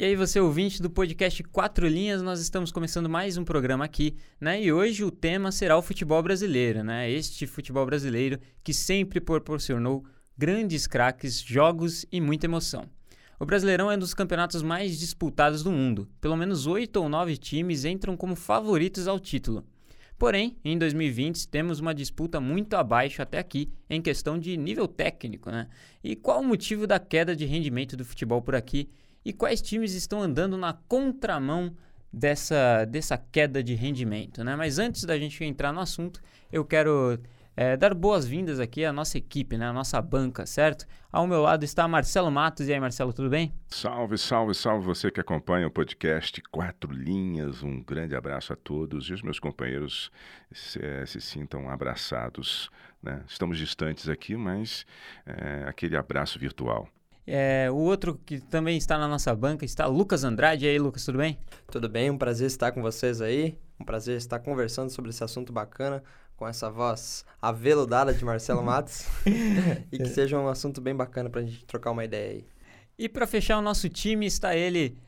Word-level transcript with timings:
E 0.00 0.04
aí, 0.06 0.16
você 0.16 0.40
ouvinte 0.40 0.80
do 0.80 0.88
podcast 0.88 1.42
Quatro 1.42 1.86
Linhas, 1.86 2.22
nós 2.22 2.40
estamos 2.40 2.72
começando 2.72 3.06
mais 3.06 3.36
um 3.36 3.44
programa 3.44 3.84
aqui, 3.84 4.16
né? 4.40 4.58
E 4.62 4.72
hoje 4.72 5.04
o 5.04 5.10
tema 5.10 5.52
será 5.52 5.76
o 5.76 5.82
futebol 5.82 6.22
brasileiro, 6.22 6.82
né? 6.82 7.10
Este 7.10 7.46
futebol 7.46 7.84
brasileiro 7.84 8.40
que 8.64 8.72
sempre 8.72 9.20
proporcionou 9.20 10.02
grandes 10.38 10.86
craques, 10.86 11.38
jogos 11.42 12.06
e 12.10 12.18
muita 12.18 12.46
emoção. 12.46 12.88
O 13.38 13.44
Brasileirão 13.44 13.90
é 13.90 13.96
um 13.96 13.98
dos 13.98 14.14
campeonatos 14.14 14.62
mais 14.62 14.98
disputados 14.98 15.62
do 15.62 15.70
mundo. 15.70 16.08
Pelo 16.18 16.34
menos 16.34 16.66
oito 16.66 16.96
ou 16.96 17.06
nove 17.06 17.36
times 17.36 17.84
entram 17.84 18.16
como 18.16 18.34
favoritos 18.34 19.06
ao 19.06 19.20
título. 19.20 19.66
Porém, 20.18 20.56
em 20.64 20.78
2020 20.78 21.46
temos 21.46 21.78
uma 21.78 21.94
disputa 21.94 22.40
muito 22.40 22.72
abaixo 22.72 23.20
até 23.20 23.38
aqui 23.38 23.70
em 23.88 24.00
questão 24.00 24.38
de 24.38 24.56
nível 24.56 24.88
técnico, 24.88 25.50
né? 25.50 25.68
E 26.02 26.16
qual 26.16 26.40
o 26.40 26.44
motivo 26.44 26.86
da 26.86 26.98
queda 26.98 27.36
de 27.36 27.44
rendimento 27.44 27.98
do 27.98 28.04
futebol 28.06 28.40
por 28.40 28.54
aqui 28.54 28.88
e 29.24 29.32
quais 29.32 29.60
times 29.60 29.94
estão 29.94 30.22
andando 30.22 30.56
na 30.56 30.72
contramão 30.72 31.74
dessa, 32.12 32.84
dessa 32.84 33.16
queda 33.16 33.62
de 33.62 33.74
rendimento. 33.74 34.42
Né? 34.42 34.56
Mas 34.56 34.78
antes 34.78 35.04
da 35.04 35.18
gente 35.18 35.42
entrar 35.44 35.72
no 35.72 35.80
assunto, 35.80 36.20
eu 36.52 36.64
quero 36.64 37.18
é, 37.56 37.76
dar 37.76 37.94
boas-vindas 37.94 38.58
aqui 38.58 38.84
à 38.84 38.92
nossa 38.92 39.18
equipe, 39.18 39.56
né? 39.56 39.66
à 39.66 39.72
nossa 39.72 40.00
banca, 40.00 40.46
certo? 40.46 40.86
Ao 41.12 41.26
meu 41.26 41.42
lado 41.42 41.64
está 41.64 41.86
Marcelo 41.86 42.30
Matos. 42.30 42.68
E 42.68 42.72
aí, 42.72 42.80
Marcelo, 42.80 43.12
tudo 43.12 43.28
bem? 43.28 43.52
Salve, 43.68 44.16
salve, 44.16 44.54
salve 44.54 44.84
você 44.84 45.10
que 45.10 45.20
acompanha 45.20 45.66
o 45.66 45.70
podcast 45.70 46.40
Quatro 46.50 46.92
Linhas. 46.92 47.62
Um 47.62 47.82
grande 47.82 48.16
abraço 48.16 48.52
a 48.52 48.56
todos 48.56 49.06
e 49.06 49.12
os 49.12 49.22
meus 49.22 49.38
companheiros 49.38 50.10
se, 50.52 50.84
é, 50.84 51.04
se 51.06 51.20
sintam 51.20 51.68
abraçados. 51.68 52.70
Né? 53.02 53.22
Estamos 53.26 53.58
distantes 53.58 54.08
aqui, 54.08 54.36
mas 54.36 54.86
é, 55.26 55.64
aquele 55.66 55.96
abraço 55.96 56.38
virtual. 56.38 56.88
É, 57.26 57.70
o 57.70 57.76
outro 57.76 58.18
que 58.24 58.40
também 58.40 58.76
está 58.76 58.98
na 58.98 59.06
nossa 59.06 59.34
banca 59.34 59.64
está 59.64 59.86
Lucas 59.86 60.24
Andrade. 60.24 60.66
E 60.66 60.68
aí, 60.68 60.78
Lucas, 60.78 61.04
tudo 61.04 61.18
bem? 61.18 61.38
Tudo 61.70 61.88
bem, 61.88 62.10
um 62.10 62.18
prazer 62.18 62.46
estar 62.46 62.72
com 62.72 62.82
vocês 62.82 63.20
aí. 63.20 63.58
Um 63.78 63.84
prazer 63.84 64.16
estar 64.16 64.38
conversando 64.40 64.90
sobre 64.90 65.10
esse 65.10 65.22
assunto 65.22 65.52
bacana 65.52 66.02
com 66.36 66.48
essa 66.48 66.70
voz 66.70 67.24
aveludada 67.40 68.14
de 68.14 68.24
Marcelo 68.24 68.62
Matos. 68.62 69.06
e 69.92 69.98
que 69.98 70.06
seja 70.06 70.38
um 70.38 70.48
assunto 70.48 70.80
bem 70.80 70.94
bacana 70.94 71.28
para 71.28 71.42
a 71.42 71.44
gente 71.44 71.64
trocar 71.66 71.90
uma 71.90 72.04
ideia 72.04 72.32
aí. 72.32 72.44
E 72.98 73.08
para 73.08 73.26
fechar 73.26 73.58
o 73.58 73.62
nosso 73.62 73.88
time 73.88 74.26
está 74.26 74.56
ele, 74.56 74.98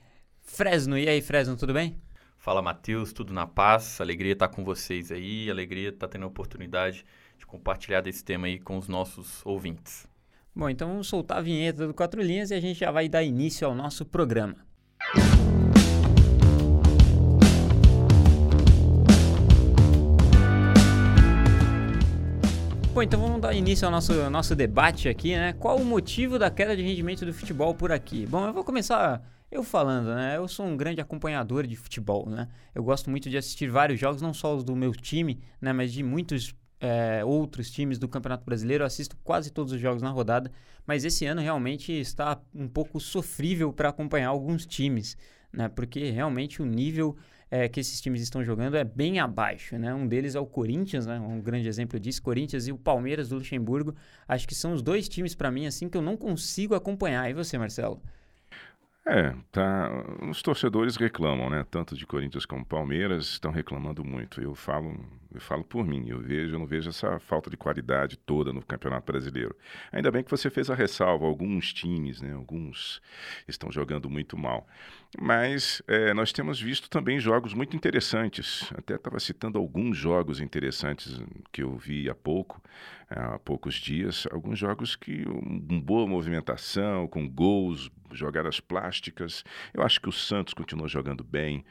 Fresno. 0.40 0.98
E 0.98 1.08
aí, 1.08 1.20
Fresno, 1.20 1.56
tudo 1.56 1.72
bem? 1.72 2.00
Fala, 2.36 2.60
Matheus, 2.60 3.12
tudo 3.12 3.32
na 3.32 3.46
paz. 3.46 4.00
Alegria 4.00 4.32
estar 4.32 4.48
com 4.48 4.64
vocês 4.64 5.12
aí. 5.12 5.50
Alegria 5.50 5.90
estar 5.90 6.08
tendo 6.08 6.24
a 6.24 6.28
oportunidade 6.28 7.04
de 7.38 7.46
compartilhar 7.46 8.00
desse 8.00 8.24
tema 8.24 8.46
aí 8.46 8.58
com 8.58 8.76
os 8.76 8.88
nossos 8.88 9.40
ouvintes. 9.44 10.11
Bom, 10.54 10.68
então 10.68 10.86
vamos 10.86 11.06
soltar 11.06 11.38
a 11.38 11.40
vinheta 11.40 11.86
do 11.86 11.94
Quatro 11.94 12.20
Linhas 12.20 12.50
e 12.50 12.54
a 12.54 12.60
gente 12.60 12.78
já 12.80 12.90
vai 12.90 13.08
dar 13.08 13.22
início 13.22 13.66
ao 13.66 13.74
nosso 13.74 14.04
programa. 14.04 14.56
Bom, 22.92 23.02
então 23.02 23.18
vamos 23.18 23.40
dar 23.40 23.54
início 23.54 23.86
ao 23.86 23.90
nosso, 23.90 24.12
ao 24.12 24.28
nosso 24.28 24.54
debate 24.54 25.08
aqui, 25.08 25.34
né? 25.34 25.54
Qual 25.54 25.78
o 25.78 25.84
motivo 25.86 26.38
da 26.38 26.50
queda 26.50 26.76
de 26.76 26.82
rendimento 26.82 27.24
do 27.24 27.32
futebol 27.32 27.74
por 27.74 27.90
aqui? 27.90 28.26
Bom, 28.26 28.46
eu 28.46 28.52
vou 28.52 28.62
começar 28.62 29.22
eu 29.50 29.62
falando, 29.62 30.14
né? 30.14 30.36
Eu 30.36 30.46
sou 30.46 30.66
um 30.66 30.76
grande 30.76 31.00
acompanhador 31.00 31.66
de 31.66 31.76
futebol, 31.76 32.28
né? 32.28 32.48
Eu 32.74 32.84
gosto 32.84 33.08
muito 33.08 33.30
de 33.30 33.38
assistir 33.38 33.70
vários 33.70 33.98
jogos, 33.98 34.20
não 34.20 34.34
só 34.34 34.54
os 34.54 34.62
do 34.62 34.76
meu 34.76 34.92
time, 34.92 35.40
né? 35.58 35.72
Mas 35.72 35.94
de 35.94 36.02
muitos 36.02 36.54
é, 36.82 37.24
outros 37.24 37.70
times 37.70 37.96
do 37.96 38.08
Campeonato 38.08 38.44
Brasileiro. 38.44 38.82
Eu 38.82 38.86
assisto 38.86 39.16
quase 39.22 39.52
todos 39.52 39.72
os 39.72 39.80
jogos 39.80 40.02
na 40.02 40.10
rodada, 40.10 40.50
mas 40.84 41.04
esse 41.04 41.24
ano 41.24 41.40
realmente 41.40 41.92
está 41.92 42.38
um 42.52 42.66
pouco 42.66 42.98
sofrível 42.98 43.72
para 43.72 43.88
acompanhar 43.88 44.28
alguns 44.28 44.66
times, 44.66 45.16
né? 45.52 45.68
Porque 45.68 46.10
realmente 46.10 46.60
o 46.60 46.66
nível 46.66 47.16
é, 47.48 47.68
que 47.68 47.78
esses 47.78 48.00
times 48.00 48.20
estão 48.20 48.42
jogando 48.42 48.76
é 48.76 48.82
bem 48.82 49.20
abaixo, 49.20 49.78
né? 49.78 49.94
Um 49.94 50.08
deles 50.08 50.34
é 50.34 50.40
o 50.40 50.46
Corinthians, 50.46 51.06
né? 51.06 51.20
Um 51.20 51.40
grande 51.40 51.68
exemplo 51.68 52.00
disso, 52.00 52.20
Corinthians 52.20 52.66
e 52.66 52.72
o 52.72 52.78
Palmeiras 52.78 53.28
do 53.28 53.36
Luxemburgo. 53.36 53.94
Acho 54.26 54.48
que 54.48 54.54
são 54.54 54.72
os 54.72 54.82
dois 54.82 55.08
times 55.08 55.36
para 55.36 55.52
mim 55.52 55.66
assim 55.66 55.88
que 55.88 55.96
eu 55.96 56.02
não 56.02 56.16
consigo 56.16 56.74
acompanhar. 56.74 57.30
E 57.30 57.32
você, 57.32 57.56
Marcelo? 57.56 58.02
É, 59.04 59.34
tá. 59.50 59.90
Os 60.30 60.40
torcedores 60.42 60.94
reclamam, 60.96 61.50
né? 61.50 61.66
Tanto 61.68 61.96
de 61.96 62.06
Corinthians 62.06 62.46
como 62.46 62.64
Palmeiras 62.64 63.26
estão 63.26 63.50
reclamando 63.50 64.04
muito. 64.04 64.40
Eu 64.40 64.54
falo, 64.54 64.94
eu 65.34 65.40
falo 65.40 65.64
por 65.64 65.84
mim. 65.84 66.08
Eu 66.08 66.20
vejo, 66.20 66.54
eu 66.54 66.58
não 66.60 66.66
vejo 66.66 66.88
essa 66.88 67.18
falta 67.18 67.50
de 67.50 67.56
qualidade 67.56 68.16
toda 68.16 68.52
no 68.52 68.64
Campeonato 68.64 69.10
Brasileiro. 69.10 69.56
Ainda 69.90 70.08
bem 70.12 70.22
que 70.22 70.30
você 70.30 70.48
fez 70.48 70.70
a 70.70 70.74
ressalva. 70.76 71.26
Alguns 71.26 71.72
times, 71.72 72.22
né? 72.22 72.32
Alguns 72.32 73.02
estão 73.48 73.72
jogando 73.72 74.08
muito 74.08 74.38
mal. 74.38 74.68
Mas 75.20 75.82
é, 75.88 76.14
nós 76.14 76.32
temos 76.32 76.60
visto 76.60 76.88
também 76.88 77.18
jogos 77.18 77.54
muito 77.54 77.74
interessantes. 77.74 78.72
Até 78.78 78.94
estava 78.94 79.18
citando 79.18 79.58
alguns 79.58 79.96
jogos 79.96 80.38
interessantes 80.38 81.20
que 81.50 81.64
eu 81.64 81.76
vi 81.76 82.08
há 82.08 82.14
pouco, 82.14 82.62
há 83.16 83.38
poucos 83.38 83.74
dias. 83.74 84.26
Alguns 84.30 84.58
jogos 84.58 84.96
que 84.96 85.24
com 85.24 85.80
boa 85.80 86.06
movimentação, 86.06 87.06
com 87.06 87.28
gols, 87.28 87.90
jogadas 88.12 88.60
plásticas. 88.60 89.44
Eu 89.72 89.82
acho 89.82 90.00
que 90.00 90.08
o 90.08 90.12
Santos 90.12 90.54
continua 90.54 90.88
jogando 90.88 91.24
bem. 91.24 91.64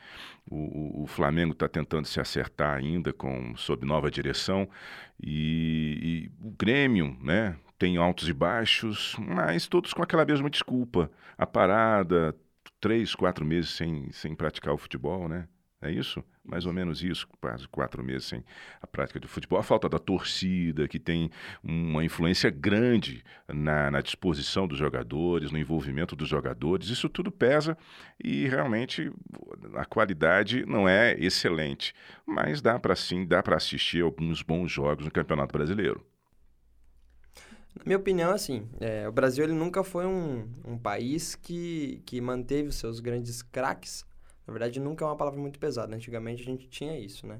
O, 0.49 0.55
o, 0.55 1.03
o 1.03 1.07
Flamengo 1.07 1.53
está 1.53 1.67
tentando 1.67 2.07
se 2.07 2.19
acertar 2.19 2.77
ainda 2.77 3.13
com 3.13 3.55
sob 3.55 3.85
nova 3.85 4.09
direção. 4.09 4.67
E, 5.21 6.29
e 6.41 6.45
o 6.45 6.51
Grêmio, 6.51 7.17
né? 7.21 7.57
Tem 7.77 7.97
altos 7.97 8.29
e 8.29 8.33
baixos, 8.33 9.15
mas 9.17 9.67
todos 9.67 9.93
com 9.93 10.03
aquela 10.03 10.25
mesma 10.25 10.49
desculpa. 10.49 11.11
A 11.37 11.47
parada, 11.47 12.35
três, 12.79 13.15
quatro 13.15 13.43
meses 13.43 13.71
sem, 13.71 14.11
sem 14.11 14.35
praticar 14.35 14.73
o 14.73 14.77
futebol, 14.77 15.27
né? 15.27 15.47
É 15.81 15.89
isso? 15.89 16.23
Mais 16.43 16.67
ou 16.67 16.73
menos 16.73 17.01
isso, 17.01 17.27
quase 17.39 17.67
quatro 17.67 18.03
meses 18.03 18.25
sem 18.25 18.43
a 18.79 18.85
prática 18.85 19.19
de 19.19 19.27
futebol. 19.27 19.57
A 19.57 19.63
falta 19.63 19.89
da 19.89 19.97
torcida, 19.97 20.87
que 20.87 20.99
tem 20.99 21.31
uma 21.63 22.05
influência 22.05 22.51
grande 22.51 23.23
na, 23.47 23.89
na, 23.89 23.99
disposição 23.99 24.67
dos 24.67 24.77
jogadores, 24.77 25.51
no 25.51 25.57
envolvimento 25.57 26.15
dos 26.15 26.29
jogadores, 26.29 26.89
isso 26.89 27.09
tudo 27.09 27.31
pesa 27.31 27.75
e 28.23 28.47
realmente 28.47 29.11
a 29.73 29.83
qualidade 29.83 30.63
não 30.67 30.87
é 30.87 31.15
excelente. 31.19 31.95
Mas 32.27 32.61
dá 32.61 32.77
para 32.77 32.95
sim, 32.95 33.25
dá 33.25 33.41
para 33.41 33.55
assistir 33.55 34.03
alguns 34.03 34.43
bons 34.43 34.71
jogos 34.71 35.03
no 35.03 35.11
Campeonato 35.11 35.51
Brasileiro. 35.51 36.05
Na 37.75 37.83
minha 37.85 37.97
opinião, 37.97 38.31
assim, 38.31 38.67
é, 38.79 39.07
o 39.07 39.11
Brasil 39.11 39.43
ele 39.43 39.53
nunca 39.53 39.83
foi 39.83 40.05
um, 40.05 40.47
um 40.63 40.77
país 40.77 41.35
que, 41.35 42.03
que 42.05 42.21
manteve 42.21 42.69
os 42.69 42.75
seus 42.75 42.99
grandes 42.99 43.41
craques. 43.41 44.05
Na 44.51 44.59
verdade, 44.59 44.81
nunca 44.81 45.05
é 45.05 45.07
uma 45.07 45.15
palavra 45.15 45.39
muito 45.39 45.57
pesada. 45.57 45.95
Antigamente 45.95 46.41
a 46.41 46.45
gente 46.45 46.67
tinha 46.67 46.99
isso, 46.99 47.25
né? 47.25 47.39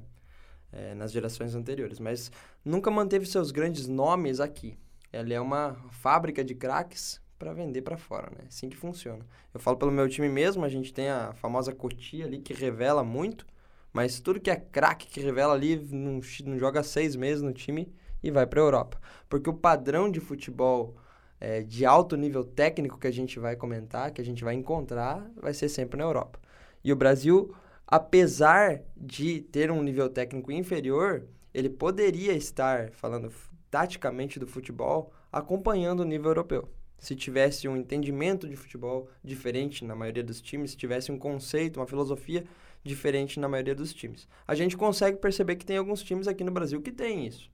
É, 0.72 0.94
nas 0.94 1.12
gerações 1.12 1.54
anteriores. 1.54 2.00
Mas 2.00 2.32
nunca 2.64 2.90
manteve 2.90 3.26
seus 3.26 3.50
grandes 3.50 3.86
nomes 3.86 4.40
aqui. 4.40 4.78
Ela 5.12 5.34
é 5.34 5.40
uma 5.40 5.76
fábrica 5.90 6.42
de 6.42 6.54
craques 6.54 7.20
para 7.38 7.52
vender 7.52 7.82
para 7.82 7.98
fora, 7.98 8.30
né? 8.30 8.44
Assim 8.48 8.70
que 8.70 8.76
funciona. 8.76 9.26
Eu 9.52 9.60
falo 9.60 9.76
pelo 9.76 9.92
meu 9.92 10.08
time 10.08 10.26
mesmo, 10.26 10.64
a 10.64 10.70
gente 10.70 10.90
tem 10.94 11.10
a 11.10 11.34
famosa 11.34 11.74
Cotia 11.74 12.24
ali 12.24 12.38
que 12.38 12.54
revela 12.54 13.04
muito, 13.04 13.46
mas 13.92 14.18
tudo 14.18 14.40
que 14.40 14.50
é 14.50 14.56
craque 14.56 15.06
que 15.06 15.20
revela 15.20 15.52
ali 15.52 15.76
não, 15.76 16.20
não 16.46 16.58
joga 16.58 16.82
seis 16.82 17.14
meses 17.14 17.42
no 17.42 17.52
time 17.52 17.94
e 18.22 18.30
vai 18.30 18.46
para 18.46 18.58
a 18.58 18.64
Europa. 18.64 18.98
Porque 19.28 19.50
o 19.50 19.54
padrão 19.54 20.10
de 20.10 20.20
futebol 20.20 20.96
é, 21.38 21.60
de 21.62 21.84
alto 21.84 22.16
nível 22.16 22.42
técnico 22.42 22.98
que 22.98 23.06
a 23.06 23.12
gente 23.12 23.38
vai 23.38 23.54
comentar, 23.54 24.12
que 24.12 24.22
a 24.22 24.24
gente 24.24 24.42
vai 24.42 24.54
encontrar, 24.54 25.30
vai 25.36 25.52
ser 25.52 25.68
sempre 25.68 25.98
na 25.98 26.04
Europa. 26.04 26.40
E 26.84 26.92
o 26.92 26.96
Brasil, 26.96 27.54
apesar 27.86 28.82
de 28.96 29.40
ter 29.40 29.70
um 29.70 29.82
nível 29.82 30.08
técnico 30.08 30.50
inferior, 30.50 31.24
ele 31.54 31.68
poderia 31.68 32.32
estar, 32.32 32.90
falando 32.90 33.30
taticamente 33.70 34.38
do 34.38 34.46
futebol, 34.46 35.12
acompanhando 35.30 36.00
o 36.00 36.04
nível 36.04 36.30
europeu. 36.30 36.68
Se 36.98 37.16
tivesse 37.16 37.66
um 37.66 37.76
entendimento 37.76 38.48
de 38.48 38.56
futebol 38.56 39.08
diferente 39.22 39.84
na 39.84 39.94
maioria 39.94 40.22
dos 40.22 40.40
times, 40.40 40.70
se 40.70 40.76
tivesse 40.76 41.10
um 41.10 41.18
conceito, 41.18 41.80
uma 41.80 41.86
filosofia 41.86 42.44
diferente 42.82 43.38
na 43.38 43.48
maioria 43.48 43.74
dos 43.74 43.92
times. 43.92 44.28
A 44.46 44.54
gente 44.54 44.76
consegue 44.76 45.18
perceber 45.18 45.56
que 45.56 45.66
tem 45.66 45.76
alguns 45.76 46.02
times 46.02 46.26
aqui 46.26 46.42
no 46.42 46.50
Brasil 46.50 46.80
que 46.80 46.92
têm 46.92 47.26
isso. 47.26 47.50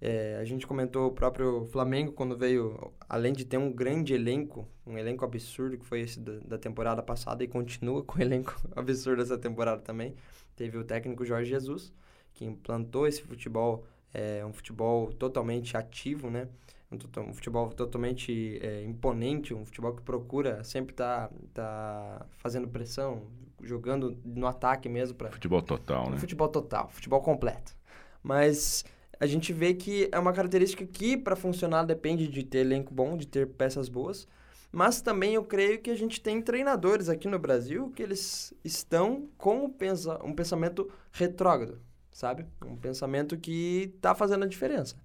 É, 0.00 0.36
a 0.40 0.44
gente 0.44 0.66
comentou 0.66 1.06
o 1.06 1.10
próprio 1.10 1.64
Flamengo 1.66 2.12
quando 2.12 2.36
veio, 2.36 2.92
além 3.08 3.32
de 3.32 3.44
ter 3.44 3.56
um 3.56 3.72
grande 3.72 4.12
elenco, 4.12 4.68
um 4.86 4.98
elenco 4.98 5.24
absurdo 5.24 5.78
que 5.78 5.86
foi 5.86 6.00
esse 6.00 6.20
da, 6.20 6.38
da 6.40 6.58
temporada 6.58 7.02
passada 7.02 7.42
e 7.42 7.48
continua 7.48 8.02
com 8.04 8.18
o 8.18 8.22
elenco 8.22 8.54
absurdo 8.74 9.22
essa 9.22 9.38
temporada 9.38 9.80
também. 9.80 10.14
Teve 10.54 10.76
o 10.78 10.84
técnico 10.84 11.24
Jorge 11.24 11.50
Jesus, 11.50 11.92
que 12.34 12.44
implantou 12.44 13.06
esse 13.06 13.22
futebol, 13.22 13.84
é, 14.12 14.44
um 14.44 14.52
futebol 14.52 15.12
totalmente 15.12 15.76
ativo, 15.76 16.30
né? 16.30 16.48
Um, 16.90 17.20
um 17.22 17.34
futebol 17.34 17.70
totalmente 17.70 18.58
é, 18.62 18.84
imponente, 18.84 19.52
um 19.52 19.64
futebol 19.64 19.94
que 19.94 20.02
procura 20.02 20.62
sempre 20.62 20.92
estar 20.92 21.28
tá, 21.52 22.18
tá 22.18 22.26
fazendo 22.38 22.68
pressão, 22.68 23.22
jogando 23.62 24.16
no 24.24 24.46
ataque 24.46 24.88
mesmo. 24.88 25.16
Pra, 25.16 25.30
futebol 25.30 25.62
total, 25.62 26.10
né? 26.10 26.16
Futebol 26.18 26.48
total, 26.48 26.88
futebol 26.90 27.20
completo. 27.20 27.74
Mas 28.22 28.84
a 29.18 29.26
gente 29.26 29.52
vê 29.52 29.74
que 29.74 30.08
é 30.12 30.18
uma 30.18 30.32
característica 30.32 30.84
que, 30.84 31.16
para 31.16 31.36
funcionar, 31.36 31.84
depende 31.84 32.28
de 32.28 32.42
ter 32.42 32.58
elenco 32.58 32.92
bom, 32.92 33.16
de 33.16 33.26
ter 33.26 33.46
peças 33.46 33.88
boas. 33.88 34.28
Mas 34.70 35.00
também 35.00 35.34
eu 35.34 35.44
creio 35.44 35.80
que 35.80 35.90
a 35.90 35.94
gente 35.94 36.20
tem 36.20 36.42
treinadores 36.42 37.08
aqui 37.08 37.28
no 37.28 37.38
Brasil 37.38 37.90
que 37.94 38.02
eles 38.02 38.52
estão 38.62 39.28
com 39.38 39.64
um, 39.64 39.70
pensa 39.70 40.18
pensamento 40.36 40.90
retrógrado, 41.12 41.80
sabe? 42.10 42.44
Um 42.64 42.76
pensamento 42.76 43.38
que 43.38 43.92
está 43.96 44.14
fazendo 44.14 44.44
a 44.44 44.48
diferença. 44.48 44.96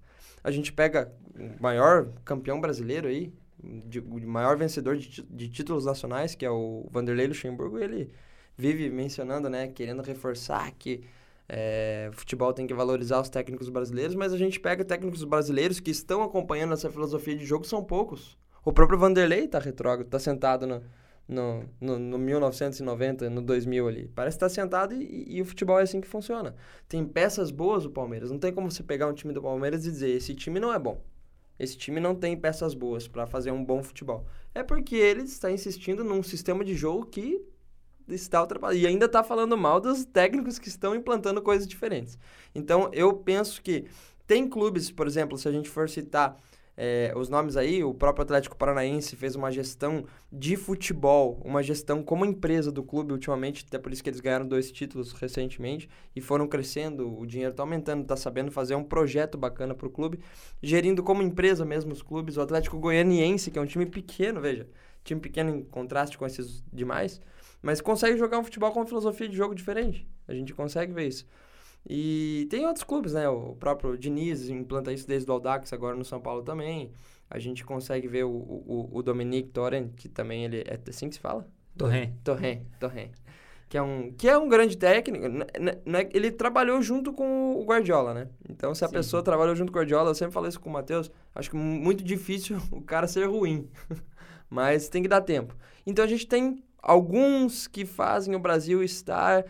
A 0.44 0.50
gente 0.50 0.72
pega 0.72 1.10
o 1.34 1.62
maior 1.62 2.12
campeão 2.24 2.60
brasileiro 2.60 3.08
aí, 3.08 3.32
de, 3.62 4.00
o 4.00 4.28
maior 4.28 4.56
vencedor 4.56 4.96
de, 4.96 5.22
de, 5.22 5.48
títulos 5.48 5.86
nacionais, 5.86 6.34
que 6.34 6.44
é 6.44 6.50
o 6.50 6.86
Vanderlei 6.90 7.28
Luxemburgo, 7.28 7.78
ele 7.78 8.10
vive 8.56 8.90
mencionando, 8.90 9.48
né, 9.48 9.68
querendo 9.68 10.02
reforçar 10.02 10.70
que 10.72 11.04
é, 11.54 12.08
o 12.10 12.14
futebol 12.14 12.50
tem 12.54 12.66
que 12.66 12.72
valorizar 12.72 13.20
os 13.20 13.28
técnicos 13.28 13.68
brasileiros, 13.68 14.14
mas 14.14 14.32
a 14.32 14.38
gente 14.38 14.58
pega 14.58 14.82
técnicos 14.82 15.22
brasileiros 15.22 15.80
que 15.80 15.90
estão 15.90 16.22
acompanhando 16.22 16.72
essa 16.72 16.90
filosofia 16.90 17.36
de 17.36 17.44
jogo, 17.44 17.66
são 17.66 17.84
poucos. 17.84 18.38
O 18.64 18.72
próprio 18.72 18.98
Vanderlei 18.98 19.46
tá 19.46 19.58
retrógrado, 19.58 20.08
tá 20.08 20.18
sentado 20.18 20.66
no, 20.66 20.82
no, 21.28 21.64
no, 21.78 21.98
no 21.98 22.18
1990, 22.18 23.28
no 23.28 23.42
2000 23.42 23.86
ali. 23.86 24.08
Parece 24.14 24.38
estar 24.38 24.46
tá 24.46 24.54
sentado 24.54 24.94
e, 24.94 25.26
e, 25.28 25.42
o 25.42 25.44
futebol 25.44 25.78
é 25.78 25.82
assim 25.82 26.00
que 26.00 26.08
funciona. 26.08 26.54
Tem 26.88 27.04
peças 27.04 27.50
boas 27.50 27.84
o 27.84 27.90
Palmeiras. 27.90 28.30
Não 28.30 28.38
tem 28.38 28.50
como 28.50 28.70
você 28.70 28.82
pegar 28.82 29.06
um 29.06 29.12
time 29.12 29.34
do 29.34 29.42
Palmeiras 29.42 29.84
e 29.84 29.90
dizer, 29.90 30.08
esse 30.08 30.34
time 30.34 30.58
não 30.58 30.72
é 30.72 30.78
bom. 30.78 31.04
Esse 31.58 31.76
time 31.76 32.00
não 32.00 32.14
tem 32.14 32.34
peças 32.34 32.72
boas 32.72 33.06
para 33.06 33.26
fazer 33.26 33.50
um 33.50 33.62
bom 33.62 33.82
futebol. 33.82 34.24
É 34.54 34.62
porque 34.62 34.96
ele 34.96 35.24
está 35.24 35.52
insistindo 35.52 36.02
num 36.02 36.22
sistema 36.22 36.64
de 36.64 36.74
jogo 36.74 37.04
que 37.04 37.44
está 38.20 38.40
ultrapassado. 38.40 38.78
E 38.78 38.86
ainda 38.86 39.06
está 39.06 39.22
falando 39.22 39.56
mal 39.56 39.80
dos 39.80 40.04
técnicos 40.04 40.58
que 40.58 40.68
estão 40.68 40.94
implantando 40.94 41.40
coisas 41.40 41.66
diferentes. 41.66 42.18
Então, 42.54 42.90
eu 42.92 43.12
penso 43.14 43.62
que 43.62 43.86
tem 44.26 44.48
clubes, 44.48 44.90
por 44.90 45.06
exemplo, 45.06 45.38
se 45.38 45.48
a 45.48 45.52
gente 45.52 45.68
for 45.68 45.88
citar 45.88 46.38
é, 46.76 47.12
os 47.14 47.28
nomes 47.28 47.56
aí, 47.56 47.84
o 47.84 47.92
próprio 47.92 48.22
Atlético 48.22 48.56
Paranaense 48.56 49.14
fez 49.14 49.36
uma 49.36 49.50
gestão 49.50 50.04
de 50.32 50.56
futebol, 50.56 51.38
uma 51.44 51.62
gestão 51.62 52.02
como 52.02 52.24
empresa 52.24 52.72
do 52.72 52.82
clube 52.82 53.12
ultimamente, 53.12 53.64
até 53.68 53.78
por 53.78 53.92
isso 53.92 54.02
que 54.02 54.08
eles 54.08 54.20
ganharam 54.20 54.46
dois 54.46 54.72
títulos 54.72 55.12
recentemente 55.12 55.88
e 56.16 56.20
foram 56.20 56.48
crescendo, 56.48 57.14
o 57.18 57.26
dinheiro 57.26 57.50
está 57.50 57.62
aumentando, 57.62 58.02
está 58.02 58.16
sabendo 58.16 58.50
fazer 58.50 58.74
um 58.74 58.84
projeto 58.84 59.36
bacana 59.36 59.74
para 59.74 59.86
o 59.86 59.90
clube, 59.90 60.18
gerindo 60.62 61.02
como 61.02 61.22
empresa 61.22 61.64
mesmo 61.64 61.92
os 61.92 62.02
clubes. 62.02 62.36
O 62.36 62.40
Atlético 62.40 62.78
Goianiense, 62.78 63.50
que 63.50 63.58
é 63.58 63.62
um 63.62 63.66
time 63.66 63.84
pequeno, 63.84 64.40
veja, 64.40 64.66
time 65.04 65.20
pequeno 65.20 65.50
em 65.50 65.62
contraste 65.62 66.16
com 66.16 66.26
esses 66.26 66.62
demais, 66.72 67.20
mas 67.60 67.80
consegue 67.80 68.16
jogar 68.16 68.38
um 68.38 68.44
futebol 68.44 68.72
com 68.72 68.80
uma 68.80 68.86
filosofia 68.86 69.28
de 69.28 69.36
jogo 69.36 69.54
diferente. 69.54 70.06
A 70.26 70.34
gente 70.34 70.52
consegue 70.54 70.92
ver 70.92 71.08
isso. 71.08 71.26
E 71.88 72.46
tem 72.50 72.64
outros 72.66 72.84
clubes, 72.84 73.12
né? 73.12 73.28
O 73.28 73.56
próprio 73.56 73.98
Diniz 73.98 74.48
implanta 74.48 74.92
isso 74.92 75.06
desde 75.06 75.28
o 75.30 75.34
Aldax, 75.34 75.72
agora 75.72 75.96
no 75.96 76.04
São 76.04 76.20
Paulo 76.20 76.42
também. 76.42 76.92
A 77.28 77.38
gente 77.38 77.64
consegue 77.64 78.06
ver 78.06 78.24
o, 78.24 78.30
o, 78.30 78.90
o 78.92 79.02
Dominique 79.02 79.48
Torren, 79.48 79.88
que 79.96 80.08
também 80.08 80.44
ele... 80.44 80.64
É 80.66 80.78
assim 80.88 81.08
que 81.08 81.14
se 81.14 81.20
fala? 81.20 81.48
Torren. 81.76 82.12
Torren, 82.22 82.66
Torren. 82.78 83.10
Que 83.68 83.78
é 83.78 83.82
um, 83.82 84.12
que 84.12 84.28
é 84.28 84.36
um 84.36 84.48
grande 84.48 84.76
técnico. 84.76 85.26
Né, 85.28 86.08
ele 86.12 86.30
trabalhou 86.30 86.82
junto 86.82 87.12
com 87.12 87.56
o 87.56 87.64
Guardiola, 87.64 88.12
né? 88.12 88.28
Então, 88.48 88.74
se 88.74 88.84
a 88.84 88.88
Sim. 88.88 88.94
pessoa 88.94 89.22
trabalhou 89.22 89.56
junto 89.56 89.72
com 89.72 89.78
o 89.78 89.80
Guardiola, 89.80 90.10
eu 90.10 90.14
sempre 90.14 90.34
falo 90.34 90.46
isso 90.46 90.60
com 90.60 90.68
o 90.68 90.72
Matheus, 90.72 91.10
acho 91.34 91.48
que 91.48 91.56
muito 91.56 92.04
difícil 92.04 92.58
o 92.70 92.82
cara 92.82 93.08
ser 93.08 93.24
ruim. 93.24 93.66
Mas 94.52 94.90
tem 94.90 95.00
que 95.00 95.08
dar 95.08 95.22
tempo. 95.22 95.56
Então, 95.86 96.04
a 96.04 96.08
gente 96.08 96.26
tem 96.26 96.62
alguns 96.82 97.66
que 97.66 97.86
fazem 97.86 98.34
o 98.34 98.38
Brasil 98.38 98.82
estar 98.82 99.46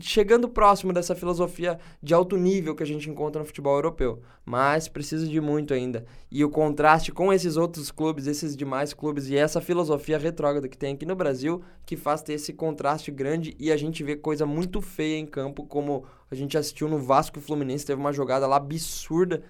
chegando 0.00 0.48
próximo 0.48 0.94
dessa 0.94 1.14
filosofia 1.14 1.78
de 2.02 2.14
alto 2.14 2.38
nível 2.38 2.74
que 2.74 2.82
a 2.82 2.86
gente 2.86 3.10
encontra 3.10 3.38
no 3.38 3.44
futebol 3.44 3.74
europeu, 3.74 4.22
mas 4.46 4.88
precisa 4.88 5.26
de 5.28 5.38
muito 5.42 5.74
ainda. 5.74 6.06
E 6.30 6.42
o 6.42 6.48
contraste 6.48 7.12
com 7.12 7.30
esses 7.30 7.58
outros 7.58 7.90
clubes, 7.90 8.26
esses 8.26 8.56
demais 8.56 8.94
clubes 8.94 9.28
e 9.28 9.36
essa 9.36 9.60
filosofia 9.60 10.16
retrógrada 10.16 10.70
que 10.70 10.78
tem 10.78 10.94
aqui 10.94 11.04
no 11.04 11.14
Brasil, 11.14 11.62
que 11.84 11.94
faz 11.94 12.22
ter 12.22 12.32
esse 12.32 12.54
contraste 12.54 13.10
grande 13.10 13.54
e 13.58 13.70
a 13.70 13.76
gente 13.76 14.02
vê 14.02 14.16
coisa 14.16 14.46
muito 14.46 14.80
feia 14.80 15.18
em 15.18 15.26
campo, 15.26 15.66
como 15.66 16.06
a 16.30 16.34
gente 16.34 16.56
assistiu 16.56 16.88
no 16.88 16.98
Vasco 16.98 17.38
e 17.38 17.42
Fluminense, 17.42 17.84
teve 17.84 18.00
uma 18.00 18.14
jogada 18.14 18.46
lá 18.46 18.56
absurda 18.56 19.42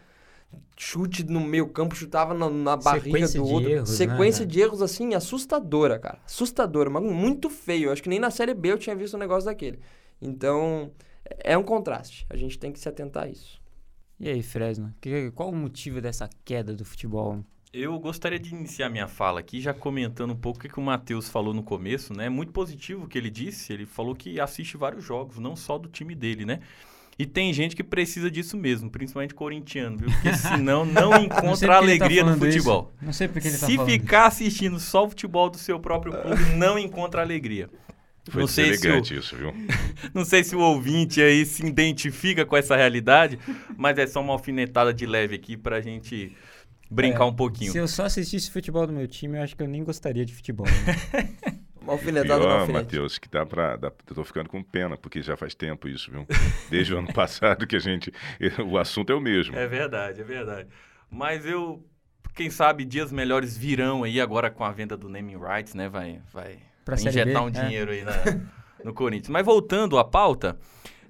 chute 0.76 1.24
no 1.24 1.40
meio 1.40 1.68
campo, 1.68 1.94
chutava 1.94 2.34
na, 2.34 2.50
na 2.50 2.76
barriga 2.76 3.28
do 3.28 3.44
outro. 3.44 3.70
Erros, 3.70 3.90
né, 3.90 3.96
Sequência 3.96 4.44
né? 4.44 4.50
de 4.50 4.60
erros, 4.60 4.82
assim, 4.82 5.14
assustadora, 5.14 5.98
cara. 5.98 6.18
Assustadora, 6.24 6.90
mas 6.90 7.02
muito 7.02 7.48
feio. 7.48 7.86
Eu 7.86 7.92
acho 7.92 8.02
que 8.02 8.08
nem 8.08 8.18
na 8.18 8.30
Série 8.30 8.54
B 8.54 8.72
eu 8.72 8.78
tinha 8.78 8.96
visto 8.96 9.14
um 9.14 9.20
negócio 9.20 9.44
daquele. 9.44 9.78
Então, 10.20 10.90
é 11.38 11.56
um 11.56 11.62
contraste. 11.62 12.26
A 12.28 12.36
gente 12.36 12.58
tem 12.58 12.72
que 12.72 12.80
se 12.80 12.88
atentar 12.88 13.24
a 13.24 13.28
isso. 13.28 13.60
E 14.18 14.28
aí, 14.28 14.42
Fresno, 14.42 14.94
que, 15.00 15.30
qual 15.32 15.50
o 15.50 15.56
motivo 15.56 16.00
dessa 16.00 16.28
queda 16.44 16.74
do 16.74 16.84
futebol? 16.84 17.44
Eu 17.72 17.98
gostaria 17.98 18.38
de 18.38 18.54
iniciar 18.54 18.90
minha 18.90 19.08
fala 19.08 19.40
aqui 19.40 19.58
já 19.60 19.72
comentando 19.72 20.32
um 20.32 20.36
pouco 20.36 20.58
o 20.58 20.62
que, 20.62 20.78
o 20.78 20.82
Matheus 20.82 21.28
falou 21.28 21.54
no 21.54 21.62
começo, 21.62 22.12
né? 22.12 22.28
Muito 22.28 22.52
positivo 22.52 23.04
o 23.04 23.08
que 23.08 23.16
ele 23.16 23.30
disse. 23.30 23.72
Ele 23.72 23.86
falou 23.86 24.14
que 24.14 24.38
assiste 24.38 24.76
vários 24.76 25.02
jogos, 25.02 25.38
não 25.38 25.56
só 25.56 25.78
do 25.78 25.88
time 25.88 26.14
dele, 26.14 26.44
né? 26.44 26.60
E 27.18 27.26
tem 27.26 27.52
gente 27.52 27.76
que 27.76 27.84
precisa 27.84 28.30
disso 28.30 28.56
mesmo, 28.56 28.90
principalmente 28.90 29.34
corintiano, 29.34 29.98
viu? 29.98 30.10
Porque 30.10 30.32
senão 30.36 30.84
não 30.84 31.14
encontra 31.16 31.68
não 31.68 31.74
alegria 31.76 32.24
tá 32.24 32.30
no 32.30 32.38
futebol. 32.38 32.92
Isso. 32.94 33.04
Não 33.06 33.12
sei 33.12 33.28
porque 33.28 33.48
ele 33.48 33.58
tá 33.58 33.66
Se 33.66 33.78
ficar 33.84 34.26
assistindo 34.26 34.80
só 34.80 35.04
o 35.04 35.08
futebol 35.08 35.50
do 35.50 35.58
seu 35.58 35.78
próprio 35.78 36.12
clube, 36.12 36.42
não 36.56 36.78
encontra 36.78 37.20
alegria. 37.20 37.68
Foi 38.30 38.42
não 38.42 38.46
sei 38.46 38.74
se 38.74 38.88
o, 38.88 38.98
isso, 39.00 39.36
viu? 39.36 39.52
não 40.14 40.24
sei 40.24 40.44
se 40.44 40.54
o 40.54 40.60
ouvinte 40.60 41.20
aí 41.20 41.44
se 41.44 41.66
identifica 41.66 42.46
com 42.46 42.56
essa 42.56 42.76
realidade, 42.76 43.38
mas 43.76 43.98
é 43.98 44.06
só 44.06 44.20
uma 44.20 44.32
alfinetada 44.32 44.94
de 44.94 45.04
leve 45.04 45.34
aqui 45.34 45.56
pra 45.56 45.80
gente 45.80 46.36
brincar 46.88 47.24
é, 47.24 47.26
um 47.26 47.34
pouquinho. 47.34 47.72
Se 47.72 47.78
eu 47.78 47.88
só 47.88 48.04
assistisse 48.04 48.50
futebol 48.50 48.86
do 48.86 48.92
meu 48.92 49.08
time, 49.08 49.38
eu 49.38 49.42
acho 49.42 49.56
que 49.56 49.62
eu 49.62 49.68
nem 49.68 49.82
gostaria 49.82 50.24
de 50.24 50.32
futebol. 50.32 50.66
Né? 50.66 51.58
uma 51.82 51.92
alfinetada 51.92 52.40
Pior, 52.40 52.68
Matheus, 52.68 53.18
que 53.18 53.28
dá 53.28 53.44
pra, 53.44 53.76
dá, 53.76 53.92
eu 54.08 54.14
tô 54.14 54.24
ficando 54.24 54.48
com 54.48 54.62
pena, 54.62 54.96
porque 54.96 55.22
já 55.22 55.36
faz 55.36 55.54
tempo 55.54 55.88
isso, 55.88 56.10
viu? 56.10 56.26
Desde 56.70 56.94
o 56.94 56.98
ano 56.98 57.10
passado 57.14 57.66
que 57.66 57.76
a 57.76 57.80
gente... 57.80 58.12
O 58.66 58.78
assunto 58.78 59.12
é 59.12 59.14
o 59.14 59.20
mesmo. 59.20 59.56
É 59.56 59.66
verdade, 59.66 60.20
é 60.20 60.24
verdade. 60.24 60.68
Mas 61.10 61.44
eu... 61.44 61.84
Quem 62.34 62.48
sabe 62.48 62.84
dias 62.84 63.12
melhores 63.12 63.56
virão 63.56 64.04
aí 64.04 64.20
agora 64.20 64.50
com 64.50 64.64
a 64.64 64.72
venda 64.72 64.96
do 64.96 65.08
naming 65.08 65.36
rights, 65.36 65.74
né? 65.74 65.88
Vai... 65.88 66.20
vai 66.32 66.58
Pra 66.84 66.96
injetar 66.96 67.44
um 67.44 67.48
é. 67.48 67.50
dinheiro 67.50 67.90
aí 67.92 68.02
na, 68.02 68.12
no 68.84 68.92
Corinthians. 68.92 69.28
Mas 69.28 69.44
voltando 69.44 69.98
à 69.98 70.04
pauta, 70.04 70.58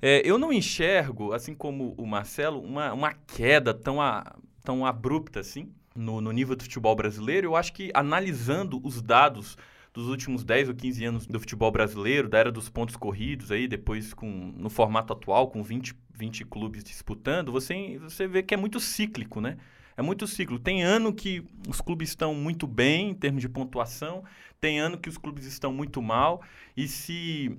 é, 0.01 0.21
eu 0.25 0.39
não 0.39 0.53
enxergo, 0.53 1.33
assim 1.33 1.55
como 1.55 1.95
o 1.97 2.07
Marcelo, 2.07 2.61
uma, 2.61 2.93
uma 2.93 3.13
queda 3.13 3.73
tão, 3.73 4.01
a, 4.01 4.37
tão 4.63 4.85
abrupta 4.85 5.41
assim 5.41 5.73
no, 5.95 6.21
no 6.21 6.33
nível 6.33 6.57
do 6.57 6.63
futebol 6.63 6.95
brasileiro. 6.95 7.47
Eu 7.47 7.57
acho 7.57 7.73
que 7.73 7.91
analisando 7.95 8.81
os 8.85 9.01
dados 9.01 9.57
dos 9.93 10.09
últimos 10.09 10.43
10 10.43 10.71
ou 10.71 10.75
15 10.75 11.05
anos 11.05 11.27
do 11.27 11.39
futebol 11.39 11.71
brasileiro, 11.71 12.29
da 12.29 12.39
era 12.39 12.51
dos 12.51 12.69
pontos 12.69 12.97
corridos 12.97 13.51
aí, 13.51 13.69
depois 13.69 14.15
com 14.15 14.27
no 14.57 14.71
formato 14.71 15.13
atual, 15.13 15.49
com 15.49 15.63
20, 15.63 15.95
20 16.15 16.45
clubes 16.47 16.83
disputando, 16.83 17.53
você, 17.53 17.99
você 17.99 18.27
vê 18.27 18.43
que 18.43 18.55
é 18.55 18.57
muito 18.57 18.81
cíclico, 18.81 19.41
né? 19.41 19.59
É 19.97 20.01
muito 20.01 20.27
ciclo. 20.27 20.59
Tem 20.59 20.83
ano 20.83 21.13
que 21.13 21.45
os 21.69 21.81
clubes 21.81 22.09
estão 22.09 22.35
muito 22.35 22.67
bem 22.67 23.11
em 23.11 23.15
termos 23.15 23.43
de 23.43 23.49
pontuação, 23.49 24.25
tem 24.61 24.81
ano 24.81 24.97
que 24.97 25.09
os 25.09 25.19
clubes 25.19 25.45
estão 25.45 25.73
muito 25.73 26.01
mal. 26.01 26.43
E 26.75 26.89
se, 26.89 27.59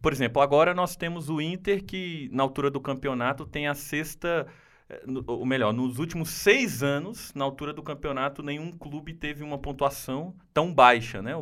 por 0.00 0.12
exemplo, 0.12 0.40
agora 0.40 0.74
nós 0.74 0.96
temos 0.96 1.28
o 1.28 1.40
Inter 1.40 1.84
que 1.84 2.30
na 2.32 2.42
altura 2.42 2.70
do 2.70 2.80
campeonato 2.80 3.44
tem 3.44 3.68
a 3.68 3.74
sexta, 3.74 4.46
eh, 4.88 5.02
ou 5.26 5.44
melhor, 5.44 5.74
nos 5.74 5.98
últimos 5.98 6.30
seis 6.30 6.82
anos, 6.82 7.32
na 7.34 7.44
altura 7.44 7.74
do 7.74 7.82
campeonato, 7.82 8.42
nenhum 8.42 8.72
clube 8.72 9.12
teve 9.12 9.44
uma 9.44 9.58
pontuação 9.58 10.34
tão 10.54 10.72
baixa, 10.72 11.20
né? 11.20 11.34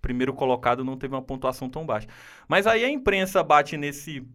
Primeiro 0.00 0.32
colocado 0.32 0.84
não 0.84 0.96
teve 0.96 1.14
uma 1.14 1.22
pontuação 1.22 1.68
tão 1.68 1.84
baixa. 1.84 2.08
Mas 2.48 2.66
aí 2.66 2.84
a 2.84 2.90
imprensa 2.90 3.42
bate 3.42 3.76
nesse 3.76 4.26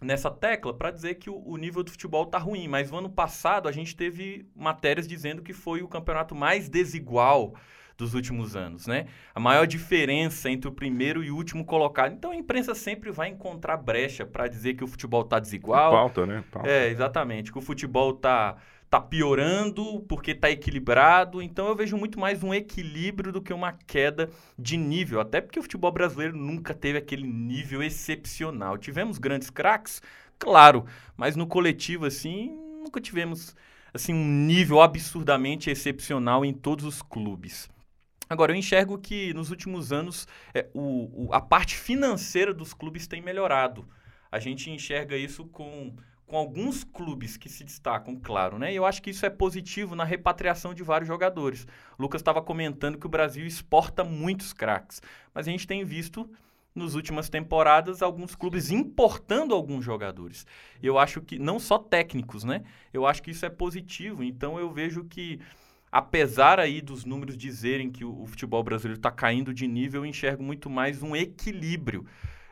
nessa 0.00 0.30
tecla 0.30 0.74
para 0.74 0.90
dizer 0.90 1.14
que 1.14 1.30
o, 1.30 1.42
o, 1.46 1.56
nível 1.56 1.82
do 1.82 1.90
futebol 1.90 2.24
está 2.24 2.38
ruim. 2.38 2.68
Mas 2.68 2.90
no 2.90 2.98
ano 2.98 3.10
passado 3.10 3.68
a 3.68 3.72
gente 3.72 3.96
teve 3.96 4.46
matérias 4.54 5.06
dizendo 5.06 5.42
que 5.42 5.52
foi 5.52 5.82
o 5.82 5.88
campeonato 5.88 6.34
mais 6.34 6.68
desigual 6.68 7.54
dos 7.96 8.12
últimos 8.12 8.54
anos, 8.54 8.86
né? 8.86 9.06
A 9.34 9.40
maior 9.40 9.66
diferença 9.66 10.50
entre 10.50 10.68
o 10.68 10.72
primeiro 10.72 11.24
e 11.24 11.30
o 11.30 11.36
último 11.36 11.64
colocado. 11.64 12.12
Então 12.12 12.30
a 12.30 12.36
imprensa 12.36 12.74
sempre 12.74 13.10
vai 13.10 13.28
encontrar 13.28 13.78
brecha 13.78 14.26
para 14.26 14.46
dizer 14.48 14.74
que 14.74 14.84
o 14.84 14.86
futebol 14.86 15.22
está 15.22 15.38
desigual. 15.38 15.92
Pauta, 15.92 16.26
né? 16.26 16.44
Pauta. 16.50 16.68
É, 16.68 16.88
exatamente. 16.88 17.50
Que 17.50 17.58
o 17.58 17.62
futebol 17.62 18.10
está 18.10 18.56
tá 19.00 19.00
piorando 19.00 20.00
porque 20.08 20.30
está 20.30 20.50
equilibrado. 20.50 21.42
Então 21.42 21.68
eu 21.68 21.76
vejo 21.76 21.96
muito 21.96 22.18
mais 22.18 22.42
um 22.42 22.52
equilíbrio 22.52 23.32
do 23.32 23.42
que 23.42 23.52
uma 23.52 23.72
queda 23.72 24.30
de 24.58 24.76
nível. 24.76 25.20
Até 25.20 25.40
porque 25.40 25.58
o 25.58 25.62
futebol 25.62 25.92
brasileiro 25.92 26.36
nunca 26.36 26.74
teve 26.74 26.98
aquele 26.98 27.26
nível 27.26 27.82
excepcional. 27.82 28.78
Tivemos 28.78 29.18
grandes 29.18 29.50
craques, 29.50 30.02
claro, 30.38 30.86
mas 31.16 31.36
no 31.36 31.46
coletivo 31.46 32.06
assim 32.06 32.56
nunca 32.82 33.00
tivemos 33.00 33.54
assim 33.92 34.14
um 34.14 34.24
nível 34.24 34.80
absurdamente 34.80 35.70
excepcional 35.70 36.44
em 36.44 36.52
todos 36.52 36.84
os 36.84 37.02
clubes. 37.02 37.68
Agora, 38.28 38.52
eu 38.52 38.56
enxergo 38.56 38.98
que 38.98 39.32
nos 39.34 39.50
últimos 39.50 39.92
anos 39.92 40.26
é, 40.52 40.68
o, 40.74 41.26
o, 41.26 41.32
a 41.32 41.40
parte 41.40 41.76
financeira 41.76 42.52
dos 42.52 42.74
clubes 42.74 43.06
tem 43.06 43.22
melhorado. 43.22 43.86
A 44.32 44.40
gente 44.40 44.68
enxerga 44.68 45.16
isso 45.16 45.44
com, 45.46 45.94
com 46.26 46.36
alguns 46.36 46.82
clubes 46.82 47.36
que 47.36 47.48
se 47.48 47.62
destacam, 47.62 48.18
claro, 48.20 48.58
né? 48.58 48.72
E 48.72 48.76
eu 48.76 48.84
acho 48.84 49.00
que 49.00 49.10
isso 49.10 49.24
é 49.24 49.30
positivo 49.30 49.94
na 49.94 50.04
repatriação 50.04 50.74
de 50.74 50.82
vários 50.82 51.06
jogadores. 51.06 51.66
O 51.96 52.02
Lucas 52.02 52.20
estava 52.20 52.42
comentando 52.42 52.98
que 52.98 53.06
o 53.06 53.10
Brasil 53.10 53.46
exporta 53.46 54.02
muitos 54.02 54.52
craques, 54.52 55.00
mas 55.32 55.46
a 55.46 55.50
gente 55.50 55.66
tem 55.66 55.84
visto 55.84 56.28
nas 56.74 56.94
últimas 56.94 57.28
temporadas 57.28 58.02
alguns 58.02 58.34
clubes 58.34 58.70
importando 58.70 59.54
alguns 59.54 59.84
jogadores. 59.84 60.44
Eu 60.82 60.98
acho 60.98 61.22
que 61.22 61.38
não 61.38 61.58
só 61.58 61.78
técnicos, 61.78 62.44
né? 62.44 62.64
Eu 62.92 63.06
acho 63.06 63.22
que 63.22 63.30
isso 63.30 63.46
é 63.46 63.50
positivo. 63.50 64.22
Então 64.22 64.58
eu 64.58 64.70
vejo 64.70 65.04
que 65.04 65.40
apesar 65.90 66.60
aí 66.60 66.82
dos 66.82 67.04
números 67.04 67.36
dizerem 67.36 67.90
que 67.90 68.04
o, 68.04 68.22
o 68.22 68.26
futebol 68.26 68.62
brasileiro 68.62 68.98
está 68.98 69.10
caindo 69.10 69.54
de 69.54 69.66
nível, 69.66 70.02
eu 70.02 70.06
enxergo 70.06 70.42
muito 70.42 70.68
mais 70.68 71.02
um 71.02 71.16
equilíbrio. 71.16 72.04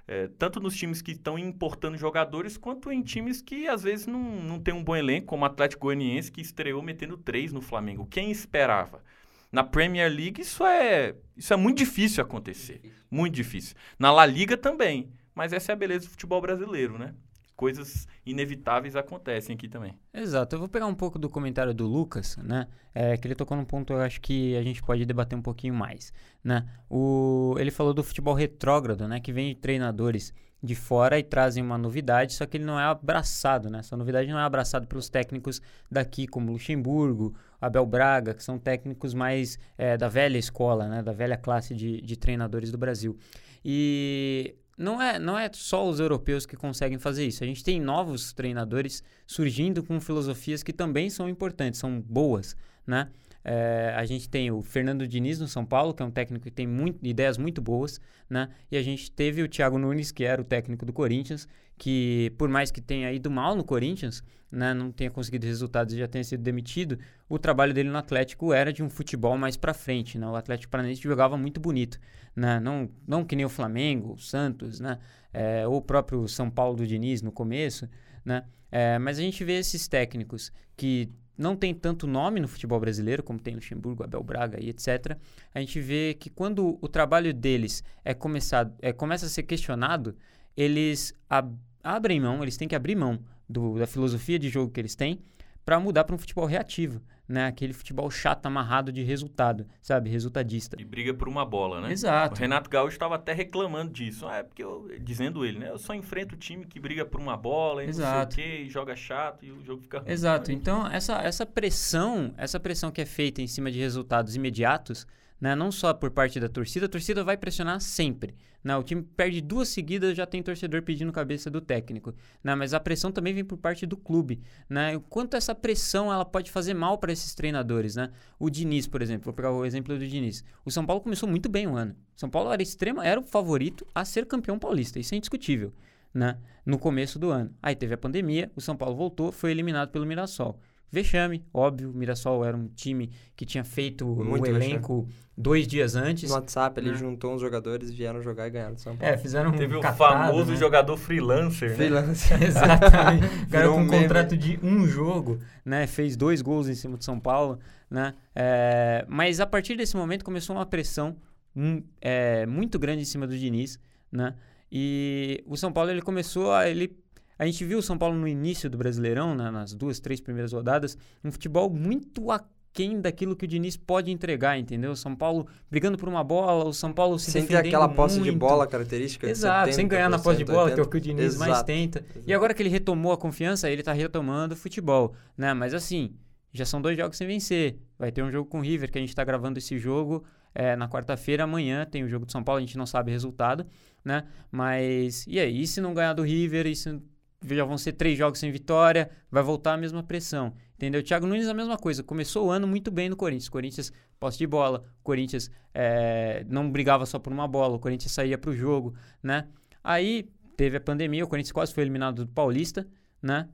É, 0.07 0.29
tanto 0.39 0.61
nos 0.61 0.77
times 0.77 1.01
que 1.01 1.13
estão 1.13 1.39
importando 1.39 1.97
jogadores, 1.97 2.59
quanto 2.59 2.93
em 2.93 3.03
times 3.03 3.41
que 3.41 3.67
às 3.67 3.83
vezes 3.83 4.07
não, 4.07 4.21
não 4.21 4.61
tem 4.61 4.75
um 4.75 4.85
bom 4.85 4.95
elenco, 4.95 5.29
como 5.29 5.45
o 5.45 5.47
Atlético 5.47 5.87
Goianiense, 5.87 6.31
que 6.31 6.43
estreou 6.43 6.83
metendo 6.83 7.17
três 7.17 7.53
no 7.53 7.63
Flamengo. 7.63 8.07
Quem 8.07 8.31
esperava? 8.31 9.03
Na 9.51 9.65
Premier 9.65 10.13
League 10.13 10.41
isso 10.43 10.65
é, 10.67 11.15
isso 11.37 11.55
é 11.55 11.57
muito 11.57 11.79
difícil 11.79 12.23
acontecer. 12.23 12.81
Muito 13.11 13.35
difícil. 13.35 13.75
Na 13.99 14.11
La 14.11 14.27
Liga 14.27 14.57
também. 14.57 15.11
Mas 15.35 15.53
essa 15.53 15.73
é 15.73 15.75
a 15.75 15.77
beleza 15.77 16.07
do 16.07 16.11
futebol 16.11 16.41
brasileiro, 16.41 16.99
né? 16.99 17.15
Coisas 17.57 18.07
inevitáveis 18.27 18.97
acontecem 18.97 19.55
aqui 19.55 19.69
também. 19.69 19.97
Exato. 20.13 20.55
Eu 20.55 20.61
vou 20.61 20.69
pegar 20.69 20.87
um 20.87 20.95
pouco 20.95 21.19
do 21.19 21.29
comentário 21.29 21.73
do 21.73 21.87
Lucas, 21.87 22.37
né? 22.37 22.67
É, 22.95 23.17
que 23.17 23.27
ele 23.27 23.35
tocou 23.35 23.57
num 23.57 23.65
ponto 23.65 23.93
eu 23.93 24.01
acho 24.01 24.21
que 24.21 24.57
a 24.57 24.63
gente 24.63 24.83
pode 24.83 25.05
debater 25.05 25.39
um 25.39 25.43
pouquinho 25.43 25.75
mais, 25.75 26.13
né? 26.43 26.67
O, 26.89 27.55
ele 27.59 27.71
falou 27.71 27.95
do 27.95 28.03
futebol 28.03 28.35
retrógrado, 28.35 29.07
né? 29.09 29.21
Que 29.21 29.33
vem 29.33 29.55
de 29.55 29.61
treinadores 29.61 30.33
de 30.63 30.75
fora 30.75 31.19
e 31.19 31.23
trazem 31.23 31.63
uma 31.63 31.77
novidade, 31.77 32.33
só 32.33 32.47
que 32.47 32.57
ele 32.57 32.65
não 32.65 32.81
é 32.81 32.85
abraçado, 32.85 33.69
né? 33.69 33.81
Essa 33.81 33.97
novidade 33.99 34.31
não 34.31 34.39
é 34.39 34.43
abraçada 34.43 34.87
pelos 34.87 35.11
técnicos 35.11 35.61
daqui, 35.91 36.27
como 36.27 36.53
Luxemburgo, 36.53 37.35
Abel 37.61 37.85
Braga, 37.85 38.33
que 38.33 38.43
são 38.43 38.59
técnicos 38.59 39.13
mais 39.13 39.59
é, 39.77 39.99
da 39.99 40.09
velha 40.09 40.39
escola, 40.39 40.89
né? 40.89 41.03
Da 41.03 41.13
velha 41.13 41.37
classe 41.37 41.75
de, 41.75 42.01
de 42.01 42.17
treinadores 42.17 42.73
do 42.73 42.79
Brasil. 42.79 43.19
E 43.63 44.57
não 44.77 45.01
é, 45.01 45.19
não 45.19 45.39
é 45.39 45.51
só 45.53 45.89
os 45.89 46.01
europeus 46.01 46.47
que 46.47 46.57
conseguem 46.57 46.99
fazer 46.99 47.27
isso. 47.27 47.43
A 47.45 47.47
gente 47.47 47.63
tem 47.63 47.81
novos 47.81 48.33
treinadores 48.33 49.03
surgindo 49.27 49.83
com 49.83 50.01
filosofias 50.01 50.63
que 50.63 50.73
também 50.73 51.09
são 51.11 51.29
importantes, 51.29 51.81
são 51.81 52.01
boas, 52.01 52.57
né? 52.87 53.09
É, 53.45 53.93
a 53.95 54.05
gente 54.07 54.29
tem 54.29 54.51
o 54.51 54.63
Fernando 54.63 55.07
Diniz 55.07 55.39
no 55.39 55.47
São 55.47 55.67
Paulo, 55.67 55.93
que 55.93 56.03
é 56.03 56.07
um 56.07 56.11
técnico 56.11 56.45
que 56.45 56.51
tem 56.51 56.67
muito, 56.67 57.07
ideias 57.07 57.37
muito 57.37 57.61
boas, 57.61 58.01
né? 58.29 58.49
E 58.71 58.77
a 58.77 58.83
gente 58.83 59.11
teve 59.11 59.43
o 59.43 59.49
Thiago 59.49 59.79
Nunes, 59.79 60.11
que 60.11 60.25
era 60.25 60.41
o 60.41 60.45
técnico 60.45 60.87
do 60.87 60.93
Corinthians, 60.93 61.47
que 61.77 62.33
por 62.39 62.49
mais 62.49 62.71
que 62.71 62.81
tenha 62.81 63.13
ido 63.13 63.31
mal 63.31 63.55
no 63.55 63.63
Corinthians, 63.63 64.25
né, 64.51 64.73
não 64.73 64.93
tenha 64.93 65.11
conseguido 65.11 65.47
resultados 65.47 65.93
e 65.95 65.99
já 65.99 66.07
tenha 66.07 66.23
sido 66.23 66.41
demitido, 66.41 66.99
o 67.29 67.39
trabalho 67.39 67.75
dele 67.75 67.91
no 67.91 67.99
Atlético 67.99 68.53
era 68.53 68.73
de 68.73 68.83
um 68.83 68.89
futebol 68.89 69.37
mais 69.37 69.57
para 69.57 69.75
frente, 69.75 70.17
né? 70.17 70.27
O 70.27 70.37
Atlético 70.37 70.71
Paranaense 70.71 71.03
jogava 71.03 71.37
muito 71.37 71.61
bonito, 71.61 71.99
né? 72.35 72.59
Não, 72.61 72.89
não 73.07 73.25
que 73.25 73.37
nem 73.37 73.45
o 73.45 73.49
Flamengo, 73.49 74.15
o 74.15 74.19
Santos, 74.19 74.81
né? 74.81 74.99
É, 75.33 75.67
ou 75.67 75.77
o 75.77 75.83
próprio 75.83 76.27
São 76.29 76.49
Paulo 76.49 76.77
do 76.77 76.87
Diniz 76.87 77.21
no 77.21 77.33
começo, 77.33 77.89
né? 78.25 78.45
É, 78.71 78.99
mas 78.99 79.19
a 79.19 79.23
gente 79.23 79.45
vê 79.45 79.59
esses 79.59 79.87
técnicos 79.87 80.53
que 80.77 81.11
não 81.37 81.57
tem 81.57 81.75
tanto 81.75 82.07
nome 82.07 82.41
no 82.41 82.49
futebol 82.49 82.79
brasileiro, 82.79 83.23
como 83.23 83.39
tem 83.39 83.55
Luxemburgo, 83.55 84.05
Abel 84.05 84.23
Braga 84.23 84.63
e 84.63 84.69
etc. 84.69 85.17
A 85.55 85.61
gente 85.61 85.81
vê 85.81 86.15
que 86.19 86.31
quando 86.31 86.79
o 86.81 86.89
trabalho 86.89 87.35
deles 87.35 87.83
é 88.05 88.15
começado, 88.15 88.75
é, 88.81 88.93
começa 88.93 89.27
a 89.27 89.29
ser 89.29 89.43
questionado, 89.43 90.17
eles 90.57 91.15
ab 91.29 91.55
abrem 91.83 92.19
mão, 92.21 92.43
eles 92.43 92.57
têm 92.57 92.67
que 92.67 92.75
abrir 92.75 92.95
mão 92.95 93.19
do, 93.49 93.79
da 93.79 93.87
filosofia 93.87 94.39
de 94.39 94.49
jogo 94.49 94.73
que 94.73 94.81
eles 94.81 94.95
têm 94.95 95.21
para 95.65 95.79
mudar 95.79 96.05
para 96.05 96.15
um 96.15 96.19
futebol 96.19 96.47
reativo, 96.47 97.03
né? 97.29 97.47
Aquele 97.47 97.73
futebol 97.73 98.11
chato, 98.11 98.47
amarrado 98.47 98.93
de 98.93 99.03
resultado, 99.03 99.67
sabe? 99.81 100.11
Resultadista. 100.11 100.77
E 100.79 100.85
briga 100.85 101.15
por 101.15 101.29
uma 101.29 101.45
bola, 101.45 101.81
né? 101.81 101.93
Exato. 101.93 102.37
O 102.37 102.39
Renato 102.39 102.69
Gaúcho 102.69 102.95
estava 102.95 103.15
até 103.15 103.33
reclamando 103.33 103.93
disso. 103.93 104.27
Ah, 104.27 104.37
é 104.37 104.43
porque 104.43 104.63
eu, 104.63 104.89
dizendo 105.01 105.45
ele, 105.45 105.59
né? 105.59 105.71
Eu 105.71 105.79
só 105.79 105.95
enfrento 105.95 106.35
o 106.35 106.39
time 106.39 106.67
que 106.67 106.79
briga 106.79 107.05
por 107.05 107.21
uma 107.21 107.37
bola 107.37 107.85
e 107.85 107.89
Exato. 107.89 108.15
não 108.15 108.33
sei 108.33 108.45
o 108.45 108.49
quê, 108.49 108.63
e 108.65 108.69
joga 108.69 108.95
chato 108.95 109.45
e 109.45 109.51
o 109.51 109.63
jogo 109.65 109.83
fica 109.83 109.99
ruim. 110.01 110.11
Exato. 110.11 110.53
Então, 110.53 110.87
essa, 110.87 111.15
essa 111.23 111.47
pressão, 111.47 112.35
essa 112.37 112.61
pressão 112.61 112.91
que 112.91 113.01
é 113.01 113.07
feita 113.07 113.41
em 113.41 113.47
cima 113.47 113.71
de 113.71 113.79
resultados 113.79 114.37
imediatos, 114.37 115.07
né? 115.41 115.55
Não 115.55 115.71
só 115.71 115.93
por 115.93 116.11
parte 116.11 116.41
da 116.41 116.49
torcida, 116.49 116.87
a 116.87 116.89
torcida 116.89 117.23
vai 117.23 117.37
pressionar 117.37 117.81
sempre. 117.81 118.35
Né? 118.65 118.75
O 118.77 118.83
time 118.83 119.03
perde 119.03 119.43
duas 119.43 119.69
seguidas, 119.69 120.17
já 120.17 120.25
tem 120.25 120.43
torcedor 120.43 120.83
pedindo 120.83 121.13
cabeça 121.13 121.51
do 121.51 121.61
técnico. 121.61 122.15
Né? 122.43 122.55
Mas 122.55 122.73
a 122.73 122.81
pressão 122.81 123.13
também 123.13 123.35
vem 123.35 123.45
por 123.45 123.59
parte 123.59 123.85
do 123.85 123.95
clube. 123.95 124.41
Né? 124.69 124.97
O 124.97 125.01
quanto 125.03 125.37
essa 125.37 125.55
pressão 125.55 126.11
ela 126.11 126.25
pode 126.25 126.51
fazer 126.51 126.73
mal 126.73 126.97
para 126.97 127.13
esses 127.13 127.35
treinadores. 127.35 127.95
Né? 127.95 128.11
O 128.39 128.49
Diniz, 128.49 128.87
por 128.87 129.03
exemplo, 129.03 129.27
vou 129.27 129.35
pegar 129.35 129.51
o 129.51 129.67
exemplo 129.67 129.97
do 129.99 130.09
Diniz. 130.09 130.43
O 130.65 130.71
São 130.71 130.87
Paulo 130.87 131.03
começou 131.03 131.29
muito 131.29 131.49
bem 131.49 131.67
o 131.67 131.77
ano. 131.77 131.95
O 132.17 132.21
São 132.21 132.31
Paulo 132.31 132.51
era 132.51 132.63
extrema, 132.63 133.07
era 133.07 133.21
o 133.21 133.23
favorito 133.23 133.87
a 133.95 134.03
ser 134.05 134.25
campeão 134.25 134.59
paulista. 134.59 134.99
Isso 134.99 135.15
é 135.15 135.19
indiscutível. 135.19 135.75
Né? 136.15 136.39
No 136.65 136.79
começo 136.79 137.19
do 137.19 137.31
ano. 137.31 137.55
Aí 137.63 137.77
teve 137.77 137.93
a 137.93 137.99
pandemia, 137.99 138.51
o 138.57 138.63
São 138.63 138.77
Paulo 138.77 138.97
voltou, 138.97 139.31
foi 139.31 139.51
eliminado 139.51 139.91
pelo 139.91 140.07
Mirassol. 140.07 140.59
Vexame, 140.91 141.45
óbvio. 141.53 141.91
O 141.91 141.95
Mirassol 141.95 142.45
era 142.45 142.57
um 142.57 142.69
time 142.69 143.11
que 143.35 143.45
tinha 143.45 143.65
feito 143.65 144.07
Muito 144.07 144.45
um 144.45 144.47
elenco 144.47 145.03
vexame. 145.03 145.25
dois 145.37 145.67
dias 145.67 145.97
antes. 145.97 146.31
No 146.31 146.37
WhatsApp, 146.37 146.81
ele 146.81 146.93
né? 146.93 146.97
juntou 146.97 147.35
uns 147.35 147.41
jogadores, 147.41 147.91
vieram 147.91 148.23
jogar 148.23 148.47
e 148.47 148.51
ganharam 148.51 148.77
São 148.77 148.97
Paulo. 148.97 149.13
É, 149.13 149.19
fizeram 149.19 149.51
um 149.51 149.57
Teve 149.57 149.75
o 149.75 149.83
famoso 149.83 150.53
né? 150.53 150.57
jogador 150.57 150.97
freelancer, 150.97 151.71
né? 151.71 151.77
Freelancer. 151.77 152.41
Exatamente. 152.43 153.29
Cara 153.51 153.69
com 153.69 153.77
um, 153.77 153.81
um 153.81 153.89
contrato 153.89 154.37
de 154.37 154.59
um 154.63 154.87
jogo, 154.87 155.41
né? 155.65 155.87
Fez 155.87 156.17
dois 156.17 156.41
gols 156.41 156.69
em 156.69 156.75
cima 156.75 156.97
de 156.97 157.05
São 157.05 157.19
Paulo, 157.19 157.59
né? 157.91 158.15
É, 158.35 159.05
mas 159.09 159.41
a 159.41 159.47
partir 159.47 159.77
desse 159.77 159.97
momento 159.97 160.25
começou 160.25 160.55
uma 160.55 160.67
pressão 160.67 161.17
um, 161.57 161.83
é, 162.01 162.47
muito 162.47 162.79
grande 162.79 163.03
em 163.03 163.07
cima 163.07 163.27
do 163.27 163.37
Diniz, 163.37 163.79
né? 164.13 164.35
E 164.71 165.43
o 165.47 165.57
São 165.57 165.73
Paulo 165.73 165.91
ele 165.91 166.03
começou 166.03 166.53
a 166.53 166.69
ele 166.69 166.97
a 167.39 167.47
gente 167.47 167.65
viu 167.65 167.79
o 167.79 167.83
São 167.83 167.99
Paulo 167.99 168.17
no 168.17 168.29
início 168.29 168.69
do 168.71 168.79
Brasileirão, 168.79 169.35
né, 169.35 169.51
nas 169.51 169.75
duas, 169.75 170.01
três 170.01 170.21
primeiras 170.21 170.53
rodadas, 170.53 170.97
um 171.23 171.31
futebol 171.31 171.69
muito 171.71 172.31
aquém 172.31 173.01
daquilo 173.01 173.37
que 173.37 173.45
o 173.45 173.49
Diniz 173.49 173.77
pode 173.77 174.11
entregar, 174.11 174.59
entendeu? 174.59 174.91
O 174.91 174.97
São 174.97 175.15
Paulo 175.15 175.47
brigando 175.71 175.97
por 175.97 176.09
uma 176.09 176.25
bola, 176.25 176.65
o 176.65 176.73
São 176.73 176.93
Paulo 176.93 177.19
se 177.19 177.31
sem 177.31 177.47
ter 177.47 177.57
aquela 177.57 177.89
posse 177.89 178.21
de 178.21 178.33
bola 178.33 178.67
característica 178.67 179.29
Exato, 179.29 179.73
sem 179.73 179.87
ganhar 179.87 180.09
na 180.09 180.19
posse 180.19 180.39
de 180.39 180.45
bola, 180.45 180.65
80. 180.65 180.75
que 180.75 180.81
é 180.81 180.85
o 180.85 180.91
que 180.91 180.97
o 180.97 181.01
Diniz 181.01 181.35
Exato. 181.35 181.51
mais 181.51 181.63
tenta. 181.63 182.01
Exato. 182.01 182.25
E 182.27 182.35
agora 182.35 182.53
que 182.53 182.61
ele 182.63 182.69
retomou 182.69 183.13
a 183.13 183.17
confiança, 183.17 183.71
ele 183.71 183.83
tá 183.83 183.93
retomando 183.93 184.55
o 184.55 184.57
futebol, 184.57 185.15
né? 185.37 185.55
Mas 185.55 185.73
assim, 185.73 186.17
já 186.53 186.65
são 186.65 186.81
dois 186.81 186.97
jogos 186.97 187.17
sem 187.17 187.27
vencer. 187.27 187.79
Vai 187.99 188.11
ter 188.11 188.23
um 188.23 188.31
jogo 188.31 188.49
com 188.49 188.59
o 188.59 188.63
River, 188.63 188.91
que 188.91 188.99
a 188.99 189.01
gente 189.01 189.11
está 189.11 189.25
gravando 189.25 189.59
esse 189.59 189.79
jogo 189.79 190.25
é, 190.55 190.75
na 190.77 190.89
quarta-feira. 190.89 191.45
Amanhã 191.45 191.85
tem 191.85 192.05
o 192.05 192.09
jogo 192.09 192.27
do 192.27 192.33
São 192.33 192.43
Paulo, 192.43 192.59
a 192.59 192.61
gente 192.61 192.79
não 192.79 192.87
sabe 192.87 193.11
o 193.11 193.13
resultado, 193.13 193.67
né? 194.05 194.25
Mas, 194.51 195.27
e 195.29 195.39
aí? 195.39 195.63
E 195.63 195.67
se 195.67 195.81
não 195.81 195.93
ganhar 195.93 196.13
do 196.13 196.23
River? 196.23 196.67
E 196.67 196.77
se 196.77 197.01
já 197.49 197.65
vão 197.65 197.77
ser 197.77 197.93
três 197.93 198.17
jogos 198.17 198.39
sem 198.39 198.51
vitória, 198.51 199.11
vai 199.31 199.43
voltar 199.43 199.75
a 199.75 199.77
mesma 199.77 200.03
pressão. 200.03 200.55
Entendeu? 200.75 201.03
Thiago 201.03 201.27
Nunes 201.27 201.49
a 201.49 201.55
mesma 201.55 201.77
coisa. 201.77 202.03
Começou 202.03 202.47
o 202.47 202.51
ano 202.51 202.67
muito 202.67 202.91
bem 202.91 203.09
no 203.09 203.17
Corinthians. 203.17 203.49
Corinthians 203.49 203.93
posse 204.19 204.39
de 204.39 204.47
bola, 204.47 204.85
Corinthians 205.03 205.51
é, 205.75 206.45
não 206.49 206.71
brigava 206.71 207.05
só 207.05 207.19
por 207.19 207.33
uma 207.33 207.47
bola, 207.47 207.77
o 207.77 207.79
Corinthians 207.79 208.13
saía 208.13 208.39
para 208.39 208.51
o 208.51 208.55
jogo, 208.55 208.95
né? 209.23 209.47
Aí 209.83 210.31
teve 210.57 210.79
a 210.79 210.81
pandemia, 210.81 211.25
o 211.25 211.29
Corinthians 211.29 211.53
quase 211.53 211.75
foi 211.75 211.83
eliminado 211.83 212.25
do 212.25 212.33
Paulista, 212.33 212.87
né? 213.21 213.49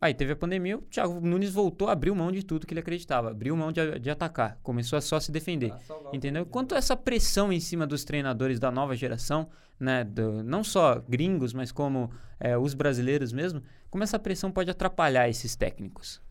Aí 0.00 0.14
teve 0.14 0.32
a 0.32 0.36
pandemia, 0.36 0.78
o 0.78 0.82
Thiago 0.82 1.20
Nunes 1.20 1.52
voltou 1.52 1.88
a 1.88 1.92
abrir 1.92 2.12
mão 2.12 2.30
de 2.30 2.44
tudo 2.44 2.66
que 2.66 2.72
ele 2.72 2.80
acreditava, 2.80 3.30
abriu 3.30 3.56
mão 3.56 3.72
de, 3.72 3.98
de 3.98 4.08
atacar, 4.08 4.56
começou 4.62 4.96
a 4.96 5.00
só 5.00 5.18
se 5.18 5.32
defender. 5.32 5.72
entendeu? 6.12 6.46
Quanto 6.46 6.76
essa 6.76 6.96
pressão 6.96 7.52
em 7.52 7.58
cima 7.58 7.84
dos 7.84 8.04
treinadores 8.04 8.60
da 8.60 8.70
nova 8.70 8.94
geração, 8.94 9.48
né, 9.78 10.04
do, 10.04 10.42
não 10.44 10.62
só 10.62 11.00
gringos, 11.00 11.52
mas 11.52 11.72
como 11.72 12.12
é, 12.38 12.56
os 12.56 12.74
brasileiros 12.74 13.32
mesmo, 13.32 13.60
como 13.90 14.04
essa 14.04 14.20
pressão 14.20 14.52
pode 14.52 14.70
atrapalhar 14.70 15.28
esses 15.28 15.56
técnicos? 15.56 16.22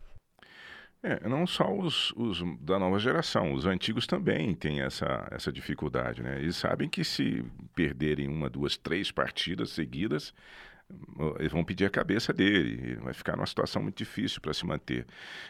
É, 1.02 1.28
não 1.28 1.46
só 1.46 1.72
os, 1.72 2.10
os, 2.16 2.42
da 2.60 2.78
nova 2.78 2.98
geração, 2.98 3.52
os 3.52 3.66
antigos 3.66 4.06
também 4.06 4.52
têm 4.54 4.80
essa, 4.80 5.28
essa 5.30 5.52
dificuldade, 5.52 6.22
né? 6.22 6.40
Eles 6.40 6.56
sabem 6.56 6.88
que 6.88 7.04
se 7.04 7.44
perderem 7.74 8.26
uma, 8.26 8.50
duas, 8.50 8.76
três 8.76 9.12
partidas 9.12 9.70
seguidas, 9.70 10.34
eles 11.38 11.52
vão 11.52 11.64
pedir 11.64 11.84
a 11.84 11.90
cabeça 11.90 12.32
dele, 12.32 12.96
vai 12.96 13.12
ficar 13.12 13.36
numa 13.36 13.46
situação 13.46 13.82
muito 13.82 13.98
difícil 13.98 14.40
para 14.40 14.54
se 14.54 14.64
manter. 14.64 15.06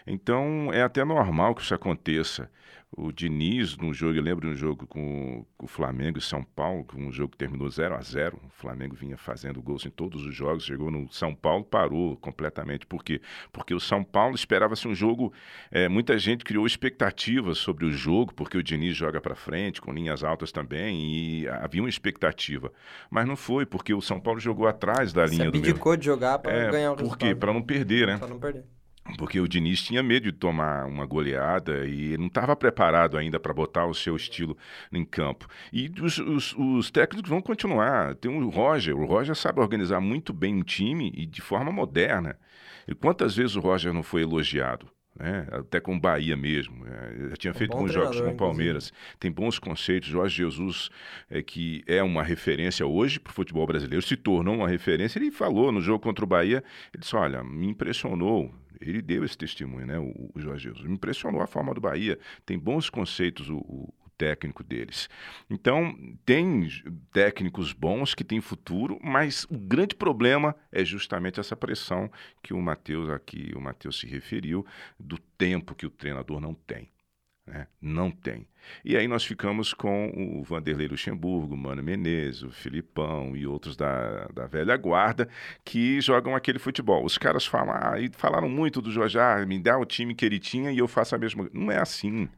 Então, 0.06 0.72
é 0.72 0.82
até 0.82 1.04
normal 1.04 1.54
que 1.54 1.62
isso 1.62 1.74
aconteça 1.74 2.50
o 2.96 3.12
Diniz, 3.12 3.76
no 3.76 3.92
jogo, 3.92 4.16
eu 4.16 4.22
lembro 4.22 4.48
de 4.48 4.54
um 4.54 4.56
jogo 4.56 4.86
com, 4.86 5.44
com, 5.56 5.66
o 5.66 5.68
Flamengo 5.68 6.18
e 6.18 6.22
São 6.22 6.42
Paulo, 6.42 6.86
um 6.96 7.12
jogo 7.12 7.32
que 7.32 7.36
terminou 7.36 7.68
0 7.68 7.94
a 7.94 8.00
0 8.00 8.40
O 8.46 8.50
Flamengo 8.50 8.96
vinha 8.96 9.16
fazendo 9.16 9.60
gols 9.62 9.84
em 9.84 9.90
todos 9.90 10.24
os 10.24 10.34
jogos, 10.34 10.64
chegou 10.64 10.90
no 10.90 11.08
São 11.12 11.34
Paulo, 11.34 11.64
parou 11.64 12.16
completamente. 12.16 12.86
Por 12.86 13.04
quê? 13.04 13.20
Porque 13.52 13.74
o 13.74 13.80
São 13.80 14.02
Paulo 14.02 14.34
esperava-se 14.34 14.88
um 14.88 14.94
jogo. 14.94 15.32
É, 15.70 15.88
muita 15.88 16.18
gente 16.18 16.44
criou 16.44 16.66
expectativas 16.66 17.58
sobre 17.58 17.84
o 17.84 17.92
jogo, 17.92 18.32
porque 18.34 18.56
o 18.56 18.62
Diniz 18.62 18.96
joga 18.96 19.20
para 19.20 19.34
frente, 19.34 19.80
com 19.80 19.92
linhas 19.92 20.24
altas 20.24 20.50
também, 20.50 20.98
e 20.98 21.48
havia 21.48 21.82
uma 21.82 21.90
expectativa. 21.90 22.72
Mas 23.10 23.26
não 23.26 23.36
foi, 23.36 23.66
porque 23.66 23.92
o 23.92 24.00
São 24.00 24.18
Paulo 24.18 24.40
jogou 24.40 24.66
atrás 24.66 25.12
da 25.12 25.26
Você 25.26 25.34
linha 25.34 25.50
do 25.50 25.58
abdicou 25.58 25.96
de 25.96 26.06
jogar 26.06 26.38
para 26.38 26.52
é, 26.52 26.70
ganhar 26.70 26.92
o 26.92 26.96
Por 26.96 27.02
resultado. 27.02 27.28
quê? 27.28 27.34
Para 27.34 27.52
não 27.52 27.62
perder, 27.62 28.06
né? 28.06 28.16
Para 28.16 28.28
não 28.28 28.38
perder. 28.38 28.64
Porque 29.16 29.40
o 29.40 29.48
Diniz 29.48 29.82
tinha 29.82 30.02
medo 30.02 30.24
de 30.24 30.32
tomar 30.32 30.86
uma 30.86 31.06
goleada 31.06 31.86
e 31.86 32.16
não 32.18 32.26
estava 32.26 32.54
preparado 32.54 33.16
ainda 33.16 33.40
para 33.40 33.54
botar 33.54 33.86
o 33.86 33.94
seu 33.94 34.14
estilo 34.16 34.56
em 34.92 35.04
campo. 35.04 35.46
E 35.72 35.90
os, 36.00 36.18
os, 36.18 36.54
os, 36.56 36.90
técnicos 36.90 37.30
vão 37.30 37.40
continuar. 37.40 38.14
Tem 38.16 38.30
o 38.30 38.48
Roger, 38.48 38.96
o 38.96 39.06
Roger 39.06 39.34
sabe 39.34 39.60
organizar 39.60 40.00
muito 40.00 40.32
bem 40.32 40.54
um 40.54 40.62
time 40.62 41.12
e 41.16 41.24
de 41.24 41.40
forma 41.40 41.72
moderna. 41.72 42.38
E 42.86 42.94
quantas 42.94 43.36
vezes 43.36 43.56
o 43.56 43.60
Roger 43.60 43.92
não 43.92 44.02
foi 44.02 44.22
elogiado? 44.22 44.90
né? 45.18 45.46
até 45.50 45.80
com 45.80 45.96
o 45.96 46.00
Bahia 46.00 46.36
mesmo. 46.36 46.86
Já 47.30 47.36
tinha 47.36 47.50
Um 47.50 47.54
feito 47.54 47.76
bons 47.76 47.92
jogos 47.92 48.20
com 48.20 48.30
o 48.30 48.36
Palmeiras. 48.36 48.92
Tem 49.18 49.30
bons 49.30 49.58
conceitos. 49.58 50.08
Jorge 50.08 50.36
Jesus, 50.36 50.90
é, 51.28 51.42
que 51.42 51.82
é 51.86 52.02
uma 52.02 52.22
referência 52.22 52.86
hoje 52.86 53.18
para 53.18 53.30
o 53.30 53.34
futebol 53.34 53.66
brasileiro, 53.66 54.04
se 54.06 54.16
tornou 54.16 54.54
uma 54.54 54.68
referência. 54.68 55.18
Ele 55.18 55.30
falou 55.30 55.72
no 55.72 55.80
jogo 55.80 55.98
contra 55.98 56.24
o 56.24 56.28
Bahia, 56.28 56.62
ele 56.92 57.00
disse, 57.00 57.16
olha, 57.16 57.42
me 57.42 57.66
impressionou. 57.66 58.54
Ele 58.80 59.02
deu 59.02 59.24
esse 59.24 59.36
testemunho, 59.36 59.86
né, 59.86 59.98
o, 59.98 60.30
o 60.34 60.40
Jorge 60.40 60.64
Jesus. 60.64 60.86
Me 60.86 60.94
impressionou 60.94 61.40
a 61.40 61.46
forma 61.46 61.74
do 61.74 61.80
Bahia. 61.80 62.18
Tem 62.44 62.58
bons 62.58 62.88
conceitos 62.90 63.48
o, 63.48 63.58
o 63.58 63.92
técnico 64.18 64.64
deles. 64.64 65.08
Então, 65.48 65.96
tem 66.26 66.68
técnicos 67.12 67.72
bons 67.72 68.14
que 68.14 68.24
têm 68.24 68.40
futuro, 68.40 68.98
mas 69.02 69.44
o 69.48 69.56
grande 69.56 69.94
problema 69.94 70.54
é 70.72 70.84
justamente 70.84 71.38
essa 71.38 71.56
pressão 71.56 72.10
que 72.42 72.52
o 72.52 72.60
Matheus 72.60 73.08
aqui, 73.08 73.52
o 73.54 73.60
Matheus 73.60 74.00
se 74.00 74.06
referiu, 74.06 74.66
do 74.98 75.16
tempo 75.18 75.74
que 75.74 75.86
o 75.86 75.90
treinador 75.90 76.40
não 76.40 76.52
tem. 76.52 76.90
Né? 77.48 77.66
Não 77.80 78.10
tem. 78.10 78.46
E 78.84 78.96
aí 78.96 79.08
nós 79.08 79.24
ficamos 79.24 79.72
com 79.72 80.12
o 80.14 80.42
Vanderlei 80.42 80.88
Luxemburgo, 80.88 81.56
Mano 81.56 81.82
Menezes, 81.82 82.42
o 82.42 82.50
Filipão 82.50 83.34
e 83.34 83.46
outros 83.46 83.74
da, 83.74 84.26
da 84.34 84.46
velha 84.46 84.76
guarda 84.76 85.26
que 85.64 86.00
jogam 86.00 86.36
aquele 86.36 86.58
futebol. 86.58 87.04
Os 87.04 87.16
caras 87.16 87.46
falam, 87.46 87.74
ah, 87.74 87.98
e 87.98 88.10
falaram 88.12 88.48
muito 88.48 88.82
do 88.82 88.92
Jorge, 88.92 89.18
ah, 89.18 89.44
me 89.46 89.58
dá 89.58 89.78
o 89.78 89.86
time 89.86 90.14
que 90.14 90.26
ele 90.26 90.38
tinha 90.38 90.70
e 90.70 90.78
eu 90.78 90.86
faço 90.86 91.14
a 91.14 91.18
mesma 91.18 91.48
Não 91.52 91.72
é 91.72 91.78
assim. 91.78 92.28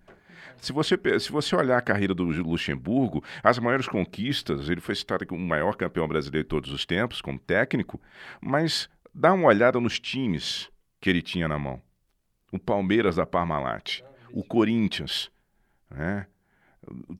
Se 0.59 0.73
você, 0.73 0.97
se 1.19 1.33
você 1.33 1.57
olhar 1.57 1.79
a 1.79 1.83
carreira 1.83 2.14
do 2.14 2.23
Luxemburgo, 2.23 3.25
as 3.43 3.59
maiores 3.59 3.88
conquistas, 3.88 4.69
ele 4.69 4.81
foi 4.81 4.95
citado 4.95 5.26
como 5.26 5.43
o 5.43 5.49
maior 5.49 5.75
campeão 5.75 6.07
brasileiro 6.07 6.45
de 6.45 6.49
todos 6.49 6.71
os 6.71 6.87
tempos, 6.87 7.21
como 7.21 7.38
técnico, 7.38 8.00
mas 8.40 8.88
dá 9.12 9.33
uma 9.33 9.49
olhada 9.49 9.81
nos 9.81 9.99
times 9.99 10.71
que 11.00 11.11
ele 11.11 11.23
tinha 11.23 11.49
na 11.49 11.59
mão. 11.59 11.83
O 12.52 12.59
Palmeiras 12.59 13.17
da 13.17 13.25
Parmalat, 13.25 14.02
o 14.32 14.44
Corinthians, 14.44 15.30
né? 15.90 16.26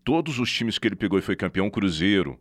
todos 0.05 0.39
os 0.39 0.51
times 0.51 0.79
que 0.79 0.89
ele 0.89 0.97
pegou 0.97 1.19
e 1.19 1.23
foi 1.23 1.37
campeão, 1.37 1.67
o 1.67 1.71
Cruzeiro, 1.71 2.39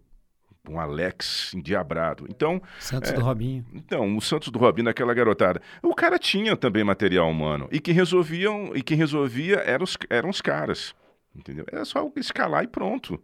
um 0.67 0.79
Alex 0.79 1.53
endiabrado. 1.53 2.25
Então, 2.29 2.61
Santos 2.79 3.11
é, 3.11 3.13
do 3.13 3.21
Robinho. 3.21 3.65
Então, 3.73 4.15
o 4.15 4.21
Santos 4.21 4.49
do 4.49 4.59
Robinho, 4.59 4.89
aquela 4.89 5.13
garotada. 5.13 5.61
O 5.81 5.95
cara 5.95 6.19
tinha 6.19 6.55
também 6.55 6.83
material 6.83 7.29
humano. 7.29 7.67
E 7.71 7.79
quem 7.79 7.93
resolviam, 7.93 8.71
e 8.75 8.81
quem 8.81 8.97
resolvia 8.97 9.57
eram 9.57 9.83
os, 9.83 9.97
eram 10.09 10.29
os 10.29 10.41
caras. 10.41 10.95
Entendeu? 11.35 11.65
Era 11.71 11.85
só 11.85 12.09
escalar 12.15 12.63
e 12.63 12.67
pronto. 12.67 13.21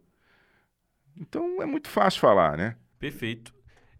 Então 1.17 1.61
é 1.61 1.65
muito 1.65 1.87
fácil 1.87 2.19
falar, 2.19 2.57
né? 2.57 2.75
Perfeito. 2.99 3.54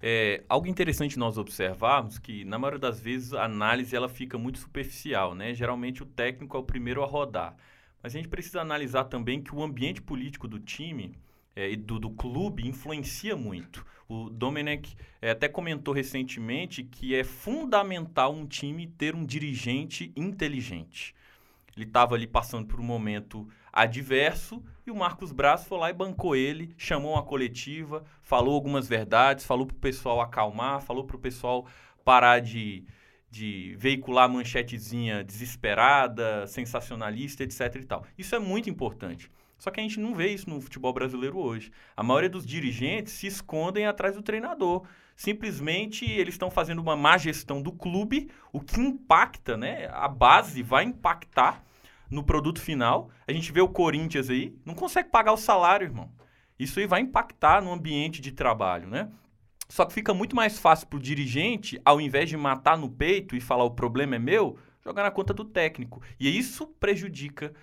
É, 0.08 0.44
algo 0.48 0.68
interessante 0.68 1.18
nós 1.18 1.36
observarmos 1.36 2.20
que, 2.20 2.46
na 2.46 2.60
maioria 2.60 2.80
das 2.80 3.00
vezes, 3.00 3.34
a 3.34 3.46
análise 3.46 3.96
ela 3.96 4.08
fica 4.08 4.38
muito 4.38 4.60
superficial, 4.60 5.34
né? 5.34 5.52
Geralmente 5.52 6.04
o 6.04 6.06
técnico 6.06 6.56
é 6.56 6.60
o 6.60 6.64
primeiro 6.64 7.02
a 7.02 7.08
rodar. 7.08 7.56
Mas 8.04 8.14
a 8.14 8.18
gente 8.20 8.28
precisa 8.28 8.62
analisar 8.62 9.06
também 9.06 9.42
que 9.42 9.56
o 9.56 9.64
ambiente 9.64 10.04
político 10.04 10.48
do 10.48 10.60
time 10.60 11.18
é, 11.56 11.72
e 11.72 11.76
do, 11.76 11.98
do, 11.98 12.12
clube 12.12 12.68
influencia 12.68 13.36
muito. 13.36 13.84
O 14.08 14.30
Domenech 14.30 14.96
é, 15.20 15.32
até 15.32 15.48
comentou 15.50 15.92
recentemente 15.92 16.84
que 16.84 17.16
é 17.16 17.24
fundamental 17.24 18.32
um 18.32 18.46
time 18.46 18.86
ter 18.86 19.16
um 19.16 19.26
dirigente 19.26 20.14
inteligente. 20.16 21.16
Ele 21.76 21.86
estava 21.86 22.16
ali 22.16 22.26
passando 22.26 22.68
por 22.68 22.80
um 22.80 22.84
momento 22.84 23.48
adverso 23.72 24.64
e 24.88 24.92
o 24.92 24.96
Marcos 24.96 25.32
Braz 25.32 25.66
foi 25.66 25.78
lá 25.78 25.90
e 25.90 25.94
bancou 25.94 26.36
ele, 26.36 26.74
chamou 26.78 27.14
uma 27.14 27.24
coletiva, 27.24 28.04
falou 28.22 28.56
algumas 28.56 28.88
verdades, 28.88 29.46
falou 29.46 29.66
para 29.66 29.76
o 29.76 29.80
pessoal 29.80 30.22
acalmar, 30.22 30.82
falou 30.82 31.04
para 31.04 31.18
o 31.18 31.20
pessoal 31.20 31.66
parar 32.04 32.40
de, 32.40 32.86
de 33.30 33.76
veicular 33.78 34.30
manchetezinha 34.30 35.24
desesperada, 35.24 36.48
sensacionalista, 36.48 37.44
etc 37.44 37.76
e 37.76 37.86
tal. 37.86 38.06
Isso 38.18 38.34
é 38.36 38.40
muito 38.40 38.70
importante. 38.70 39.30
Só 39.58 39.72
que 39.72 39.80
a 39.80 39.84
gente 39.84 40.00
não 40.00 40.14
vê 40.14 40.30
isso 40.30 40.50
no 40.50 40.62
futebol 40.62 40.94
brasileiro 40.94 41.38
hoje. 41.38 41.72
A 41.96 42.04
maioria 42.04 42.30
dos 42.30 42.46
dirigentes 42.46 43.14
se 43.14 43.28
escondem 43.28 43.86
atrás 43.86 44.16
do 44.16 44.22
treinador. 44.22 44.86
Simplesmente 45.16 46.10
eles 46.10 46.34
estão 46.34 46.52
fazendo 46.52 46.80
uma 46.80 46.96
má 46.96 47.18
gestão 47.18 47.62
do 47.62 47.72
clube, 47.72 48.30
o 48.52 48.60
que 48.60 48.80
impacta, 48.80 49.56
né? 49.56 49.88
A 49.92 50.08
base 50.08 50.62
vai 50.62 50.84
impactar 50.84 51.64
no 52.12 52.24
produto 52.24 52.60
final. 52.60 53.10
A 53.28 53.32
gente 53.32 53.52
vê 53.52 53.62
o 53.62 53.70
Corinthians 53.70 54.30
aí, 54.30 54.54
não 54.66 54.74
consegue 54.74 55.10
pagar 55.10 55.32
o 55.32 55.38
salário, 55.38 55.86
irmão. 55.86 56.12
Isso 56.60 56.80
aí 56.80 56.88
vai 56.88 57.02
impactar 57.02 57.62
no 57.62 57.72
ambiente 57.72 58.22
de 58.22 58.32
trabalho, 58.32 58.88
né? 58.88 59.10
Só 59.68 59.84
que 59.86 59.94
fica 59.94 60.14
muito 60.14 60.36
mais 60.36 60.60
fácil 60.60 60.88
para 60.88 60.98
o 60.98 61.02
dirigente, 61.02 61.82
ao 61.84 62.00
invés 62.00 62.30
de 62.30 62.38
matar 62.38 62.78
no 62.78 62.90
peito 62.90 63.36
e 63.36 63.42
falar 63.42 63.64
o 63.64 63.72
problema 63.72 64.16
é 64.16 64.20
meu, 64.20 64.58
jogar 64.84 65.04
na 65.04 65.12
conta 65.12 65.34
do 65.34 65.44
técnico. 65.44 66.02
E 66.20 66.38
isso 66.38 66.68
prejudica 66.68 67.54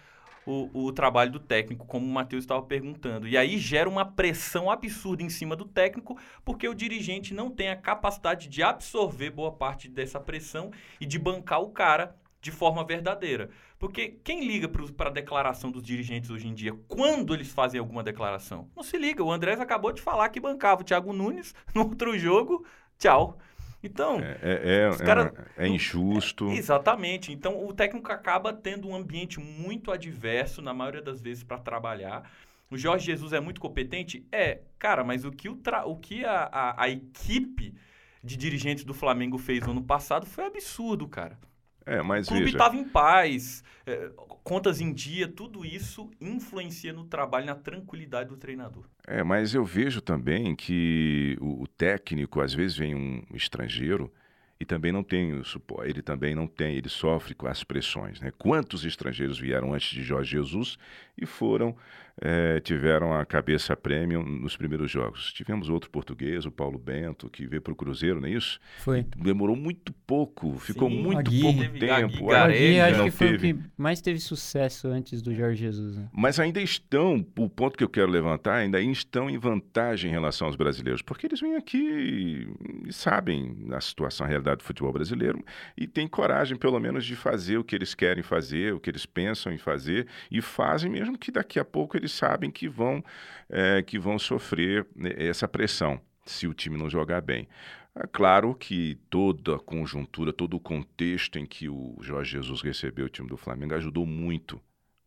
o, 0.46 0.87
o 0.87 0.92
trabalho 0.92 1.31
do 1.31 1.40
técnico, 1.40 1.87
como 1.87 2.07
o 2.07 2.11
Matheus 2.11 2.44
estava 2.44 2.62
perguntando. 2.62 3.28
E 3.28 3.37
aí 3.37 3.59
gera 3.59 3.88
uma 3.88 4.05
pressão 4.05 4.70
absurda 4.70 5.22
em 5.22 5.28
cima 5.28 5.55
do 5.55 5.64
técnico, 5.64 6.18
porque 6.44 6.68
o 6.68 6.74
dirigente 6.74 7.35
não 7.35 7.50
tem 7.50 7.68
a 7.68 7.76
capacidade 7.76 8.48
de 8.48 8.62
absorver 8.62 9.31
boa 9.31 9.52
parte 9.52 9.88
dessa 9.88 10.20
pressão 10.20 10.70
e 11.00 11.07
de 11.07 11.18
bancar 11.18 11.61
o 11.61 11.70
cara 11.70 12.16
de 12.40 12.50
forma 12.50 12.85
verdadeira. 12.85 13.50
Porque 13.78 14.18
quem 14.24 14.44
liga 14.44 14.68
para 14.68 15.09
a 15.09 15.12
declaração 15.12 15.70
dos 15.70 15.83
dirigentes 15.83 16.28
hoje 16.28 16.48
em 16.48 16.55
dia, 16.55 16.74
quando 16.88 17.35
eles 17.35 17.52
fazem 17.52 17.78
alguma 17.78 18.02
declaração? 18.02 18.68
Não 18.76 18.83
se 18.83 18.98
liga. 18.98 19.22
O 19.22 19.33
Andrés 19.33 19.61
acabou 19.61 19.92
de 19.92 20.02
falar 20.02 20.28
que 20.28 20.40
bancava 20.40 20.83
o 20.83 20.85
Thiago 20.85 21.12
Nunes 21.12 21.55
no 21.74 21.83
outro 21.83 22.18
jogo. 22.18 22.66
Tchau. 22.98 23.38
Então, 23.83 24.21
é, 24.21 24.38
é, 24.42 24.88
é, 24.88 25.05
cara, 25.05 25.51
é, 25.57 25.66
injusto. 25.66 26.49
Exatamente. 26.51 27.33
Então, 27.33 27.66
o 27.66 27.73
técnico 27.73 28.12
acaba 28.12 28.53
tendo 28.53 28.88
um 28.88 28.95
ambiente 28.95 29.40
muito 29.40 29.90
adverso, 29.90 30.62
na 30.62 30.73
maioria 30.73 31.03
das 31.03 31.21
vezes, 31.21 31.42
para 31.42 31.59
trabalhar. 31.59 32.31
O 32.71 32.79
Jorge 32.79 33.07
Jesus 33.07 33.33
é 33.33 33.40
muito 33.40 33.61
competente? 33.61 34.27
É. 34.31 34.61
Cara, 34.79 35.03
mas 35.03 35.25
o 35.25 35.33
que, 35.33 35.49
o, 35.49 35.59
o 35.87 35.97
que 35.97 36.25
a, 36.25 36.45
a, 36.45 36.85
a 36.85 36.88
equipe 36.88 37.75
de 38.23 38.37
dirigentes 38.37 38.85
do 38.85 38.95
Flamengo 38.95 39.37
fez 39.37 39.64
no 39.66 39.73
ano 39.73 39.83
passado 39.83 40.27
foi 40.27 40.47
absurdo, 40.47 41.09
cara. 41.09 41.38
É, 41.85 42.03
mas 42.03 42.29
o 42.29 42.31
clube 42.31 42.51
estava 42.51 42.77
em 42.77 42.85
paz, 42.85 43.62
é, 43.87 44.11
contas 44.42 44.81
em 44.81 44.92
dia, 44.92 45.29
tudo 45.29 45.64
isso 45.64 46.11
influencia 46.21 46.92
no 46.92 47.05
trabalho, 47.05 47.47
na 47.47 47.55
tranquilidade 47.55 48.29
do 48.29 48.37
treinador. 48.37 48.85
É, 49.07 49.23
mas 49.23 49.55
eu 49.55 49.64
vejo 49.64 50.01
também 50.01 50.55
que 50.55 51.37
o, 51.40 51.62
o 51.62 51.66
técnico, 51.66 52.40
às 52.40 52.53
vezes 52.55 52.77
vem 52.77 52.95
um 52.95 53.23
estrangeiro 53.35 54.12
e 54.61 54.64
também 54.64 54.92
não 54.92 55.03
tem 55.03 55.33
o 55.33 55.45
suporte, 55.45 55.90
ele 55.90 56.03
também 56.03 56.37
não 56.37 56.47
tem, 56.47 56.77
ele 56.77 56.88
sofre 56.88 57.35
com 57.35 57.49
as 57.49 57.64
pressões. 57.64 58.21
Né? 58.21 58.33
Quantos 58.38 58.85
estrangeiros 58.85 59.38
vieram 59.38 59.75
antes 59.75 59.90
de 59.90 60.05
Jorge 60.05 60.31
Jesus 60.31 60.79
e 61.18 61.27
foram 61.27 61.77
é, 62.20 62.61
tiveram 62.61 63.12
a 63.12 63.25
cabeça 63.25 63.77
premium 63.77 64.22
nos 64.22 64.57
primeiros 64.57 64.90
jogos. 64.90 65.33
Tivemos 65.33 65.68
outro 65.68 65.90
português, 65.90 66.44
o 66.44 66.51
Paulo 66.51 66.79
Bento, 66.79 67.29
que 67.29 67.46
veio 67.46 67.62
para 67.62 67.72
o 67.72 67.77
Cruzeiro, 67.77 68.20
não 68.20 68.29
é 68.29 68.33
isso? 68.33 68.61
Foi. 68.79 69.07
Demorou 69.16 69.57
muito 69.57 69.92
pouco, 70.07 70.59
ficou 70.59 70.88
Sim, 70.90 71.03
muito 71.03 71.18
Agui. 71.18 71.42
pouco 71.42 71.61
Teve 71.61 71.79
tempo. 71.79 72.25
O 72.25 72.31
Agui, 72.33 72.81
acho 72.81 73.05
que 73.05 73.11
foi 73.11 73.27
teve. 73.31 73.53
o 73.53 73.57
que 73.57 73.64
mais 73.77 74.01
teve 74.01 74.18
sucesso 74.18 74.88
antes 74.88 75.22
do 75.22 75.35
Jorge 75.35 75.61
Jesus. 75.62 75.96
Né? 75.96 76.09
Mas 76.12 76.38
ainda 76.38 76.61
estão, 76.61 77.25
o 77.38 77.48
ponto 77.48 77.77
que 77.77 77.85
eu 77.85 77.88
quero 77.88 78.11
levantar, 78.11 78.57
ainda 78.57 78.81
estão 78.81 79.31
em 79.31 79.38
vantagem 79.38 80.11
em 80.11 80.12
relação 80.12 80.46
aos 80.46 80.57
brasileiros, 80.57 81.03
porque 81.03 81.27
eles 81.27 81.40
vêm 81.40 81.57
aqui 81.57 82.46
e 82.87 82.92
sabem 82.92 83.66
a 83.72 83.81
situação, 83.81 84.27
a 84.27 84.29
realidade 84.29 84.59
do 84.59 84.64
futebol 84.64 84.92
brasileiro 84.92 85.42
e 85.77 85.87
têm 85.87 86.07
coragem, 86.07 86.57
pelo 86.57 86.79
menos, 86.79 87.05
de 87.05 87.16
fazer 87.16 87.59
o 87.59 87.64
que 87.64 87.75
eles 87.75 87.94
querem 87.94 88.22
fazer, 88.22 88.75
o 88.75 88.81
que 88.81 88.90
eles 88.90 89.07
pensam 89.07 89.53
em 89.53 89.59
fazer 89.59 90.07
e 90.31 90.40
fazem, 90.40 90.90
mesmo 90.90 91.16
que 91.18 91.31
daqui 91.31 91.59
a 91.59 91.64
pouco 91.64 91.96
eles 91.96 92.12
sabem 92.12 92.51
que 92.51 92.68
vão, 92.68 93.05
é, 93.48 93.83
que 93.83 93.98
vão 93.98 94.18
sofrer 94.18 94.87
né, 94.94 95.12
essa 95.16 95.48
pressão 95.48 96.01
se 96.25 96.46
o 96.46 96.55
time 96.55 96.77
não 96.77 96.88
jogar 96.88 97.20
bem. 97.20 97.48
É 97.94 98.07
claro 98.07 98.55
que 98.55 98.98
toda 99.11 99.57
a 99.57 99.59
conjuntura, 99.59 100.33
todo 100.33 100.55
o 100.57 100.61
contexto 100.61 101.38
em 101.38 101.44
que 101.44 101.68
o 101.68 101.96
Jorge 102.01 102.33
Jesus 102.33 102.62
recebeu 102.62 103.07
o 103.07 103.09
time 103.09 103.29
do 103.29 103.37
Flamengo 103.37 103.75
ajudou 103.75 104.07
muito 104.07 104.61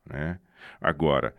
Né? 0.08 0.40
Agora, 0.80 1.34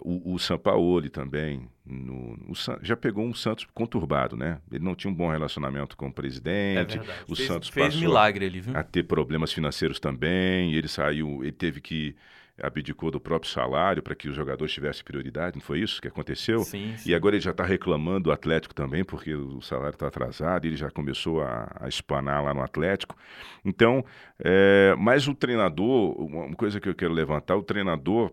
o, 0.00 0.34
o 0.34 0.38
Sampaoli 0.38 1.08
também 1.08 1.68
no, 1.84 2.34
o, 2.48 2.52
já 2.82 2.96
pegou 2.96 3.24
um 3.24 3.32
Santos 3.32 3.66
conturbado, 3.72 4.36
né? 4.36 4.60
Ele 4.70 4.84
não 4.84 4.94
tinha 4.94 5.10
um 5.10 5.14
bom 5.14 5.30
relacionamento 5.30 5.96
com 5.96 6.08
o 6.08 6.12
presidente. 6.12 6.98
É 6.98 7.02
o 7.28 7.34
fez, 7.34 7.48
Santos 7.48 7.68
fez 7.68 7.86
passou 7.86 8.00
milagre 8.00 8.46
ali, 8.46 8.60
viu? 8.60 8.76
a 8.76 8.82
ter 8.82 9.04
problemas 9.04 9.52
financeiros 9.52 9.98
também. 9.98 10.74
ele 10.74 10.88
saiu, 10.88 11.42
ele 11.42 11.52
teve 11.52 11.80
que 11.80 12.14
abdicou 12.60 13.10
do 13.10 13.20
próprio 13.20 13.50
salário 13.50 14.02
para 14.02 14.14
que 14.14 14.28
os 14.28 14.34
jogadores 14.34 14.72
tivessem 14.72 15.04
prioridade, 15.04 15.56
não 15.56 15.62
foi 15.62 15.80
isso 15.80 16.00
que 16.00 16.08
aconteceu? 16.08 16.60
Sim, 16.60 16.96
sim. 16.96 17.10
E 17.10 17.14
agora 17.14 17.36
ele 17.36 17.42
já 17.42 17.50
está 17.50 17.64
reclamando 17.64 18.24
do 18.24 18.32
Atlético 18.32 18.74
também, 18.74 19.04
porque 19.04 19.34
o 19.34 19.60
salário 19.60 19.94
está 19.94 20.08
atrasado, 20.08 20.66
ele 20.66 20.76
já 20.76 20.90
começou 20.90 21.42
a, 21.42 21.70
a 21.80 21.88
espanar 21.88 22.42
lá 22.42 22.52
no 22.52 22.62
Atlético. 22.62 23.16
Então, 23.64 24.04
é, 24.38 24.94
mas 24.98 25.28
o 25.28 25.34
treinador, 25.34 26.20
uma 26.20 26.54
coisa 26.54 26.80
que 26.80 26.88
eu 26.88 26.94
quero 26.94 27.12
levantar, 27.12 27.56
o 27.56 27.62
treinador, 27.62 28.32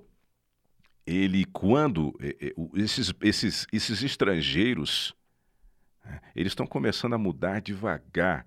ele 1.06 1.46
quando 1.46 2.18
é, 2.20 2.48
é, 2.48 2.54
esses, 2.76 3.14
esses, 3.22 3.68
esses 3.72 4.04
estrangeiros, 4.04 5.16
né, 6.04 6.20
eles 6.36 6.52
estão 6.52 6.66
começando 6.66 7.14
a 7.14 7.18
mudar 7.18 7.62
devagar 7.62 8.46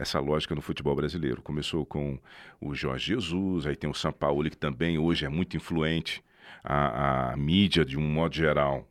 essa 0.00 0.18
lógica 0.18 0.54
no 0.54 0.62
futebol 0.62 0.96
brasileiro. 0.96 1.42
Começou 1.42 1.84
com 1.84 2.18
o 2.58 2.74
Jorge 2.74 3.08
Jesus, 3.08 3.66
aí 3.66 3.76
tem 3.76 3.88
o 3.88 3.94
São 3.94 4.10
Paulo, 4.10 4.48
que 4.48 4.56
também 4.56 4.98
hoje 4.98 5.26
é 5.26 5.28
muito 5.28 5.56
influente. 5.56 6.24
A, 6.64 7.32
a 7.32 7.36
mídia, 7.36 7.84
de 7.84 7.98
um 7.98 8.02
modo 8.02 8.34
geral, 8.34 8.88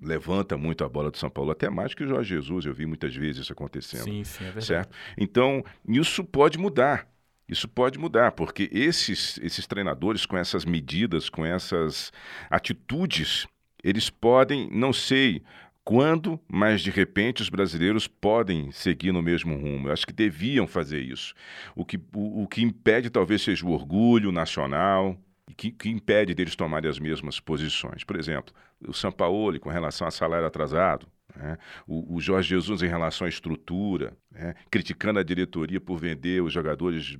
levanta 0.00 0.56
muito 0.56 0.84
a 0.84 0.88
bola 0.88 1.10
do 1.10 1.16
São 1.16 1.30
Paulo, 1.30 1.50
até 1.50 1.68
mais 1.68 1.94
que 1.94 2.04
o 2.04 2.06
Jorge 2.06 2.34
Jesus, 2.34 2.66
eu 2.66 2.74
vi 2.74 2.86
muitas 2.86 3.14
vezes 3.14 3.42
isso 3.42 3.52
acontecendo. 3.52 4.04
Sim, 4.04 4.24
sim, 4.24 4.44
é 4.44 4.46
verdade. 4.46 4.66
Certo? 4.66 4.96
Então, 5.16 5.64
isso 5.88 6.22
pode 6.22 6.58
mudar. 6.58 7.08
Isso 7.48 7.66
pode 7.66 7.98
mudar, 7.98 8.32
porque 8.32 8.68
esses, 8.72 9.38
esses 9.42 9.66
treinadores, 9.66 10.24
com 10.24 10.36
essas 10.36 10.64
medidas, 10.64 11.28
com 11.28 11.44
essas 11.44 12.12
atitudes, 12.48 13.46
eles 13.82 14.08
podem, 14.08 14.70
não 14.70 14.92
sei 14.92 15.42
quando, 15.90 16.38
mas 16.48 16.82
de 16.82 16.90
repente 16.92 17.42
os 17.42 17.48
brasileiros 17.48 18.06
podem 18.06 18.70
seguir 18.70 19.10
no 19.10 19.20
mesmo 19.20 19.56
rumo. 19.56 19.88
Eu 19.88 19.92
acho 19.92 20.06
que 20.06 20.12
deviam 20.12 20.64
fazer 20.64 21.00
isso. 21.00 21.34
O 21.74 21.84
que, 21.84 21.96
o, 22.14 22.44
o 22.44 22.46
que 22.46 22.62
impede 22.62 23.10
talvez 23.10 23.42
seja 23.42 23.66
o 23.66 23.72
orgulho 23.72 24.30
nacional, 24.30 25.18
que, 25.56 25.72
que 25.72 25.90
impede 25.90 26.32
deles 26.32 26.54
tomarem 26.54 26.88
as 26.88 27.00
mesmas 27.00 27.40
posições. 27.40 28.04
Por 28.04 28.14
exemplo, 28.14 28.54
o 28.86 28.94
Sampaoli 28.94 29.58
com 29.58 29.68
relação 29.68 30.06
a 30.06 30.12
salário 30.12 30.46
atrasado, 30.46 31.08
né? 31.34 31.58
O, 31.88 32.14
o, 32.16 32.20
Jorge 32.20 32.50
Jesus 32.50 32.82
em 32.82 32.88
relação 32.88 33.26
à 33.26 33.28
estrutura, 33.28 34.16
né? 34.30 34.54
criticando 34.70 35.18
a 35.18 35.22
diretoria 35.22 35.80
por 35.80 35.96
vender 35.96 36.40
os 36.40 36.52
jogadores, 36.52 37.16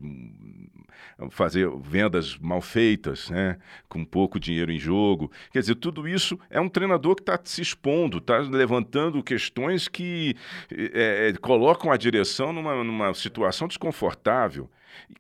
fazer 1.31 1.69
vendas 1.81 2.39
mal 2.39 2.61
feitas, 2.61 3.31
né? 3.31 3.59
com 3.89 4.05
pouco 4.05 4.39
dinheiro 4.39 4.73
em 4.73 4.79
jogo. 4.79 5.31
Quer 5.53 5.61
dizer, 5.61 5.75
tudo 5.77 6.09
isso 6.09 6.39
é 6.49 6.61
um 6.61 6.69
treinador 6.69 7.15
que 7.15 7.23
está 7.23 7.39
se 7.43 7.63
expondo, 7.63 8.19
está 8.19 8.39
levantando 8.39 9.23
questões 9.23 9.89
que 9.89 10.37
é, 10.71 11.29
é, 11.29 11.33
colocam 11.35 11.91
a 11.91 11.97
direção 11.97 12.53
numa, 12.53 12.83
numa 12.85 13.15
situação 13.15 13.69
desconfortável. 13.69 14.71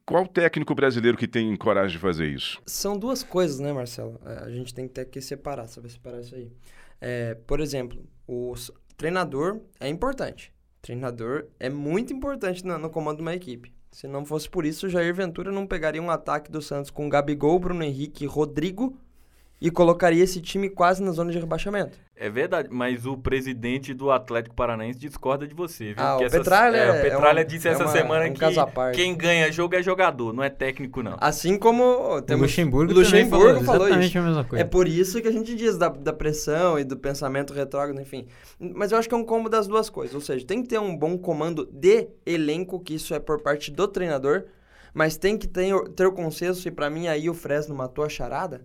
Qual 0.04 0.26
técnico 0.26 0.74
brasileiro 0.74 1.16
que 1.16 1.28
tem 1.28 1.54
coragem 1.56 1.92
de 1.92 1.98
fazer 1.98 2.28
isso? 2.28 2.60
São 2.66 2.98
duas 2.98 3.22
coisas, 3.22 3.58
né, 3.58 3.72
Marcelo? 3.72 4.20
É, 4.24 4.44
a 4.44 4.50
gente 4.50 4.74
tem 4.74 4.86
que 4.86 4.94
ter 4.94 5.04
que 5.06 5.20
separar, 5.20 5.66
saber 5.66 5.90
separar 5.90 6.20
isso 6.20 6.34
aí. 6.34 6.50
É, 7.00 7.34
por 7.34 7.60
exemplo, 7.60 7.98
o 8.26 8.54
treinador 8.96 9.60
é 9.78 9.88
importante. 9.88 10.52
Treinador 10.82 11.46
é 11.58 11.68
muito 11.68 12.12
importante 12.12 12.64
no, 12.64 12.78
no, 12.78 12.90
comando 12.90 13.16
de 13.16 13.22
uma 13.22 13.34
equipe. 13.34 13.72
Se 13.90 14.06
não 14.06 14.24
fosse 14.24 14.48
por 14.48 14.64
isso, 14.64 14.88
Jair 14.88 15.14
Ventura 15.14 15.50
não 15.50 15.66
pegaria 15.66 16.02
um 16.02 16.10
ataque 16.10 16.50
do 16.50 16.62
Santos 16.62 16.90
com 16.90 17.08
Gabigol, 17.08 17.58
Bruno 17.58 17.82
Henrique 17.82 18.24
Rodrigo 18.24 18.96
e 19.60 19.70
colocaria 19.70 20.24
esse 20.24 20.40
time 20.40 20.70
quase 20.70 21.02
na 21.02 21.10
zona 21.10 21.30
de 21.30 21.38
rebaixamento. 21.38 21.98
É 22.16 22.30
verdade, 22.30 22.68
mas 22.70 23.06
o 23.06 23.16
presidente 23.16 23.92
do 23.92 24.10
Atlético 24.10 24.54
Paranaense 24.54 24.98
discorda 24.98 25.46
de 25.46 25.54
você, 25.54 25.94
viu? 25.94 25.96
Ah, 25.98 26.16
o 26.16 26.30
Petralha, 26.30 26.76
é, 26.76 26.90
o 26.90 27.02
Petralha 27.02 27.40
é 27.40 27.44
disse 27.44 27.68
essa 27.68 27.84
uma, 27.84 27.92
semana 27.92 28.26
um 28.26 28.32
que 28.32 28.92
quem 28.94 29.16
ganha 29.16 29.50
jogo 29.50 29.74
é 29.74 29.82
jogador, 29.82 30.32
não 30.32 30.42
é 30.42 30.50
técnico, 30.50 31.02
não. 31.02 31.16
Assim 31.20 31.58
como 31.58 32.20
temos... 32.22 32.42
O 32.42 32.44
Luxemburgo, 32.44 32.92
Luxemburgo 32.92 33.64
falou, 33.64 33.88
falou 33.88 34.00
isso. 34.00 34.18
a 34.18 34.22
mesma 34.22 34.44
coisa. 34.44 34.62
É 34.62 34.66
por 34.66 34.86
isso 34.86 35.20
que 35.20 35.28
a 35.28 35.32
gente 35.32 35.54
diz 35.54 35.78
da, 35.78 35.88
da 35.88 36.12
pressão 36.12 36.78
e 36.78 36.84
do 36.84 36.96
pensamento 36.96 37.54
retrógrado, 37.54 38.00
enfim. 38.00 38.26
Mas 38.58 38.92
eu 38.92 38.98
acho 38.98 39.08
que 39.08 39.14
é 39.14 39.18
um 39.18 39.24
combo 39.24 39.48
das 39.48 39.66
duas 39.66 39.88
coisas, 39.88 40.14
ou 40.14 40.20
seja, 40.20 40.44
tem 40.46 40.62
que 40.62 40.68
ter 40.68 40.78
um 40.78 40.96
bom 40.96 41.16
comando 41.16 41.66
de 41.72 42.08
elenco, 42.26 42.80
que 42.80 42.94
isso 42.94 43.14
é 43.14 43.18
por 43.18 43.40
parte 43.40 43.70
do 43.70 43.88
treinador, 43.88 44.44
mas 44.92 45.16
tem 45.16 45.38
que 45.38 45.48
ter, 45.48 45.72
ter 45.96 46.06
o 46.06 46.12
consenso, 46.12 46.68
e 46.68 46.70
para 46.70 46.90
mim 46.90 47.08
aí 47.08 47.30
o 47.30 47.34
Fresno 47.34 47.74
matou 47.74 48.04
a 48.04 48.08
charada, 48.08 48.62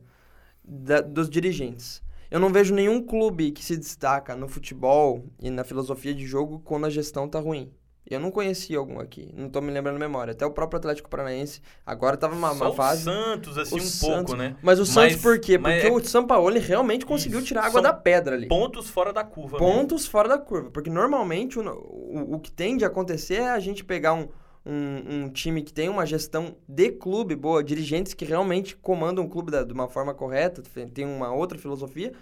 da, 0.68 1.02
dos 1.02 1.30
dirigentes. 1.30 2.02
Eu 2.30 2.40
não 2.40 2.52
vejo 2.52 2.74
nenhum 2.74 3.02
clube 3.02 3.52
que 3.52 3.64
se 3.64 3.78
destaca 3.78 4.36
no 4.36 4.48
futebol 4.48 5.26
e 5.40 5.50
na 5.50 5.64
filosofia 5.64 6.14
de 6.14 6.26
jogo 6.26 6.60
quando 6.66 6.86
a 6.86 6.90
gestão 6.90 7.30
tá 7.30 7.40
ruim. 7.40 7.72
Eu 8.08 8.20
não 8.20 8.30
conhecia 8.30 8.78
algum 8.78 9.00
aqui, 9.00 9.34
não 9.36 9.50
tô 9.50 9.60
me 9.62 9.72
lembrando 9.72 9.98
memória. 9.98 10.32
Até 10.32 10.46
o 10.46 10.52
próprio 10.52 10.78
Atlético 10.78 11.10
Paranaense 11.10 11.60
agora 11.84 12.16
tava 12.16 12.36
numa, 12.36 12.54
Só 12.54 12.72
fase. 12.72 13.02
O 13.02 13.04
Santos, 13.06 13.58
assim, 13.58 13.76
o 13.76 13.78
um 13.78 13.82
Santos, 13.82 14.26
pouco, 14.26 14.36
né? 14.36 14.56
Mas 14.62 14.80
o 14.80 14.86
Santos 14.86 15.16
por 15.16 15.40
quê? 15.40 15.58
Porque 15.58 15.88
é... 15.88 15.92
o 15.92 16.00
São 16.06 16.28
Paulo 16.28 16.56
realmente 16.60 17.04
conseguiu 17.04 17.42
tirar 17.42 17.62
água 17.62 17.72
São 17.72 17.82
da 17.82 17.94
pedra 17.94 18.36
ali. 18.36 18.48
Pontos 18.48 18.90
fora 18.90 19.12
da 19.12 19.24
curva. 19.24 19.58
Pontos 19.58 20.04
mesmo. 20.04 20.12
fora 20.12 20.30
da 20.30 20.38
curva. 20.38 20.70
Porque 20.70 20.90
normalmente 20.90 21.58
o, 21.58 21.64
o, 21.64 22.36
o 22.36 22.40
que 22.40 22.52
tende 22.52 22.84
a 22.84 22.90
acontecer 22.90 23.36
é 23.42 23.50
a 23.50 23.60
gente 23.60 23.84
pegar 23.84 24.14
um, 24.14 24.28
um, 24.66 25.26
um, 25.26 25.30
time 25.30 25.62
que 25.62 25.72
tem 25.72 25.88
uma 25.88 26.06
gestão 26.06 26.56
de 26.68 26.92
clube 26.92 27.36
boa, 27.36 27.64
dirigentes 27.64 28.14
que 28.14 28.26
realmente 28.26 28.76
comandam 28.76 29.24
o 29.24 29.30
clube 29.30 29.52
da, 29.52 29.64
de 29.64 29.72
uma 29.72 29.88
forma 29.88 30.14
correta, 30.14 30.64
tem 30.94 31.06
uma 31.06 31.34
outra 31.34 31.58
filosofia. 31.58 32.14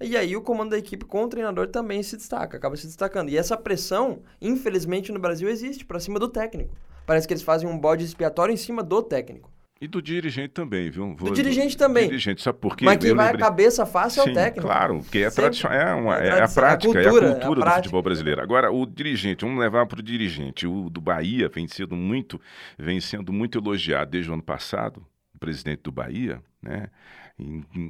E 0.00 0.16
aí 0.16 0.34
o 0.34 0.40
comando 0.40 0.70
da 0.70 0.78
equipe 0.78 1.04
com 1.04 1.24
o 1.24 1.28
treinador 1.28 1.68
também 1.68 2.02
se 2.02 2.16
destaca, 2.16 2.56
acaba 2.56 2.74
se 2.74 2.86
destacando. 2.86 3.28
E 3.28 3.36
essa 3.36 3.56
pressão, 3.56 4.20
infelizmente, 4.40 5.12
no 5.12 5.18
Brasil 5.18 5.48
existe 5.48 5.84
para 5.84 6.00
cima 6.00 6.18
do 6.18 6.28
técnico. 6.28 6.74
Parece 7.04 7.28
que 7.28 7.34
eles 7.34 7.42
fazem 7.42 7.68
um 7.68 7.78
bode 7.78 8.04
expiatório 8.04 8.52
em 8.52 8.56
cima 8.56 8.82
do 8.82 9.02
técnico. 9.02 9.50
E 9.80 9.88
do 9.88 10.02
dirigente 10.02 10.50
também, 10.50 10.90
viu? 10.90 11.14
Vou, 11.16 11.30
do 11.30 11.34
dirigente 11.34 11.74
também. 11.76 12.06
Dirigente, 12.08 12.42
sabe 12.42 12.58
por 12.58 12.76
quê? 12.76 12.84
Mas 12.84 12.98
quem 12.98 13.14
vai 13.14 13.28
lembrei... 13.28 13.42
a 13.42 13.48
cabeça 13.48 13.86
fácil 13.86 14.22
Sim, 14.22 14.28
é 14.28 14.32
o 14.32 14.34
técnico. 14.34 14.66
Claro, 14.66 14.98
porque 15.00 15.18
é, 15.20 15.30
tradição, 15.30 15.72
é, 15.72 15.94
uma, 15.94 16.18
É 16.18 16.26
é, 16.28 16.32
a 16.32 16.36
é 16.36 16.42
a 16.42 16.48
prática, 16.48 16.98
é 16.98 17.06
a 17.06 17.10
cultura, 17.10 17.28
cultura, 17.32 17.40
é 17.40 17.44
a 17.46 17.54
do 17.54 17.60
prática. 17.60 17.76
futebol 17.84 18.02
brasileiro. 18.02 18.42
Agora, 18.42 18.70
o 18.70 18.84
dirigente, 18.84 19.44
vamos 19.44 19.58
levar 19.58 19.86
para 19.86 20.00
o 20.00 20.02
dirigente. 20.02 20.66
O 20.66 20.90
do 20.90 21.00
Bahia 21.00 21.48
vem 21.48 21.66
sendo 21.66 21.96
muito, 21.96 22.38
vem 22.78 23.00
sendo 23.00 23.32
muito 23.32 23.58
elogiado 23.58 24.10
desde 24.10 24.30
o 24.30 24.34
ano 24.34 24.42
passado, 24.42 25.02
o 25.34 25.38
presidente 25.38 25.80
do 25.82 25.92
Bahia, 25.92 26.42
né? 26.62 26.90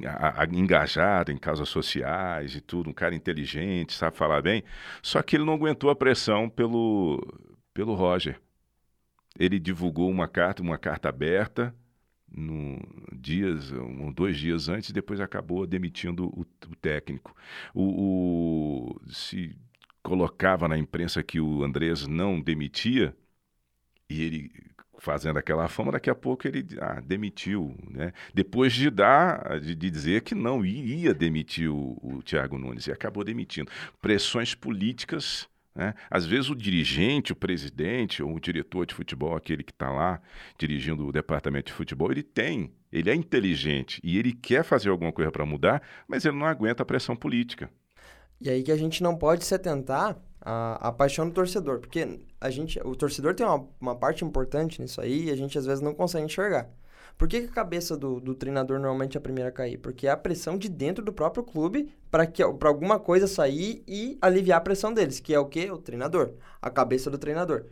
a- 0.07 0.43
a- 0.43 0.45
engajado 0.45 1.29
em 1.31 1.37
causas 1.37 1.67
sociais 1.67 2.55
e 2.55 2.61
tudo, 2.61 2.89
um 2.89 2.93
cara 2.93 3.13
inteligente, 3.13 3.93
sabe 3.93 4.15
falar 4.15 4.41
bem. 4.41 4.63
Só 5.03 5.21
que 5.21 5.35
ele 5.35 5.43
não 5.43 5.53
aguentou 5.53 5.89
a 5.89 5.95
pressão 5.95 6.47
pelo, 6.49 7.21
pelo 7.73 7.93
Roger. 7.95 8.39
Ele 9.39 9.59
divulgou 9.59 10.09
uma 10.09 10.27
carta, 10.27 10.61
uma 10.61 10.77
carta 10.77 11.09
aberta, 11.09 11.73
no 12.31 12.79
dias, 13.13 13.71
um, 13.71 14.11
dois 14.11 14.37
dias 14.37 14.69
antes, 14.69 14.89
e 14.89 14.93
depois 14.93 15.19
acabou 15.21 15.67
demitindo 15.67 16.27
o, 16.27 16.41
o 16.41 16.75
técnico. 16.77 17.35
O, 17.73 18.95
o- 18.97 19.01
se 19.11 19.57
colocava 20.03 20.67
na 20.67 20.77
imprensa 20.77 21.23
que 21.23 21.39
o 21.39 21.63
Andrés 21.63 22.07
não 22.07 22.39
demitia, 22.41 23.15
e 24.09 24.21
ele 24.23 24.51
fazendo 24.99 25.37
aquela 25.39 25.67
fama, 25.67 25.91
daqui 25.91 26.09
a 26.11 26.15
pouco 26.15 26.47
ele 26.47 26.65
ah, 26.79 27.01
demitiu, 27.01 27.75
né? 27.89 28.13
Depois 28.33 28.71
de 28.73 28.89
dar, 28.91 29.59
de, 29.59 29.73
de 29.75 29.89
dizer 29.89 30.21
que 30.21 30.35
não 30.35 30.63
iria 30.63 31.13
demitir 31.13 31.71
o, 31.71 31.97
o 32.03 32.21
Thiago 32.23 32.57
Nunes, 32.57 32.85
e 32.87 32.91
acabou 32.91 33.23
demitindo. 33.23 33.71
Pressões 34.01 34.53
políticas, 34.53 35.47
né? 35.73 35.93
Às 36.09 36.25
vezes 36.25 36.49
o 36.49 36.55
dirigente, 36.55 37.31
o 37.31 37.35
presidente 37.35 38.21
ou 38.21 38.35
o 38.35 38.39
diretor 38.39 38.85
de 38.85 38.93
futebol, 38.93 39.35
aquele 39.35 39.63
que 39.63 39.71
está 39.71 39.89
lá 39.89 40.21
dirigindo 40.57 41.07
o 41.07 41.11
departamento 41.11 41.67
de 41.67 41.73
futebol, 41.73 42.11
ele 42.11 42.23
tem, 42.23 42.73
ele 42.91 43.09
é 43.09 43.15
inteligente 43.15 43.99
e 44.03 44.17
ele 44.17 44.33
quer 44.33 44.63
fazer 44.63 44.89
alguma 44.89 45.11
coisa 45.11 45.31
para 45.31 45.45
mudar, 45.45 45.81
mas 46.07 46.25
ele 46.25 46.37
não 46.37 46.45
aguenta 46.45 46.83
a 46.83 46.85
pressão 46.85 47.15
política. 47.15 47.69
E 48.39 48.49
aí 48.49 48.63
que 48.63 48.71
a 48.71 48.77
gente 48.77 49.01
não 49.01 49.15
pode 49.15 49.45
se 49.45 49.53
atentar 49.53 50.17
à, 50.41 50.89
à 50.89 50.91
paixão 50.91 51.27
do 51.27 51.33
torcedor, 51.33 51.79
porque 51.79 52.19
a 52.39 52.49
gente, 52.49 52.79
o 52.83 52.95
torcedor 52.95 53.35
tem 53.35 53.45
uma, 53.45 53.67
uma 53.79 53.95
parte 53.95 54.25
importante 54.25 54.81
nisso 54.81 54.99
aí 54.99 55.25
e 55.25 55.31
a 55.31 55.35
gente 55.35 55.57
às 55.57 55.65
vezes 55.65 55.81
não 55.81 55.93
consegue 55.93 56.25
enxergar. 56.25 56.69
Por 57.21 57.27
que, 57.27 57.41
que 57.41 57.49
a 57.49 57.51
cabeça 57.51 57.95
do, 57.95 58.19
do 58.19 58.33
treinador 58.33 58.79
normalmente 58.79 59.15
é 59.15 59.19
a 59.19 59.21
primeira 59.21 59.49
a 59.49 59.51
cair? 59.51 59.77
Porque 59.77 60.07
é 60.07 60.09
a 60.09 60.17
pressão 60.17 60.57
de 60.57 60.67
dentro 60.67 61.05
do 61.05 61.13
próprio 61.13 61.43
clube 61.43 61.93
para 62.09 62.25
que 62.25 62.43
para 62.53 62.67
alguma 62.67 62.97
coisa 62.97 63.27
sair 63.27 63.83
e 63.87 64.17
aliviar 64.19 64.57
a 64.57 64.61
pressão 64.61 64.91
deles, 64.91 65.19
que 65.19 65.31
é 65.31 65.39
o 65.39 65.45
quê? 65.45 65.69
O 65.69 65.77
treinador, 65.77 66.31
a 66.59 66.71
cabeça 66.71 67.11
do 67.11 67.19
treinador. 67.19 67.65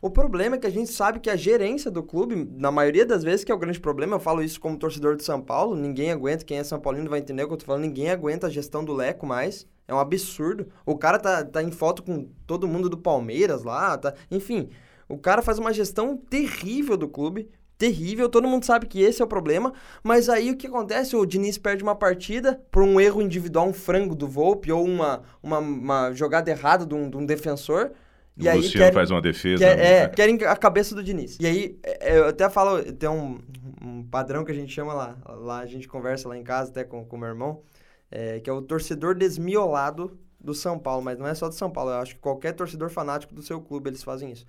O 0.00 0.08
problema 0.08 0.56
é 0.56 0.58
que 0.58 0.66
a 0.66 0.70
gente 0.70 0.90
sabe 0.90 1.20
que 1.20 1.28
a 1.28 1.36
gerência 1.36 1.90
do 1.90 2.02
clube, 2.02 2.48
na 2.56 2.70
maioria 2.70 3.04
das 3.04 3.22
vezes, 3.22 3.44
que 3.44 3.52
é 3.52 3.54
o 3.54 3.58
grande 3.58 3.78
problema, 3.78 4.16
eu 4.16 4.20
falo 4.20 4.42
isso 4.42 4.58
como 4.58 4.78
torcedor 4.78 5.16
de 5.16 5.22
São 5.22 5.42
Paulo, 5.42 5.76
ninguém 5.76 6.10
aguenta, 6.10 6.42
quem 6.42 6.56
é 6.56 6.64
São 6.64 6.80
Paulino 6.80 7.10
vai 7.10 7.18
entender 7.18 7.44
o 7.44 7.48
que 7.48 7.52
eu 7.52 7.58
tô 7.58 7.66
falando, 7.66 7.82
ninguém 7.82 8.10
aguenta 8.10 8.46
a 8.46 8.50
gestão 8.50 8.82
do 8.82 8.94
Leco 8.94 9.26
mais. 9.26 9.66
É 9.86 9.92
um 9.92 9.98
absurdo. 9.98 10.68
O 10.86 10.96
cara 10.96 11.18
tá, 11.18 11.44
tá 11.44 11.62
em 11.62 11.70
foto 11.70 12.02
com 12.02 12.26
todo 12.46 12.66
mundo 12.66 12.88
do 12.88 12.96
Palmeiras 12.96 13.64
lá, 13.64 13.98
tá. 13.98 14.14
Enfim, 14.30 14.70
o 15.06 15.18
cara 15.18 15.42
faz 15.42 15.58
uma 15.58 15.74
gestão 15.74 16.16
terrível 16.16 16.96
do 16.96 17.06
clube. 17.06 17.50
Terrível, 17.76 18.28
todo 18.28 18.48
mundo 18.48 18.64
sabe 18.64 18.86
que 18.86 19.00
esse 19.00 19.20
é 19.20 19.24
o 19.24 19.28
problema, 19.28 19.72
mas 20.02 20.28
aí 20.28 20.50
o 20.50 20.56
que 20.56 20.66
acontece? 20.66 21.16
O 21.16 21.26
Diniz 21.26 21.58
perde 21.58 21.82
uma 21.82 21.94
partida 21.94 22.60
por 22.70 22.82
um 22.82 23.00
erro 23.00 23.20
individual, 23.20 23.68
um 23.68 23.72
frango 23.72 24.14
do 24.14 24.28
Volpe 24.28 24.70
ou 24.70 24.84
uma, 24.84 25.22
uma, 25.42 25.58
uma 25.58 26.12
jogada 26.12 26.50
errada 26.50 26.86
de 26.86 26.94
um, 26.94 27.10
de 27.10 27.16
um 27.16 27.26
defensor. 27.26 27.92
E 28.36 28.46
o 28.46 28.50
aí 28.50 28.56
Luciano 28.56 28.78
querem, 28.78 28.92
faz 28.92 29.10
uma 29.10 29.22
defesa. 29.22 29.64
Quer, 29.64 29.76
né? 29.76 30.02
É, 30.02 30.08
querem 30.08 30.36
a 30.44 30.56
cabeça 30.56 30.94
do 30.94 31.02
Diniz. 31.02 31.36
E 31.40 31.46
aí, 31.46 31.78
é, 31.82 32.18
eu 32.18 32.28
até 32.28 32.48
falo, 32.50 32.82
tem 32.92 33.08
um, 33.08 33.38
um 33.80 34.02
padrão 34.02 34.44
que 34.44 34.50
a 34.50 34.54
gente 34.54 34.72
chama 34.72 34.92
lá, 34.92 35.16
lá 35.26 35.60
a 35.60 35.66
gente 35.66 35.86
conversa 35.86 36.28
lá 36.28 36.36
em 36.36 36.42
casa 36.42 36.70
até 36.70 36.84
com 36.84 37.06
o 37.08 37.18
meu 37.18 37.28
irmão, 37.28 37.62
é, 38.10 38.40
que 38.40 38.50
é 38.50 38.52
o 38.52 38.62
torcedor 38.62 39.14
desmiolado 39.14 40.18
do 40.40 40.52
São 40.52 40.78
Paulo, 40.78 41.02
mas 41.02 41.18
não 41.18 41.26
é 41.26 41.34
só 41.34 41.48
do 41.48 41.54
São 41.54 41.70
Paulo, 41.70 41.90
eu 41.90 41.96
acho 41.96 42.14
que 42.14 42.20
qualquer 42.20 42.52
torcedor 42.52 42.90
fanático 42.90 43.34
do 43.34 43.42
seu 43.42 43.60
clube, 43.60 43.88
eles 43.88 44.02
fazem 44.02 44.30
isso. 44.30 44.44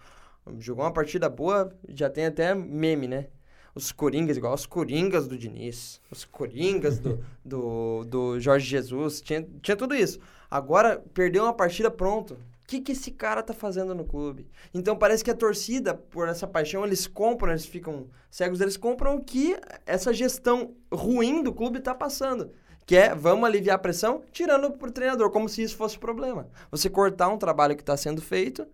Jogou 0.60 0.86
uma 0.86 0.94
partida 0.94 1.30
boa, 1.30 1.76
já 1.90 2.10
tem 2.10 2.26
até 2.26 2.54
meme, 2.54 3.08
né? 3.08 3.28
Os 3.74 3.92
Coringas, 3.92 4.38
igual 4.38 4.54
os 4.54 4.66
Coringas 4.66 5.28
do 5.28 5.38
Diniz, 5.38 6.00
os 6.10 6.24
Coringas 6.24 7.00
do, 7.00 7.24
do, 7.44 8.06
do 8.06 8.40
Jorge 8.40 8.66
Jesus, 8.66 9.22
tinha, 9.22 9.46
tinha 9.62 9.76
tudo 9.76 9.94
isso. 9.94 10.20
Agora, 10.50 11.04
perdeu 11.14 11.44
uma 11.44 11.54
partida, 11.54 11.92
pronto. 11.92 12.36
O 12.66 12.68
que, 12.68 12.80
que 12.80 12.94
esse 12.94 13.12
cara 13.12 13.44
tá 13.44 13.54
fazendo 13.54 13.94
no 13.94 14.06
clube? 14.06 14.50
Então 14.74 14.96
parece 14.96 15.24
que 15.24 15.30
a 15.30 15.36
torcida, 15.36 15.94
por 15.94 16.28
essa 16.28 16.48
paixão, 16.48 16.84
eles 16.84 17.06
compram, 17.06 17.52
eles 17.52 17.66
ficam 17.66 18.08
cegos, 18.32 18.60
eles 18.60 18.76
compram 18.76 19.16
o 19.16 19.24
que 19.24 19.56
essa 19.86 20.12
gestão 20.12 20.74
ruim 20.92 21.44
do 21.44 21.54
clube 21.54 21.80
tá 21.80 21.94
passando. 21.94 22.52
Que 22.86 22.96
é, 22.96 23.14
vamos 23.14 23.46
aliviar 23.46 23.76
a 23.76 23.80
pressão, 23.80 24.24
tirando 24.32 24.72
pro 24.72 24.92
treinador, 24.92 25.30
como 25.30 25.50
se 25.50 25.62
isso 25.62 25.76
fosse 25.76 26.00
problema. 26.00 26.48
Você 26.72 26.90
cortar 26.90 27.30
um 27.30 27.38
trabalho 27.38 27.76
que 27.76 27.84
está 27.84 27.98
sendo 27.98 28.22
feito, 28.22 28.66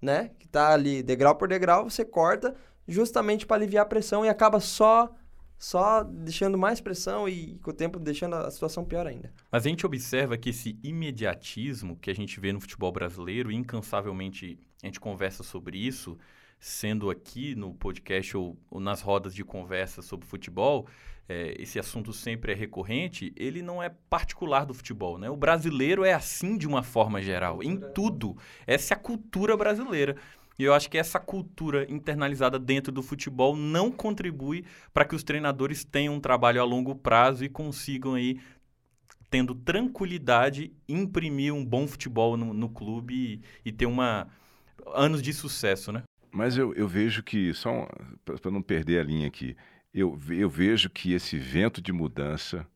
né? 0.00 0.30
Que 0.38 0.46
está 0.46 0.72
ali 0.72 1.02
degrau 1.02 1.34
por 1.36 1.48
degrau, 1.48 1.88
você 1.88 2.04
corta 2.04 2.54
justamente 2.86 3.46
para 3.46 3.56
aliviar 3.56 3.82
a 3.82 3.88
pressão 3.88 4.24
e 4.24 4.28
acaba 4.28 4.60
só 4.60 5.14
só 5.58 6.04
deixando 6.04 6.56
mais 6.56 6.80
pressão 6.80 7.28
e 7.28 7.58
com 7.58 7.70
o 7.70 7.74
tempo 7.74 7.98
deixando 7.98 8.36
a 8.36 8.50
situação 8.50 8.84
pior 8.84 9.06
ainda. 9.06 9.32
Mas 9.50 9.66
a 9.66 9.68
gente 9.68 9.84
observa 9.84 10.38
que 10.38 10.50
esse 10.50 10.78
imediatismo 10.84 11.96
que 11.96 12.10
a 12.10 12.14
gente 12.14 12.38
vê 12.38 12.52
no 12.52 12.60
futebol 12.60 12.92
brasileiro, 12.92 13.50
incansavelmente 13.50 14.56
a 14.82 14.86
gente 14.86 15.00
conversa 15.00 15.42
sobre 15.42 15.76
isso, 15.76 16.16
sendo 16.60 17.10
aqui 17.10 17.56
no 17.56 17.74
podcast 17.74 18.36
ou, 18.36 18.56
ou 18.70 18.78
nas 18.78 19.00
rodas 19.00 19.34
de 19.34 19.44
conversa 19.44 20.00
sobre 20.00 20.28
futebol, 20.28 20.86
é, 21.28 21.54
esse 21.58 21.78
assunto 21.78 22.12
sempre 22.12 22.52
é 22.52 22.54
recorrente, 22.54 23.32
ele 23.36 23.60
não 23.60 23.82
é 23.82 23.90
particular 24.08 24.64
do 24.64 24.72
futebol, 24.72 25.18
né? 25.18 25.28
O 25.28 25.36
brasileiro 25.36 26.04
é 26.04 26.14
assim 26.14 26.56
de 26.56 26.66
uma 26.66 26.82
forma 26.82 27.20
geral, 27.20 27.62
em 27.62 27.78
tudo. 27.94 28.36
Essa 28.66 28.94
é 28.94 28.96
a 28.96 29.00
cultura 29.00 29.56
brasileira. 29.56 30.16
E 30.58 30.64
eu 30.64 30.74
acho 30.74 30.90
que 30.90 30.98
essa 30.98 31.20
cultura 31.20 31.86
internalizada 31.88 32.58
dentro 32.58 32.90
do 32.90 33.02
futebol 33.02 33.54
não 33.54 33.92
contribui 33.92 34.64
para 34.92 35.04
que 35.04 35.14
os 35.14 35.22
treinadores 35.22 35.84
tenham 35.84 36.14
um 36.14 36.20
trabalho 36.20 36.60
a 36.60 36.64
longo 36.64 36.96
prazo 36.96 37.44
e 37.44 37.48
consigam 37.48 38.14
aí 38.14 38.40
tendo 39.30 39.54
tranquilidade 39.54 40.72
imprimir 40.88 41.54
um 41.54 41.64
bom 41.64 41.86
futebol 41.86 42.36
no, 42.36 42.52
no 42.54 42.68
clube 42.68 43.42
e, 43.64 43.68
e, 43.68 43.70
ter 43.70 43.86
uma 43.86 44.26
anos 44.86 45.20
de 45.22 45.32
sucesso, 45.32 45.92
né? 45.92 46.02
Mas 46.32 46.56
eu, 46.56 46.74
eu 46.74 46.88
vejo 46.88 47.22
que 47.22 47.52
só 47.52 47.86
para 48.24 48.50
não 48.50 48.62
perder 48.62 49.00
a 49.00 49.04
linha 49.04 49.28
aqui, 49.28 49.54
eu, 49.98 50.18
eu 50.30 50.48
vejo 50.48 50.88
que 50.88 51.12
esse 51.12 51.36
vento 51.36 51.80
de 51.80 51.92
mudança 51.92 52.66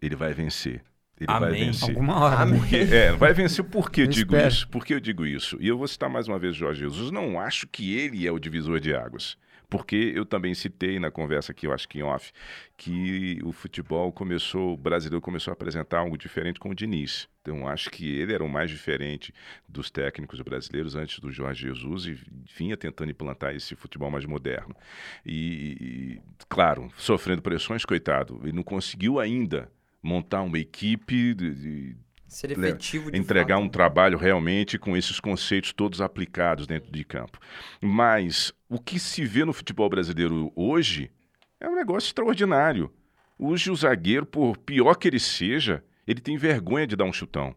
ele 0.00 0.16
vai 0.16 0.32
vencer. 0.32 0.82
Ele 1.18 1.30
Amém. 1.30 1.50
vai 1.50 1.58
vencer. 1.60 1.88
Alguma 1.90 2.18
hora. 2.18 2.36
Amém. 2.36 2.58
Porque, 2.58 2.76
é, 2.76 3.12
vai 3.12 3.32
vencer 3.32 3.64
por 3.64 3.90
que 3.90 4.00
eu, 4.00 4.06
eu 4.06 4.10
digo 4.10 4.34
espero. 4.34 4.48
isso? 4.48 4.68
Por 4.68 4.84
que 4.84 4.94
eu 4.94 5.00
digo 5.00 5.24
isso? 5.24 5.56
E 5.60 5.68
eu 5.68 5.78
vou 5.78 5.86
citar 5.86 6.10
mais 6.10 6.26
uma 6.26 6.38
vez 6.38 6.56
Jorge 6.56 6.80
Jesus. 6.80 7.10
Não 7.10 7.38
acho 7.38 7.68
que 7.68 7.94
ele 7.94 8.26
é 8.26 8.32
o 8.32 8.38
divisor 8.38 8.80
de 8.80 8.94
águas. 8.94 9.36
Porque 9.72 10.12
eu 10.14 10.26
também 10.26 10.52
citei 10.52 11.00
na 11.00 11.10
conversa 11.10 11.50
aqui, 11.50 11.66
eu 11.66 11.72
acho 11.72 11.88
que 11.88 11.98
em 11.98 12.02
off, 12.02 12.30
que 12.76 13.40
o 13.42 13.52
futebol 13.52 14.12
começou, 14.12 14.74
o 14.74 14.76
brasileiro 14.76 15.22
começou 15.22 15.50
a 15.50 15.54
apresentar 15.54 16.00
algo 16.00 16.18
diferente 16.18 16.60
com 16.60 16.68
o 16.68 16.74
Diniz. 16.74 17.26
Então, 17.40 17.66
acho 17.66 17.88
que 17.88 18.06
ele 18.06 18.34
era 18.34 18.44
o 18.44 18.48
mais 18.50 18.70
diferente 18.70 19.32
dos 19.66 19.90
técnicos 19.90 20.42
brasileiros 20.42 20.94
antes 20.94 21.20
do 21.20 21.32
Jorge 21.32 21.68
Jesus 21.68 22.04
e 22.04 22.20
vinha 22.54 22.76
tentando 22.76 23.12
implantar 23.12 23.56
esse 23.56 23.74
futebol 23.74 24.10
mais 24.10 24.26
moderno. 24.26 24.76
E, 25.24 26.20
claro, 26.50 26.92
sofrendo 26.98 27.40
pressões, 27.40 27.86
coitado, 27.86 28.40
ele 28.42 28.52
não 28.52 28.62
conseguiu 28.62 29.18
ainda 29.18 29.72
montar 30.02 30.42
uma 30.42 30.58
equipe 30.58 31.32
de, 31.32 31.54
de 31.54 31.96
ser 32.34 32.52
efetivo 32.52 33.10
de 33.10 33.18
entregar 33.18 33.56
fato. 33.56 33.64
um 33.64 33.68
trabalho 33.68 34.18
realmente 34.18 34.78
com 34.78 34.96
esses 34.96 35.20
conceitos 35.20 35.72
todos 35.72 36.00
aplicados 36.00 36.66
dentro 36.66 36.90
de 36.90 37.04
campo. 37.04 37.38
Mas 37.80 38.52
o 38.68 38.78
que 38.78 38.98
se 38.98 39.24
vê 39.24 39.44
no 39.44 39.52
futebol 39.52 39.88
brasileiro 39.88 40.52
hoje 40.56 41.10
é 41.60 41.68
um 41.68 41.74
negócio 41.74 42.08
extraordinário. 42.08 42.92
Hoje 43.38 43.70
o 43.70 43.76
zagueiro, 43.76 44.26
por 44.26 44.56
pior 44.56 44.94
que 44.94 45.08
ele 45.08 45.18
seja, 45.18 45.82
ele 46.06 46.20
tem 46.20 46.36
vergonha 46.36 46.86
de 46.86 46.96
dar 46.96 47.04
um 47.04 47.12
chutão. 47.12 47.54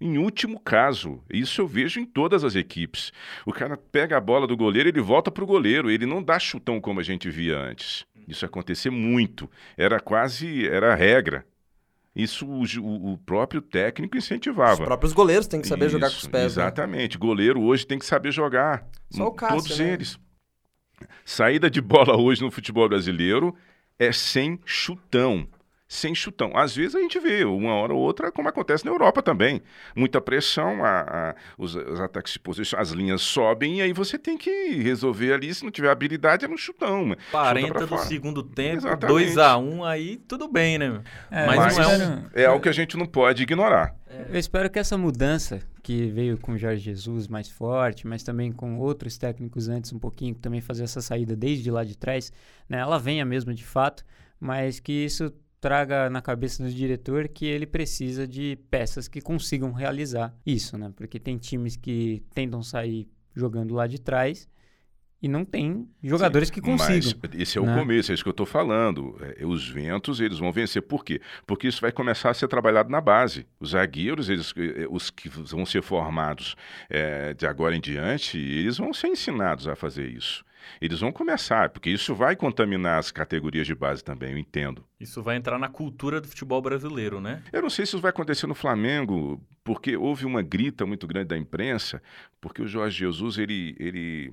Em 0.00 0.18
último 0.18 0.60
caso, 0.60 1.22
isso 1.32 1.60
eu 1.60 1.66
vejo 1.66 1.98
em 1.98 2.04
todas 2.04 2.44
as 2.44 2.54
equipes. 2.54 3.12
O 3.46 3.52
cara 3.52 3.76
pega 3.76 4.16
a 4.16 4.20
bola 4.20 4.46
do 4.46 4.56
goleiro, 4.56 4.88
ele 4.88 5.00
volta 5.00 5.30
para 5.30 5.42
o 5.42 5.46
goleiro, 5.46 5.90
ele 5.90 6.04
não 6.04 6.22
dá 6.22 6.38
chutão 6.38 6.80
como 6.80 7.00
a 7.00 7.02
gente 7.02 7.30
via 7.30 7.58
antes. 7.58 8.06
Isso 8.28 8.44
acontecia 8.44 8.90
muito, 8.90 9.50
era 9.76 9.98
quase, 10.00 10.66
era 10.68 10.94
regra. 10.94 11.46
Isso 12.16 12.46
o, 12.46 13.12
o, 13.12 13.18
próprio 13.18 13.60
técnico 13.60 14.16
incentivava. 14.16 14.80
Os 14.80 14.86
próprios 14.86 15.12
goleiros 15.12 15.46
têm 15.46 15.60
que 15.60 15.68
saber 15.68 15.84
Isso, 15.84 15.92
jogar 15.92 16.10
com 16.10 16.16
os 16.16 16.26
pés. 16.26 16.56
Né? 16.56 16.62
Exatamente. 16.62 17.18
Né? 17.18 17.20
Goleiro 17.20 17.60
hoje 17.60 17.86
tem 17.86 17.98
que 17.98 18.06
saber 18.06 18.32
jogar. 18.32 18.88
Só 19.10 19.26
o 19.26 19.32
Cássio, 19.32 19.56
Todos 19.56 19.78
né? 19.78 19.92
eles. 19.92 20.18
Saída 21.26 21.68
de 21.68 21.82
bola 21.82 22.16
hoje 22.18 22.40
no 22.40 22.50
futebol 22.50 22.88
brasileiro 22.88 23.54
é 23.98 24.12
sem 24.12 24.58
chutão 24.64 25.46
sem 25.88 26.14
chutão. 26.14 26.56
Às 26.56 26.74
vezes 26.74 26.94
a 26.94 27.00
gente 27.00 27.18
vê, 27.18 27.44
uma 27.44 27.74
hora 27.74 27.94
ou 27.94 28.00
outra, 28.00 28.32
como 28.32 28.48
acontece 28.48 28.84
na 28.84 28.90
Europa 28.90 29.22
também. 29.22 29.62
Muita 29.94 30.20
pressão, 30.20 30.84
a, 30.84 31.00
a, 31.00 31.34
os, 31.56 31.74
os, 31.74 32.00
ataques 32.00 32.32
de 32.32 32.40
posição, 32.40 32.78
as 32.78 32.90
linhas 32.90 33.22
sobem 33.22 33.78
e 33.78 33.82
aí 33.82 33.92
você 33.92 34.18
tem 34.18 34.36
que 34.36 34.50
resolver 34.82 35.32
ali. 35.32 35.54
Se 35.54 35.64
não 35.64 35.70
tiver 35.70 35.90
habilidade, 35.90 36.44
é 36.44 36.48
no 36.48 36.58
chutão. 36.58 37.14
40 37.30 37.86
do 37.86 37.98
segundo 37.98 38.42
tempo, 38.42 38.82
2x1, 38.86 39.62
um, 39.62 39.84
aí 39.84 40.16
tudo 40.16 40.48
bem, 40.48 40.78
né? 40.78 41.02
É, 41.30 41.46
mas, 41.46 41.76
mas 41.76 41.78
é, 41.78 42.06
um... 42.06 42.24
é 42.34 42.44
algo 42.46 42.62
que 42.62 42.68
a 42.68 42.72
gente 42.72 42.96
não 42.96 43.06
pode 43.06 43.42
ignorar. 43.42 43.94
É. 44.08 44.26
Eu 44.30 44.38
espero 44.38 44.68
que 44.68 44.78
essa 44.78 44.98
mudança 44.98 45.60
que 45.82 46.06
veio 46.08 46.36
com 46.38 46.52
o 46.52 46.58
Jorge 46.58 46.82
Jesus 46.82 47.28
mais 47.28 47.48
forte, 47.48 48.08
mas 48.08 48.24
também 48.24 48.50
com 48.50 48.78
outros 48.78 49.16
técnicos 49.16 49.68
antes 49.68 49.92
um 49.92 50.00
pouquinho, 50.00 50.34
que 50.34 50.40
também 50.40 50.60
fazer 50.60 50.82
essa 50.82 51.00
saída 51.00 51.36
desde 51.36 51.70
lá 51.70 51.84
de 51.84 51.96
trás, 51.96 52.32
né, 52.68 52.78
ela 52.78 52.98
venha 52.98 53.24
mesmo 53.24 53.54
de 53.54 53.64
fato, 53.64 54.04
mas 54.40 54.80
que 54.80 54.92
isso 54.92 55.32
traga 55.66 56.08
na 56.08 56.22
cabeça 56.22 56.62
do 56.62 56.70
diretor 56.70 57.26
que 57.26 57.44
ele 57.44 57.66
precisa 57.66 58.24
de 58.24 58.56
peças 58.70 59.08
que 59.08 59.20
consigam 59.20 59.72
realizar 59.72 60.32
isso, 60.46 60.78
né? 60.78 60.92
Porque 60.94 61.18
tem 61.18 61.36
times 61.36 61.74
que 61.74 62.22
tentam 62.32 62.62
sair 62.62 63.08
jogando 63.34 63.74
lá 63.74 63.88
de 63.88 64.00
trás 64.00 64.48
e 65.20 65.26
não 65.26 65.44
tem 65.44 65.88
jogadores 66.00 66.46
Sim, 66.46 66.54
que 66.54 66.60
consigam. 66.60 67.18
Mas 67.20 67.40
esse 67.40 67.58
é 67.58 67.60
o 67.60 67.66
né? 67.66 67.76
começo, 67.76 68.12
é 68.12 68.14
isso 68.14 68.22
que 68.22 68.28
eu 68.28 68.30
estou 68.30 68.46
falando. 68.46 69.18
É, 69.20 69.44
os 69.44 69.68
ventos, 69.68 70.20
eles 70.20 70.38
vão 70.38 70.52
vencer. 70.52 70.82
Por 70.82 71.04
quê? 71.04 71.20
Porque 71.44 71.66
isso 71.66 71.80
vai 71.80 71.90
começar 71.90 72.30
a 72.30 72.34
ser 72.34 72.46
trabalhado 72.46 72.88
na 72.88 73.00
base. 73.00 73.44
Os 73.58 73.70
zagueiros, 73.70 74.28
eles, 74.28 74.54
eh, 74.56 74.86
os 74.88 75.10
que 75.10 75.28
vão 75.28 75.66
ser 75.66 75.82
formados 75.82 76.54
é, 76.88 77.34
de 77.34 77.44
agora 77.44 77.74
em 77.74 77.80
diante, 77.80 78.38
eles 78.38 78.78
vão 78.78 78.94
ser 78.94 79.08
ensinados 79.08 79.66
a 79.66 79.74
fazer 79.74 80.06
isso. 80.06 80.44
Eles 80.80 81.00
vão 81.00 81.12
começar, 81.12 81.70
porque 81.70 81.90
isso 81.90 82.14
vai 82.14 82.36
contaminar 82.36 82.98
as 82.98 83.10
categorias 83.10 83.66
de 83.66 83.74
base 83.74 84.02
também, 84.02 84.32
eu 84.32 84.38
entendo. 84.38 84.84
Isso 84.98 85.22
vai 85.22 85.36
entrar 85.36 85.58
na 85.58 85.68
cultura 85.68 86.20
do 86.20 86.28
futebol 86.28 86.60
brasileiro, 86.60 87.20
né? 87.20 87.42
Eu 87.52 87.62
não 87.62 87.70
sei 87.70 87.84
se 87.84 87.90
isso 87.90 88.00
vai 88.00 88.10
acontecer 88.10 88.46
no 88.46 88.54
Flamengo, 88.54 89.40
porque 89.62 89.96
houve 89.96 90.24
uma 90.24 90.42
grita 90.42 90.86
muito 90.86 91.06
grande 91.06 91.28
da 91.28 91.36
imprensa, 91.36 92.02
porque 92.40 92.62
o 92.62 92.66
Jorge 92.66 92.98
Jesus, 92.98 93.38
ele, 93.38 93.76
ele 93.78 94.32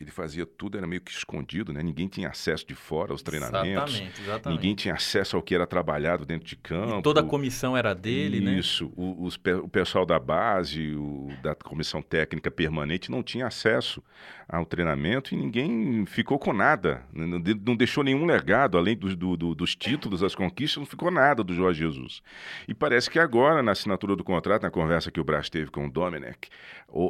ele 0.00 0.10
fazia 0.10 0.46
tudo, 0.46 0.78
era 0.78 0.86
meio 0.86 1.02
que 1.02 1.10
escondido, 1.10 1.74
né? 1.74 1.82
Ninguém 1.82 2.08
tinha 2.08 2.30
acesso 2.30 2.66
de 2.66 2.74
fora 2.74 3.12
aos 3.12 3.22
treinamentos. 3.22 3.94
Exatamente, 3.94 4.22
exatamente. 4.22 4.58
Ninguém 4.58 4.74
tinha 4.74 4.94
acesso 4.94 5.36
ao 5.36 5.42
que 5.42 5.54
era 5.54 5.66
trabalhado 5.66 6.24
dentro 6.24 6.48
de 6.48 6.56
campo. 6.56 7.00
E 7.00 7.02
toda 7.02 7.20
a 7.20 7.22
comissão 7.22 7.76
era 7.76 7.92
dele, 7.94 8.38
Isso, 8.38 8.44
né? 8.46 8.58
Isso. 8.58 8.92
O, 8.96 9.28
o, 9.62 9.68
pessoal 9.68 10.06
da 10.06 10.18
base, 10.18 10.94
o, 10.94 11.28
da 11.42 11.54
comissão 11.54 12.00
técnica 12.00 12.50
permanente, 12.50 13.10
não 13.10 13.22
tinha 13.22 13.46
acesso 13.46 14.02
ao 14.50 14.66
treinamento 14.66 15.32
e 15.32 15.36
ninguém 15.36 16.04
ficou 16.06 16.38
com 16.38 16.52
nada. 16.52 17.04
Não, 17.12 17.38
não 17.64 17.76
deixou 17.76 18.02
nenhum 18.02 18.26
legado, 18.26 18.76
além 18.76 18.96
do, 18.96 19.36
do, 19.36 19.54
dos 19.54 19.76
títulos, 19.76 20.20
das 20.20 20.34
conquistas, 20.34 20.78
não 20.78 20.86
ficou 20.86 21.10
nada 21.10 21.44
do 21.44 21.54
Jorge 21.54 21.80
Jesus. 21.80 22.20
E 22.66 22.74
parece 22.74 23.08
que 23.08 23.18
agora, 23.18 23.62
na 23.62 23.72
assinatura 23.72 24.16
do 24.16 24.24
contrato, 24.24 24.62
na 24.62 24.70
conversa 24.70 25.10
que 25.10 25.20
o 25.20 25.24
Brás 25.24 25.48
teve 25.48 25.70
com 25.70 25.86
o 25.86 25.90
Domenech, 25.90 26.48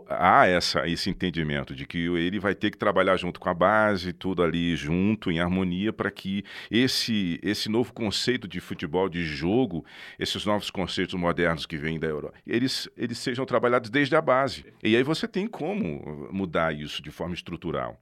há 0.09 0.46
essa, 0.46 0.87
esse 0.87 1.09
entendimento 1.09 1.74
de 1.74 1.87
que 1.87 2.07
ele 2.16 2.38
vai 2.38 2.55
ter 2.55 2.70
que 2.70 2.76
trabalhar 2.76 3.16
junto 3.16 3.40
com 3.40 3.48
a 3.48 3.55
base, 3.55 4.12
tudo 4.12 4.42
ali 4.42 4.76
junto, 4.76 5.31
em 5.31 5.40
harmonia, 5.40 5.92
para 5.92 6.11
que 6.11 6.44
esse, 6.70 7.40
esse 7.42 7.70
novo 7.70 7.92
conceito 7.92 8.46
de 8.46 8.61
futebol, 8.61 9.09
de 9.09 9.24
jogo, 9.24 9.85
esses 10.18 10.44
novos 10.44 10.70
conceitos 10.70 11.14
modernos 11.14 11.64
que 11.64 11.79
vêm 11.79 11.98
da 11.98 12.07
Europa, 12.07 12.35
eles, 12.46 12.88
eles 12.96 13.16
sejam 13.18 13.46
trabalhados 13.46 13.88
desde 13.88 14.14
a 14.14 14.20
base. 14.20 14.66
E 14.83 14.94
aí 14.94 15.03
você 15.03 15.26
tem 15.26 15.46
como 15.46 16.29
mudar 16.31 16.74
isso 16.74 17.03
de 17.03 17.11
forma 17.11 17.29
estrutural. 17.34 18.00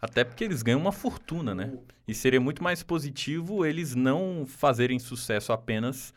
Até 0.00 0.22
porque 0.22 0.44
eles 0.44 0.62
ganham 0.62 0.80
uma 0.80 0.92
fortuna, 0.92 1.54
né? 1.54 1.72
E 2.06 2.14
seria 2.14 2.40
muito 2.40 2.62
mais 2.62 2.82
positivo 2.82 3.66
eles 3.66 3.94
não 3.94 4.44
fazerem 4.46 4.98
sucesso 4.98 5.52
apenas 5.52 6.14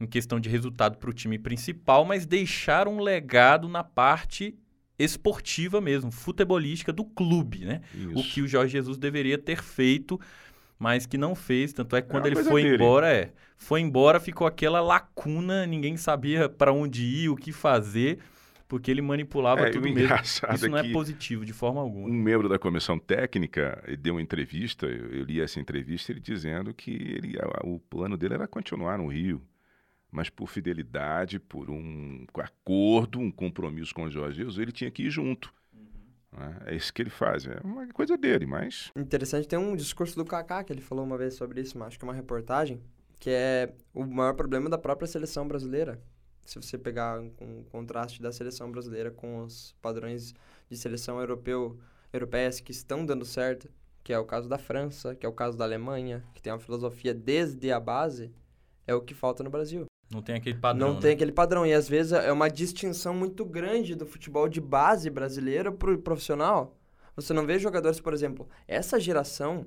em 0.00 0.06
questão 0.06 0.40
de 0.40 0.48
resultado 0.48 0.96
para 0.96 1.10
o 1.10 1.12
time 1.12 1.38
principal, 1.38 2.04
mas 2.04 2.26
deixar 2.26 2.88
um 2.88 3.00
legado 3.00 3.68
na 3.68 3.84
parte 3.84 4.58
esportiva 4.98 5.80
mesmo, 5.80 6.10
futebolística 6.10 6.92
do 6.92 7.04
clube, 7.04 7.64
né? 7.64 7.80
Isso. 7.94 8.18
O 8.18 8.22
que 8.24 8.42
o 8.42 8.48
Jorge 8.48 8.72
Jesus 8.72 8.98
deveria 8.98 9.38
ter 9.38 9.62
feito, 9.62 10.20
mas 10.78 11.06
que 11.06 11.16
não 11.16 11.34
fez. 11.34 11.72
Tanto 11.72 11.94
é 11.96 12.02
que 12.02 12.08
quando 12.08 12.24
uma 12.24 12.28
ele 12.28 12.42
foi 12.42 12.62
dele. 12.62 12.76
embora, 12.76 13.12
é, 13.12 13.32
foi 13.56 13.80
embora, 13.80 14.18
ficou 14.18 14.46
aquela 14.46 14.80
lacuna, 14.80 15.66
ninguém 15.66 15.96
sabia 15.96 16.48
para 16.48 16.72
onde 16.72 17.04
ir, 17.04 17.28
o 17.28 17.36
que 17.36 17.52
fazer, 17.52 18.18
porque 18.70 18.88
ele 18.90 19.02
manipulava 19.02 19.62
É, 19.62 19.70
tudo 19.70 19.82
mesmo. 19.90 20.14
Isso 20.22 20.46
é 20.46 20.68
não 20.68 20.78
é 20.78 20.82
que 20.84 20.92
positivo 20.92 21.44
de 21.44 21.52
forma 21.52 21.80
alguma. 21.80 22.08
um 22.08 22.12
membro 22.12 22.48
da 22.48 22.58
comissão 22.58 22.98
técnica 22.98 23.82
deu 23.98 24.14
uma 24.14 24.22
entrevista, 24.22 24.86
eu, 24.86 25.10
eu 25.12 25.24
li 25.24 25.40
essa 25.40 25.58
entrevista, 25.60 26.12
ele 26.12 26.20
dizendo 26.20 26.72
que 26.72 26.92
ele, 26.92 27.36
a- 27.38 27.66
o 27.66 27.80
plano 27.80 28.16
dele 28.16 28.34
era 28.34 28.46
continuar 28.46 28.96
no 28.96 29.08
Rio, 29.08 29.42
mas 30.10 30.30
por 30.30 30.48
fidelidade, 30.48 31.40
por 31.40 31.68
um 31.68 32.24
acordo, 32.36 33.18
um 33.18 33.30
compromisso 33.30 33.92
com 33.92 34.04
o 34.04 34.10
Jorge 34.10 34.38
Jesus, 34.38 34.58
ele 34.58 34.72
tinha 34.72 34.90
que 34.90 35.02
ir 35.02 35.10
junto. 35.10 35.52
né? 36.32 36.56
É 36.66 36.76
isso 36.76 36.94
que 36.94 37.02
ele 37.02 37.10
faz, 37.10 37.46
é 37.46 37.58
uma 37.64 37.86
coisa 37.88 38.16
dele, 38.16 38.46
mas 38.46 38.92
Interessante, 38.96 39.48
tem 39.48 39.58
um 39.58 39.74
discurso 39.74 40.14
do 40.16 40.24
Kaká 40.24 40.62
que 40.62 40.72
ele 40.72 40.80
falou 40.80 41.04
uma 41.04 41.18
vez 41.18 41.34
sobre 41.34 41.60
isso, 41.60 41.76
mas 41.76 41.88
acho 41.88 41.98
que 41.98 42.04
é 42.04 42.08
uma 42.08 42.14
reportagem, 42.14 42.80
que 43.18 43.30
é 43.30 43.74
o 43.92 44.06
maior 44.06 44.34
problema 44.34 44.70
da 44.70 44.78
própria 44.78 45.08
seleção 45.08 45.46
brasileira. 45.48 46.00
Se 46.44 46.60
você 46.60 46.76
pegar 46.76 47.20
um 47.20 47.62
contraste 47.70 48.20
da 48.20 48.32
seleção 48.32 48.70
brasileira 48.70 49.10
com 49.10 49.42
os 49.42 49.74
padrões 49.80 50.34
de 50.68 50.76
seleção 50.76 51.20
europeu, 51.20 51.78
europeias 52.12 52.60
que 52.60 52.72
estão 52.72 53.06
dando 53.06 53.24
certo, 53.24 53.70
que 54.02 54.12
é 54.12 54.18
o 54.18 54.24
caso 54.24 54.48
da 54.48 54.58
França, 54.58 55.14
que 55.14 55.24
é 55.24 55.28
o 55.28 55.32
caso 55.32 55.56
da 55.56 55.64
Alemanha, 55.64 56.24
que 56.34 56.42
tem 56.42 56.52
uma 56.52 56.58
filosofia 56.58 57.14
desde 57.14 57.70
a 57.70 57.78
base, 57.78 58.32
é 58.86 58.94
o 58.94 59.00
que 59.00 59.14
falta 59.14 59.42
no 59.42 59.50
Brasil. 59.50 59.84
Não 60.10 60.20
tem 60.20 60.34
aquele 60.34 60.58
padrão. 60.58 60.88
Não 60.88 60.94
né? 60.96 61.00
tem 61.00 61.12
aquele 61.12 61.30
padrão. 61.30 61.64
E 61.64 61.72
às 61.72 61.88
vezes 61.88 62.12
é 62.12 62.32
uma 62.32 62.50
distinção 62.50 63.14
muito 63.14 63.44
grande 63.44 63.94
do 63.94 64.04
futebol 64.04 64.48
de 64.48 64.60
base 64.60 65.08
brasileiro 65.08 65.72
pro 65.72 65.96
profissional. 65.98 66.76
Você 67.14 67.32
não 67.32 67.46
vê 67.46 67.58
jogadores, 67.58 68.00
por 68.00 68.12
exemplo, 68.12 68.48
essa 68.66 68.98
geração 68.98 69.66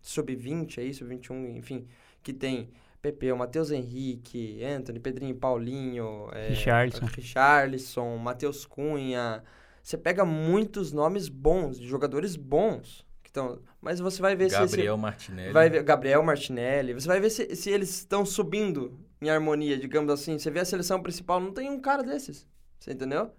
sub-20 0.00 0.78
aí, 0.78 0.92
sub-21, 0.92 1.56
enfim, 1.56 1.86
que 2.22 2.32
tem 2.32 2.70
Pepe, 3.00 3.30
o 3.30 3.36
Matheus 3.36 3.70
Henrique, 3.70 4.62
Anthony, 4.64 4.98
Pedrinho, 4.98 5.34
Paulinho, 5.34 6.28
é, 6.32 6.48
Richarlison. 6.48 7.06
Richarlison, 7.06 8.16
Matheus 8.16 8.66
Cunha. 8.66 9.42
Você 9.82 9.96
pega 9.96 10.24
muitos 10.24 10.92
nomes 10.92 11.28
bons, 11.28 11.78
de 11.78 11.86
jogadores 11.86 12.36
bons. 12.36 13.06
Que 13.22 13.30
tão, 13.32 13.60
mas 13.80 14.00
você 14.00 14.20
vai 14.20 14.34
ver 14.34 14.50
se 14.50 14.56
esse, 14.56 14.76
Gabriel 14.76 14.96
Martinelli. 14.96 15.52
Vai 15.52 15.70
ver 15.70 15.82
Gabriel 15.82 16.22
Martinelli. 16.22 16.94
Você 16.94 17.06
vai 17.06 17.20
ver 17.20 17.30
se, 17.30 17.54
se 17.54 17.70
eles 17.70 17.90
estão 17.90 18.26
subindo 18.26 18.98
em 19.20 19.30
harmonia, 19.30 19.78
digamos 19.78 20.10
assim. 20.12 20.38
Você 20.38 20.50
vê 20.50 20.60
a 20.60 20.64
seleção 20.64 21.02
principal, 21.02 21.40
não 21.40 21.52
tem 21.52 21.70
um 21.70 21.80
cara 21.80 22.02
desses. 22.02 22.46
Você 22.78 22.92
entendeu? 22.92 23.30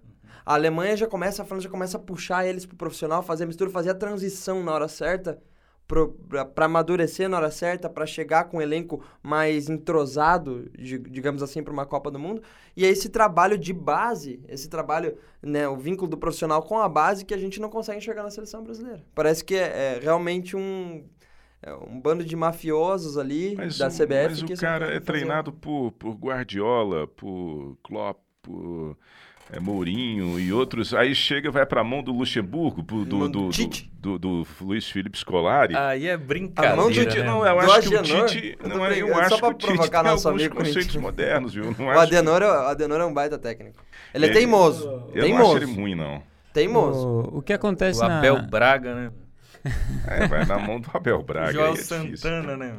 A 0.46 0.54
Alemanha 0.54 0.96
já 0.96 1.08
começa, 1.08 1.44
a 1.44 1.46
França 1.46 1.64
já 1.64 1.70
começa 1.70 1.98
a 1.98 2.00
puxar 2.00 2.46
eles 2.46 2.66
pro 2.66 2.76
profissional, 2.76 3.22
fazer 3.22 3.44
a 3.44 3.48
mistura, 3.48 3.70
fazer 3.70 3.92
a 3.92 3.96
transição 3.96 4.64
na 4.64 4.74
hora 4.74 4.88
certa, 4.88 5.42
pra 6.54 6.66
amadurecer 6.66 7.28
na 7.28 7.38
hora 7.38 7.50
certa, 7.50 7.90
pra 7.90 8.06
chegar 8.06 8.44
com 8.46 8.58
um 8.58 8.62
elenco 8.62 9.04
mais 9.24 9.68
entrosado, 9.70 10.70
di- 10.78 11.00
digamos 11.00 11.42
assim, 11.42 11.64
pra 11.64 11.74
uma 11.74 11.86
Copa 11.86 12.12
do 12.12 12.20
Mundo. 12.20 12.42
E 12.78 12.86
é 12.86 12.90
esse 12.90 13.10
trabalho 13.10 13.58
de 13.58 13.74
base, 13.74 14.40
esse 14.48 14.70
trabalho, 14.70 15.18
né, 15.42 15.68
o 15.68 15.76
vínculo 15.76 16.08
do 16.10 16.18
profissional 16.18 16.62
com 16.62 16.78
a 16.78 16.88
base 16.88 17.26
que 17.26 17.34
a 17.34 17.38
gente 17.38 17.60
não 17.60 17.70
consegue 17.70 17.98
enxergar 17.98 18.22
na 18.24 18.30
seleção 18.30 18.64
brasileira. 18.64 19.04
Parece 19.16 19.44
que 19.44 19.56
é, 19.56 19.96
é 19.96 20.00
realmente 20.02 20.56
um, 20.56 21.04
é 21.62 21.74
um 21.74 22.00
bando 22.00 22.24
de 22.24 22.36
mafiosos 22.36 23.18
ali 23.18 23.56
Mas, 23.58 23.78
da 23.78 23.88
o, 23.88 23.92
CBF 23.92 24.30
mas 24.30 24.44
que 24.44 24.54
o 24.54 24.58
cara 24.58 24.86
é 24.86 24.90
fazer- 24.90 25.02
treinado 25.02 25.52
por, 25.52 25.92
por 25.94 26.14
Guardiola, 26.16 27.08
por 27.08 27.78
Klopp, 27.84 28.20
por 28.44 28.96
é, 29.52 29.60
Mourinho 29.60 30.40
e 30.40 30.52
outros. 30.54 30.94
Aí 30.94 31.14
chega, 31.16 31.50
vai 31.50 31.66
pra 31.66 31.84
mão 31.84 32.04
do 32.04 32.12
Luxemburgo, 32.12 32.82
do, 32.82 33.06
do, 33.06 33.28
do 33.30 33.48
do, 33.48 33.50
Tite. 33.50 33.92
do, 34.00 34.20
do 34.20 34.48
Luiz 34.62 34.90
Felipe 34.90 35.18
Scolari. 35.18 35.76
Aí 35.76 36.08
é 36.08 36.14
A 36.14 36.18
mão 36.18 36.28
brincadeira, 36.28 36.76
do 36.86 36.92
Tite, 36.92 37.18
né? 37.20 37.24
não, 37.26 37.46
eu 37.46 37.54
Do 37.66 37.72
acho 37.72 37.90
que 37.90 37.96
o 37.96 38.00
Agenor? 38.00 38.26
Tite. 38.28 38.58
Não, 38.64 38.86
é, 38.86 39.00
eu 39.02 39.08
só 39.08 39.20
acho 39.22 39.40
pra 39.40 39.48
que 39.50 39.54
o 39.56 39.58
Tite 39.58 39.74
provocar 39.74 40.04
nosso 40.04 40.30
amigo 40.30 40.56
conceitos 40.56 40.76
corintiano. 40.84 41.02
modernos, 41.02 41.54
viu? 41.54 41.76
Não 41.78 41.86
O 41.86 41.90
acho, 41.90 42.02
Adenor, 42.04 42.42
é- 42.42 42.48
o 42.48 42.68
Adenor 42.68 43.02
é 43.02 43.06
um 43.06 43.14
baita 43.14 43.38
técnico. 43.38 43.84
Ele 44.14 44.26
é 44.28 44.30
teimoso. 44.30 44.88
eu 44.88 45.00
não 45.00 45.12
teimoso. 45.22 45.56
acho 45.58 45.66
ele 45.66 45.74
ruim, 45.76 45.96
não. 45.96 46.22
Teimoso. 46.54 47.08
O, 47.08 47.38
o 47.38 47.42
que 47.42 47.54
acontece 47.54 48.04
O 48.04 48.08
na... 48.08 48.18
Abel 48.20 48.42
Braga, 48.44 48.96
né? 48.96 49.12
É, 50.08 50.28
vai 50.28 50.46
na 50.46 50.58
mão 50.58 50.80
do 50.80 50.90
Abel 50.94 51.22
Braga. 51.22 51.52
Joel 51.54 51.66
aí 51.66 51.72
é 51.72 51.76
difícil. 51.76 52.18
Santana, 52.18 52.56
né? 52.58 52.74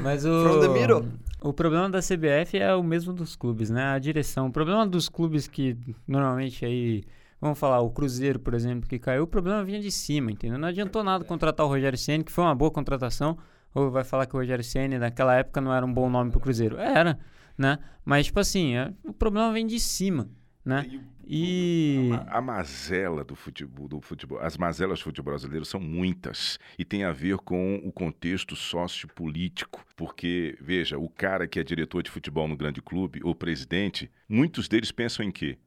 Mas 0.00 0.22
From 0.22 0.60
the 0.60 0.68
o, 0.68 0.72
middle. 0.72 1.04
O 1.42 1.52
problema 1.52 1.88
da 1.90 2.00
CBF 2.00 2.58
é 2.58 2.74
o 2.74 2.82
mesmo 2.82 3.12
dos 3.12 3.36
clubes, 3.36 3.70
né? 3.70 3.84
A 3.86 3.98
direção. 3.98 4.46
O 4.46 4.52
problema 4.52 4.86
dos 4.86 5.08
clubes 5.08 5.46
que 5.46 5.76
normalmente 6.06 6.64
aí, 6.64 7.04
vamos 7.40 7.58
falar, 7.58 7.80
o 7.80 7.90
Cruzeiro, 7.90 8.38
por 8.38 8.54
exemplo, 8.54 8.88
que 8.88 8.98
caiu, 8.98 9.24
o 9.24 9.26
problema 9.26 9.62
vinha 9.64 9.80
de 9.80 9.90
cima, 9.90 10.30
entendeu? 10.30 10.58
Não 10.58 10.68
adiantou 10.68 11.02
nada 11.02 11.24
contratar 11.24 11.66
o 11.66 11.68
Rogério 11.68 11.98
Ceni, 11.98 12.24
que 12.24 12.32
foi 12.32 12.44
uma 12.44 12.54
boa 12.54 12.70
contratação. 12.70 13.36
Ou 13.74 13.90
vai 13.90 14.04
falar 14.04 14.26
que 14.26 14.34
o 14.36 14.38
Rogério 14.38 14.62
Ceni 14.64 14.98
naquela 14.98 15.34
época 15.34 15.60
não 15.60 15.72
era 15.72 15.84
um 15.84 15.92
bom 15.92 16.08
nome 16.10 16.30
pro 16.30 16.40
Cruzeiro? 16.40 16.76
Era, 16.78 17.18
né? 17.56 17.78
Mas 18.04 18.26
tipo 18.26 18.38
assim, 18.38 18.76
é- 18.76 18.92
o 19.04 19.12
problema 19.12 19.50
vem 19.52 19.66
de 19.66 19.80
cima, 19.80 20.28
né? 20.64 20.86
E 21.26 22.10
A 22.26 22.40
mazela 22.40 23.22
do 23.24 23.34
futebol, 23.36 23.88
do 23.88 24.00
futebol, 24.00 24.38
as 24.40 24.56
mazelas 24.56 24.98
do 24.98 25.04
futebol 25.04 25.32
brasileiro 25.32 25.64
são 25.64 25.78
muitas 25.80 26.58
e 26.78 26.84
tem 26.84 27.04
a 27.04 27.12
ver 27.12 27.36
com 27.38 27.76
o 27.84 27.92
contexto 27.92 28.56
sociopolítico, 28.56 29.84
porque 29.96 30.56
veja, 30.60 30.98
o 30.98 31.08
cara 31.08 31.46
que 31.46 31.58
é 31.60 31.64
diretor 31.64 32.02
de 32.02 32.10
futebol 32.10 32.46
no 32.48 32.56
grande 32.56 32.80
clube, 32.82 33.20
o 33.24 33.34
presidente, 33.34 34.10
muitos 34.28 34.68
deles 34.68 34.90
pensam 34.92 35.24
em 35.24 35.30
quê? 35.30 35.58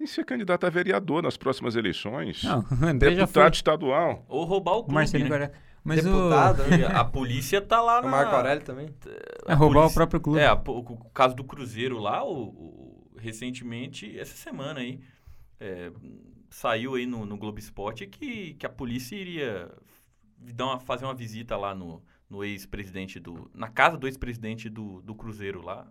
Em 0.00 0.06
ser 0.06 0.24
candidato 0.24 0.66
a 0.66 0.70
vereador 0.70 1.22
nas 1.22 1.36
próximas 1.36 1.74
eleições, 1.76 2.42
não, 2.44 2.58
o 2.60 2.62
já 2.62 2.76
foi. 2.78 2.98
deputado 2.98 3.54
estadual. 3.54 4.24
Ou 4.28 4.44
roubar 4.44 4.72
o 4.74 4.78
O 4.78 4.82
clube, 4.82 4.94
Marcelinho 4.94 5.30
né? 5.30 5.36
Guará. 5.38 5.52
Mas 5.82 6.02
Deputado, 6.04 6.62
o... 6.62 6.86
A 6.98 7.04
polícia 7.04 7.60
tá 7.60 7.80
lá 7.80 8.00
O 8.00 8.02
na... 8.02 8.08
Marco 8.10 8.34
Aurélio 8.34 8.64
também. 8.64 8.88
É 9.46 9.54
roubar 9.54 9.78
o 9.78 9.82
polícia- 9.82 9.94
próprio 9.94 10.20
clube. 10.20 10.40
É, 10.40 10.46
a- 10.46 10.54
o, 10.54 10.78
o 10.80 11.10
caso 11.14 11.36
do 11.36 11.44
Cruzeiro 11.44 11.98
lá, 11.98 12.24
o, 12.24 12.32
o- 12.42 12.95
recentemente, 13.18 14.18
essa 14.18 14.36
semana 14.36 14.80
aí, 14.80 15.00
é, 15.60 15.90
saiu 16.50 16.94
aí 16.94 17.06
no, 17.06 17.24
no 17.26 17.36
Globo 17.36 17.58
Esporte 17.58 18.06
que, 18.06 18.54
que 18.54 18.66
a 18.66 18.68
polícia 18.70 19.16
iria 19.16 19.70
dar 20.38 20.66
uma- 20.66 20.80
fazer 20.80 21.04
uma 21.04 21.14
visita 21.14 21.56
lá 21.56 21.74
no, 21.74 22.02
no 22.28 22.44
ex-presidente 22.44 23.18
do... 23.18 23.50
Na 23.54 23.68
casa 23.68 23.96
do 23.96 24.06
ex-presidente 24.06 24.68
do, 24.68 25.00
do 25.02 25.14
Cruzeiro 25.14 25.62
lá. 25.62 25.86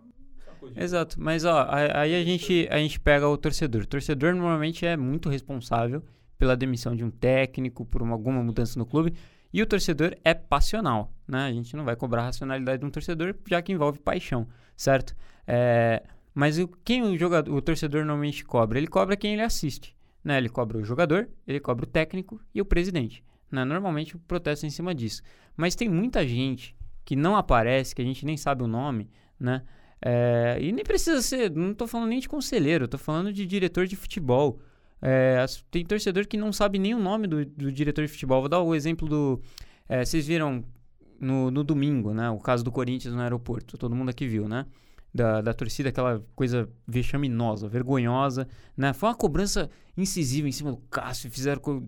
Exato, 0.76 1.22
mas 1.22 1.46
ó, 1.46 1.68
aí 1.70 2.16
a 2.16 2.24
gente, 2.24 2.68
a 2.72 2.78
gente 2.78 3.00
pega 3.00 3.28
o 3.28 3.38
torcedor. 3.38 3.84
O 3.84 3.88
torcedor 3.88 4.34
normalmente 4.34 4.86
é 4.86 4.96
muito 4.98 5.30
responsável 5.30 6.04
pela 6.38 6.56
demissão 6.56 6.96
de 6.96 7.04
um 7.04 7.12
técnico, 7.12 7.86
por 7.86 8.02
uma- 8.02 8.14
alguma 8.14 8.42
mudança 8.42 8.80
no 8.80 8.86
clube, 8.86 9.14
e 9.54 9.62
o 9.62 9.66
torcedor 9.66 10.16
é 10.24 10.34
passional, 10.34 11.14
né? 11.28 11.46
A 11.46 11.52
gente 11.52 11.76
não 11.76 11.86
vai 11.86 11.96
cobrar 11.96 12.24
a 12.24 12.26
racionalidade 12.26 12.80
de 12.80 12.86
um 12.86 12.90
torcedor, 12.90 13.36
já 13.48 13.62
que 13.62 13.72
envolve 13.72 14.00
paixão, 14.00 14.48
certo? 14.76 15.16
É, 15.48 16.04
mas 16.36 16.60
o, 16.60 16.68
quem 16.68 17.02
o, 17.02 17.18
jogador, 17.18 17.52
o 17.56 17.62
torcedor 17.62 18.04
normalmente 18.04 18.44
cobra? 18.44 18.78
Ele 18.78 18.88
cobra 18.88 19.16
quem 19.16 19.34
ele 19.34 19.42
assiste, 19.42 19.96
né? 20.22 20.38
Ele 20.38 20.50
cobra 20.50 20.78
o 20.78 20.84
jogador, 20.84 21.30
ele 21.48 21.62
cobra 21.62 21.86
o 21.86 21.88
técnico 21.88 22.42
e 22.54 22.62
o 22.62 22.66
presidente, 22.66 23.24
né? 23.50 23.64
Normalmente 23.64 24.18
o 24.18 24.20
protesto 24.20 24.66
é 24.66 24.68
em 24.68 24.70
cima 24.70 24.94
disso. 24.94 25.22
Mas 25.56 25.76
tem 25.76 25.88
muita 25.88 26.28
gente 26.28 26.76
que 27.06 27.16
não 27.16 27.38
aparece, 27.38 27.96
que 27.96 28.02
a 28.02 28.06
gente 28.06 28.26
nem 28.26 28.36
sabe 28.36 28.64
o 28.64 28.68
nome, 28.68 29.10
né? 29.40 29.64
É, 30.02 30.58
e 30.60 30.74
nem 30.74 30.84
precisa 30.84 31.22
ser, 31.22 31.50
não 31.50 31.74
tô 31.74 31.88
falando 31.88 32.10
nem 32.10 32.20
de 32.20 32.28
conselheiro, 32.28 32.86
tô 32.86 32.98
falando 32.98 33.32
de 33.32 33.46
diretor 33.46 33.88
de 33.88 33.96
futebol. 33.96 34.60
É, 35.02 35.44
tem 35.72 35.86
torcedor 35.86 36.28
que 36.28 36.36
não 36.36 36.52
sabe 36.52 36.78
nem 36.78 36.94
o 36.94 37.00
nome 37.00 37.28
do, 37.28 37.46
do 37.46 37.72
diretor 37.72 38.06
de 38.06 38.12
futebol. 38.12 38.42
Vou 38.42 38.50
dar 38.50 38.60
o 38.60 38.76
exemplo 38.76 39.08
do. 39.08 39.42
é, 39.88 40.04
vocês 40.04 40.28
viram 40.28 40.66
no, 41.18 41.50
no 41.50 41.64
domingo, 41.64 42.14
né? 42.14 42.30
O 42.30 42.40
caso 42.40 42.62
do 42.62 42.74
Corinthians 42.74 43.14
no 43.14 43.22
aeroporto. 43.22 43.78
Todo 43.78 43.96
mundo 43.96 44.10
aqui 44.10 44.28
viu, 44.28 44.50
né? 44.50 44.66
Da, 45.16 45.40
da 45.40 45.54
torcida, 45.54 45.88
aquela 45.88 46.22
coisa 46.36 46.68
vexaminosa, 46.86 47.70
vergonhosa, 47.70 48.46
né? 48.76 48.92
Foi 48.92 49.08
uma 49.08 49.16
cobrança 49.16 49.70
incisiva 49.96 50.46
em 50.46 50.52
cima 50.52 50.72
do 50.72 50.78
Cássio, 50.90 51.32
fizeram 51.32 51.62
co- 51.62 51.82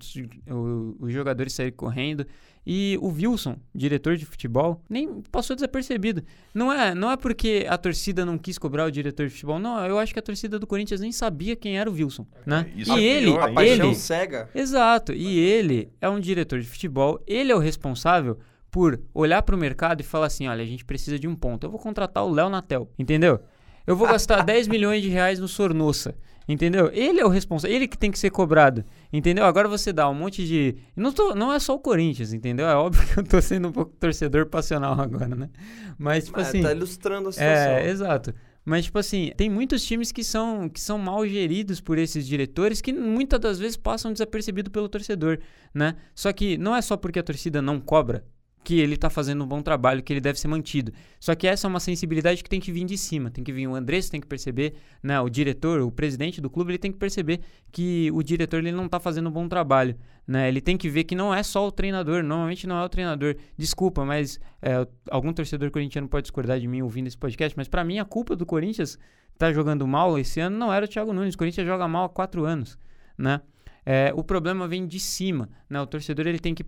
o- 0.49 0.95
os 0.97 1.11
jogadores 1.11 1.51
saírem 1.51 1.73
correndo. 1.75 2.25
E 2.65 2.97
o 3.01 3.07
Wilson, 3.09 3.57
diretor 3.75 4.15
de 4.15 4.25
futebol, 4.25 4.81
nem 4.89 5.21
passou 5.29 5.57
desapercebido. 5.57 6.21
Não 6.53 6.71
é, 6.71 6.95
não 6.95 7.11
é 7.11 7.17
porque 7.17 7.65
a 7.69 7.77
torcida 7.77 8.25
não 8.25 8.37
quis 8.37 8.57
cobrar 8.57 8.85
o 8.85 8.91
diretor 8.91 9.25
de 9.27 9.33
futebol, 9.33 9.59
não. 9.59 9.85
Eu 9.85 9.99
acho 9.99 10.13
que 10.13 10.19
a 10.19 10.23
torcida 10.23 10.57
do 10.57 10.65
Corinthians 10.65 11.01
nem 11.01 11.11
sabia 11.11 11.55
quem 11.57 11.77
era 11.77 11.89
o 11.89 11.93
Wilson, 11.93 12.25
né? 12.45 12.71
Isso 12.77 12.97
e 12.97 13.03
é 13.05 13.17
ele, 13.17 13.25
pior 13.33 13.49
A 13.49 13.53
paixão 13.53 13.87
ele, 13.87 13.95
cega. 13.95 14.49
exato. 14.55 15.11
E 15.11 15.37
ele 15.37 15.91
é 15.99 16.07
um 16.09 16.19
diretor 16.19 16.61
de 16.61 16.67
futebol. 16.67 17.21
Ele 17.27 17.51
é 17.51 17.55
o 17.55 17.59
responsável 17.59 18.37
por 18.77 19.01
olhar 19.11 19.41
para 19.41 19.55
o 19.55 19.57
mercado 19.57 20.01
e 20.01 20.03
falar 20.03 20.27
assim, 20.27 20.47
olha, 20.47 20.61
a 20.61 20.65
gente 20.67 20.85
precisa 20.85 21.17
de 21.17 21.27
um 21.27 21.35
ponto. 21.35 21.65
Eu 21.65 21.71
vou 21.71 21.79
contratar 21.79 22.23
o 22.23 22.29
Léo 22.29 22.47
Natel, 22.47 22.87
entendeu? 22.99 23.39
Eu 23.87 23.95
vou 23.95 24.08
gastar 24.08 24.43
10 24.45 24.67
milhões 24.67 25.02
de 25.02 25.10
reais 25.10 25.39
no 25.39 25.47
Sornossa. 25.47 26.13
Entendeu? 26.47 26.91
Ele 26.93 27.19
é 27.19 27.25
o 27.25 27.27
responsável, 27.27 27.75
ele 27.75 27.87
que 27.87 27.97
tem 27.97 28.12
que 28.12 28.19
ser 28.19 28.29
cobrado. 28.29 28.85
Entendeu? 29.12 29.45
Agora 29.45 29.67
você 29.67 29.91
dá 29.91 30.08
um 30.08 30.13
monte 30.13 30.45
de. 30.45 30.75
Não, 30.95 31.12
tô, 31.12 31.33
não 31.33 31.52
é 31.52 31.58
só 31.58 31.73
o 31.73 31.79
Corinthians, 31.79 32.33
entendeu? 32.33 32.67
É 32.67 32.75
óbvio 32.75 33.04
que 33.12 33.19
eu 33.19 33.23
tô 33.23 33.41
sendo 33.41 33.67
um 33.67 33.71
pouco 33.71 33.93
torcedor 33.99 34.45
passional 34.45 34.93
agora, 35.02 35.35
né? 35.35 35.49
Mas, 35.97 36.25
tipo 36.25 36.37
Mas 36.37 36.49
assim. 36.49 36.62
Tá 36.62 36.71
ilustrando 36.71 37.29
a 37.29 37.31
situação. 37.31 37.71
É, 37.71 37.89
exato. 37.89 38.31
Mas, 38.63 38.85
tipo 38.85 38.99
assim, 38.99 39.31
tem 39.35 39.49
muitos 39.49 39.83
times 39.83 40.12
que 40.12 40.23
são, 40.23 40.69
que 40.69 40.79
são 40.79 40.99
mal 40.99 41.27
geridos 41.27 41.81
por 41.81 41.97
esses 41.97 42.27
diretores 42.27 42.79
que 42.79 42.93
muitas 42.93 43.39
das 43.39 43.58
vezes 43.58 43.75
passam 43.75 44.13
desapercebido 44.13 44.69
pelo 44.69 44.87
torcedor, 44.87 45.39
né? 45.73 45.95
Só 46.13 46.31
que 46.31 46.60
não 46.60 46.75
é 46.75 46.81
só 46.81 46.95
porque 46.95 47.17
a 47.17 47.23
torcida 47.23 47.60
não 47.60 47.79
cobra 47.79 48.23
que 48.67 48.81
ele 48.81 48.97
tá 48.97 49.09
fazendo 49.09 49.45
um 49.45 49.47
bom 49.47 49.61
trabalho, 49.61 50.03
que 50.03 50.11
ele 50.11 50.19
deve 50.19 50.37
ser 50.37 50.49
mantido. 50.49 50.91
Só 51.21 51.33
que 51.35 51.47
essa 51.47 51.65
é 51.65 51.69
uma 51.69 51.79
sensibilidade 51.79 52.43
que 52.43 52.49
tem 52.49 52.59
que 52.59 52.69
vir 52.69 52.83
de 52.83 52.97
cima. 52.97 53.31
Tem 53.31 53.41
que 53.41 53.53
vir 53.53 53.65
o 53.65 53.73
Andrés, 53.73 54.09
tem 54.09 54.19
que 54.19 54.27
perceber, 54.27 54.73
né? 55.01 55.17
O 55.21 55.29
diretor, 55.29 55.79
o 55.79 55.89
presidente 55.89 56.41
do 56.41 56.49
clube, 56.49 56.71
ele 56.71 56.77
tem 56.77 56.91
que 56.91 56.97
perceber 56.97 57.39
que 57.71 58.11
o 58.11 58.21
diretor 58.21 58.57
ele 58.57 58.73
não 58.73 58.89
tá 58.89 58.99
fazendo 58.99 59.29
um 59.29 59.31
bom 59.31 59.47
trabalho, 59.47 59.95
né? 60.27 60.49
Ele 60.49 60.59
tem 60.59 60.75
que 60.75 60.89
ver 60.89 61.05
que 61.05 61.15
não 61.15 61.33
é 61.33 61.43
só 61.43 61.65
o 61.65 61.71
treinador, 61.71 62.21
normalmente 62.21 62.67
não 62.67 62.77
é 62.77 62.83
o 62.83 62.89
treinador. 62.89 63.37
Desculpa, 63.57 64.03
mas 64.03 64.37
é, 64.61 64.85
algum 65.09 65.31
torcedor 65.31 65.71
corintiano 65.71 66.09
pode 66.09 66.23
discordar 66.23 66.59
de 66.59 66.67
mim 66.67 66.81
ouvindo 66.81 67.07
esse 67.07 67.17
podcast, 67.17 67.55
mas 67.55 67.69
para 67.69 67.85
mim 67.85 67.99
a 67.99 68.05
culpa 68.05 68.35
do 68.35 68.45
Corinthians 68.45 68.99
tá 69.37 69.53
jogando 69.53 69.87
mal 69.87 70.19
esse 70.19 70.41
ano 70.41 70.57
não 70.57 70.73
era 70.73 70.83
o 70.83 70.89
Thiago 70.89 71.13
Nunes. 71.13 71.35
O 71.35 71.37
Corinthians 71.37 71.65
joga 71.65 71.87
mal 71.87 72.03
há 72.03 72.09
quatro 72.09 72.43
anos, 72.43 72.77
né? 73.17 73.39
É, 73.85 74.11
o 74.13 74.25
problema 74.25 74.67
vem 74.67 74.85
de 74.85 74.99
cima, 74.99 75.47
né? 75.69 75.79
O 75.79 75.87
torcedor 75.87 76.27
ele 76.27 76.39
tem 76.39 76.53
que 76.53 76.65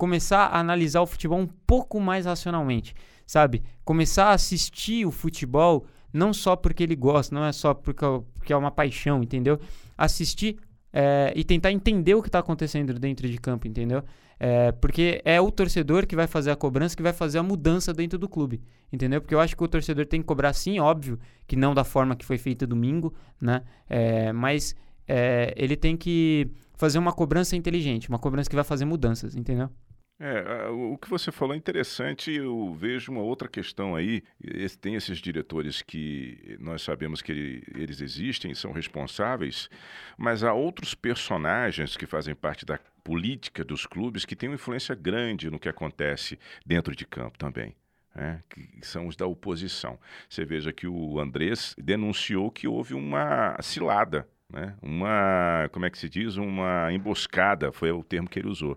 começar 0.00 0.46
a 0.46 0.58
analisar 0.58 1.02
o 1.02 1.06
futebol 1.06 1.38
um 1.38 1.46
pouco 1.46 2.00
mais 2.00 2.24
racionalmente, 2.24 2.94
sabe? 3.26 3.62
Começar 3.84 4.28
a 4.28 4.32
assistir 4.32 5.04
o 5.04 5.10
futebol 5.10 5.84
não 6.10 6.32
só 6.32 6.56
porque 6.56 6.82
ele 6.82 6.96
gosta, 6.96 7.34
não 7.34 7.44
é 7.44 7.52
só 7.52 7.74
porque, 7.74 8.06
porque 8.32 8.50
é 8.50 8.56
uma 8.56 8.70
paixão, 8.70 9.22
entendeu? 9.22 9.60
Assistir 9.98 10.56
é, 10.90 11.34
e 11.36 11.44
tentar 11.44 11.70
entender 11.70 12.14
o 12.14 12.22
que 12.22 12.28
está 12.28 12.38
acontecendo 12.38 12.98
dentro 12.98 13.28
de 13.28 13.36
campo, 13.36 13.68
entendeu? 13.68 14.02
É, 14.38 14.72
porque 14.72 15.20
é 15.22 15.38
o 15.38 15.50
torcedor 15.50 16.06
que 16.06 16.16
vai 16.16 16.26
fazer 16.26 16.50
a 16.50 16.56
cobrança, 16.56 16.96
que 16.96 17.02
vai 17.02 17.12
fazer 17.12 17.36
a 17.36 17.42
mudança 17.42 17.92
dentro 17.92 18.18
do 18.18 18.26
clube, 18.26 18.62
entendeu? 18.90 19.20
Porque 19.20 19.34
eu 19.34 19.40
acho 19.40 19.54
que 19.54 19.62
o 19.62 19.68
torcedor 19.68 20.06
tem 20.06 20.22
que 20.22 20.26
cobrar 20.26 20.54
sim, 20.54 20.80
óbvio, 20.80 21.18
que 21.46 21.56
não 21.56 21.74
da 21.74 21.84
forma 21.84 22.16
que 22.16 22.24
foi 22.24 22.38
feita 22.38 22.66
domingo, 22.66 23.12
né? 23.38 23.62
É, 23.86 24.32
mas 24.32 24.74
é, 25.06 25.52
ele 25.58 25.76
tem 25.76 25.94
que 25.94 26.50
fazer 26.80 26.98
uma 26.98 27.12
cobrança 27.12 27.54
inteligente, 27.54 28.08
uma 28.08 28.18
cobrança 28.18 28.48
que 28.48 28.56
vai 28.56 28.64
fazer 28.64 28.86
mudanças, 28.86 29.36
entendeu? 29.36 29.68
É, 30.22 30.68
o 30.68 30.98
que 30.98 31.08
você 31.08 31.32
falou 31.32 31.54
é 31.54 31.56
interessante. 31.56 32.30
Eu 32.30 32.74
vejo 32.74 33.10
uma 33.10 33.22
outra 33.22 33.48
questão 33.48 33.96
aí. 33.96 34.22
Tem 34.78 34.94
esses 34.94 35.18
diretores 35.18 35.80
que 35.80 36.58
nós 36.60 36.82
sabemos 36.82 37.22
que 37.22 37.62
eles 37.74 38.02
existem, 38.02 38.54
são 38.54 38.70
responsáveis, 38.70 39.70
mas 40.18 40.44
há 40.44 40.52
outros 40.52 40.94
personagens 40.94 41.96
que 41.96 42.04
fazem 42.04 42.34
parte 42.34 42.66
da 42.66 42.78
política 43.02 43.64
dos 43.64 43.86
clubes 43.86 44.26
que 44.26 44.36
têm 44.36 44.50
uma 44.50 44.56
influência 44.56 44.94
grande 44.94 45.50
no 45.50 45.58
que 45.58 45.70
acontece 45.70 46.38
dentro 46.66 46.94
de 46.94 47.06
campo 47.06 47.38
também. 47.38 47.74
É, 48.14 48.40
que 48.50 48.68
são 48.82 49.06
os 49.06 49.16
da 49.16 49.24
oposição. 49.24 49.98
Você 50.28 50.44
veja 50.44 50.72
que 50.72 50.86
o 50.86 51.18
Andrés 51.20 51.76
denunciou 51.78 52.50
que 52.50 52.66
houve 52.66 52.92
uma 52.92 53.56
cilada, 53.62 54.28
né? 54.52 54.74
uma, 54.82 55.68
como 55.70 55.86
é 55.86 55.90
que 55.90 55.96
se 55.96 56.08
diz, 56.08 56.36
uma 56.36 56.92
emboscada, 56.92 57.70
foi 57.70 57.92
o 57.92 58.02
termo 58.02 58.28
que 58.28 58.40
ele 58.40 58.48
usou 58.48 58.76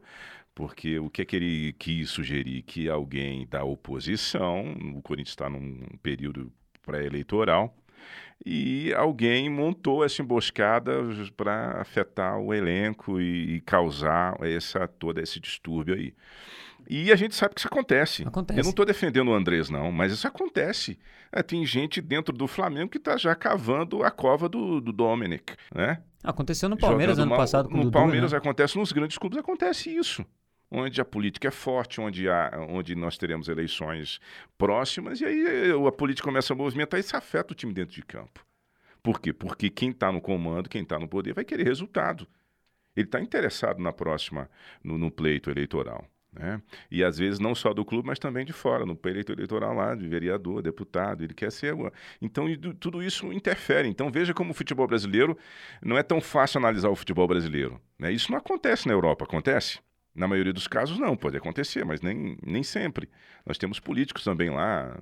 porque 0.55 0.99
o 0.99 1.09
que, 1.09 1.21
é 1.21 1.25
que 1.25 1.35
ele 1.35 1.73
quis 1.73 2.09
sugerir? 2.09 2.61
Que 2.63 2.89
alguém 2.89 3.47
da 3.47 3.63
oposição, 3.63 4.73
o 4.95 5.01
Corinthians 5.01 5.29
está 5.29 5.49
num 5.49 5.79
período 6.01 6.51
pré-eleitoral, 6.83 7.75
e 8.45 8.93
alguém 8.93 9.49
montou 9.49 10.03
essa 10.03 10.21
emboscada 10.21 10.91
para 11.35 11.79
afetar 11.81 12.37
o 12.37 12.53
elenco 12.53 13.19
e, 13.19 13.55
e, 13.55 13.61
causar 13.61 14.35
essa 14.41 14.87
todo 14.87 15.19
esse 15.19 15.39
distúrbio 15.39 15.95
aí. 15.95 16.13
E 16.89 17.13
a 17.13 17.15
gente 17.15 17.33
sabe 17.33 17.55
que 17.55 17.61
isso 17.61 17.67
acontece. 17.69 18.27
acontece. 18.27 18.59
Eu 18.59 18.63
não 18.63 18.71
estou 18.71 18.85
defendendo 18.85 19.29
o 19.29 19.33
Andrés, 19.33 19.69
não, 19.69 19.89
mas 19.89 20.11
isso 20.11 20.27
acontece. 20.27 20.99
É, 21.31 21.41
tem 21.41 21.65
gente 21.65 22.01
dentro 22.01 22.35
do 22.35 22.45
Flamengo 22.45 22.89
que 22.89 22.97
está 22.97 23.15
já 23.15 23.33
cavando 23.33 24.03
a 24.03 24.11
cova 24.11 24.49
do, 24.49 24.81
do 24.81 24.91
Dominic, 24.91 25.55
né? 25.73 26.01
Aconteceu 26.21 26.67
no 26.67 26.77
Palmeiras 26.77 27.15
Jogando 27.15 27.27
ano 27.27 27.29
mal, 27.29 27.39
passado 27.39 27.69
com 27.69 27.77
No 27.77 27.83
Dudu, 27.83 27.93
Palmeiras 27.93 28.33
né? 28.33 28.37
acontece, 28.37 28.77
nos 28.77 28.91
grandes 28.91 29.17
clubes 29.17 29.37
acontece 29.39 29.89
isso 29.89 30.25
onde 30.73 30.99
a 30.99 31.05
política 31.05 31.49
é 31.49 31.51
forte, 31.51 32.01
onde, 32.01 32.27
há, 32.27 32.51
onde 32.67 32.95
nós 32.95 33.15
teremos 33.15 33.47
eleições 33.47 34.19
próximas, 34.57 35.21
e 35.21 35.25
aí 35.25 35.71
a 35.71 35.91
política 35.91 36.25
começa 36.25 36.51
a 36.51 36.55
movimentar 36.55 36.99
isso 36.99 37.15
afeta 37.15 37.53
o 37.53 37.55
time 37.55 37.71
dentro 37.71 37.93
de 37.93 38.01
campo. 38.01 38.43
Por 39.03 39.21
quê? 39.21 39.31
Porque 39.31 39.69
quem 39.69 39.91
está 39.91 40.11
no 40.11 40.19
comando, 40.19 40.67
quem 40.67 40.81
está 40.81 40.97
no 40.97 41.07
poder, 41.07 41.33
vai 41.33 41.45
querer 41.45 41.65
resultado. 41.65 42.27
Ele 42.95 43.05
está 43.05 43.19
interessado 43.21 43.81
na 43.81 43.93
próxima, 43.93 44.49
no, 44.83 44.97
no 44.97 45.11
pleito 45.11 45.51
eleitoral. 45.51 46.05
Né? 46.31 46.59
E 46.89 47.03
às 47.03 47.19
vezes 47.19 47.39
não 47.39 47.53
só 47.53 47.73
do 47.73 47.85
clube, 47.85 48.07
mas 48.07 48.17
também 48.17 48.43
de 48.43 48.53
fora, 48.53 48.85
no 48.85 48.95
pleito 48.95 49.31
eleitoral 49.31 49.75
lá, 49.75 49.93
de 49.93 50.07
vereador, 50.07 50.63
deputado, 50.63 51.23
ele 51.23 51.33
quer 51.33 51.51
ser. 51.51 51.75
Então 52.19 52.45
tudo 52.79 53.03
isso 53.03 53.31
interfere. 53.31 53.87
Então 53.87 54.09
veja 54.09 54.33
como 54.33 54.51
o 54.51 54.53
futebol 54.53 54.87
brasileiro 54.87 55.37
não 55.81 55.97
é 55.97 56.01
tão 56.01 56.19
fácil 56.19 56.57
analisar 56.57 56.89
o 56.89 56.95
futebol 56.95 57.27
brasileiro. 57.27 57.79
Né? 57.99 58.11
Isso 58.11 58.31
não 58.31 58.39
acontece 58.39 58.87
na 58.87 58.93
Europa, 58.93 59.25
acontece? 59.25 59.79
Na 60.15 60.27
maioria 60.27 60.53
dos 60.53 60.67
casos, 60.67 60.99
não, 60.99 61.17
pode 61.17 61.35
acontecer, 61.35 61.83
mas 61.83 62.01
nem, 62.01 62.37
nem 62.45 62.61
sempre. 62.61 63.09
Nós 63.45 63.57
temos 63.57 63.79
políticos 63.79 64.23
também 64.23 64.49
lá, 64.51 64.95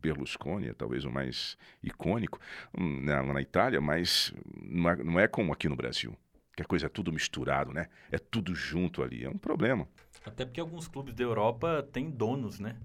Berlusconi 0.00 0.68
é 0.68 0.72
talvez 0.72 1.04
o 1.04 1.10
mais 1.10 1.58
icônico, 1.82 2.40
hum, 2.76 3.04
lá 3.04 3.22
na 3.22 3.42
Itália, 3.42 3.80
mas 3.80 4.32
não 4.62 4.90
é, 4.90 4.96
não 4.96 5.20
é 5.20 5.28
como 5.28 5.52
aqui 5.52 5.68
no 5.68 5.76
Brasil, 5.76 6.16
que 6.56 6.62
a 6.62 6.66
coisa 6.66 6.86
é 6.86 6.88
tudo 6.88 7.12
misturado, 7.12 7.72
né? 7.72 7.88
É 8.10 8.18
tudo 8.18 8.54
junto 8.54 9.02
ali, 9.02 9.24
é 9.24 9.28
um 9.28 9.38
problema. 9.38 9.86
Até 10.24 10.46
porque 10.46 10.60
alguns 10.60 10.88
clubes 10.88 11.14
da 11.14 11.22
Europa 11.22 11.86
têm 11.92 12.10
donos, 12.10 12.58
né? 12.58 12.76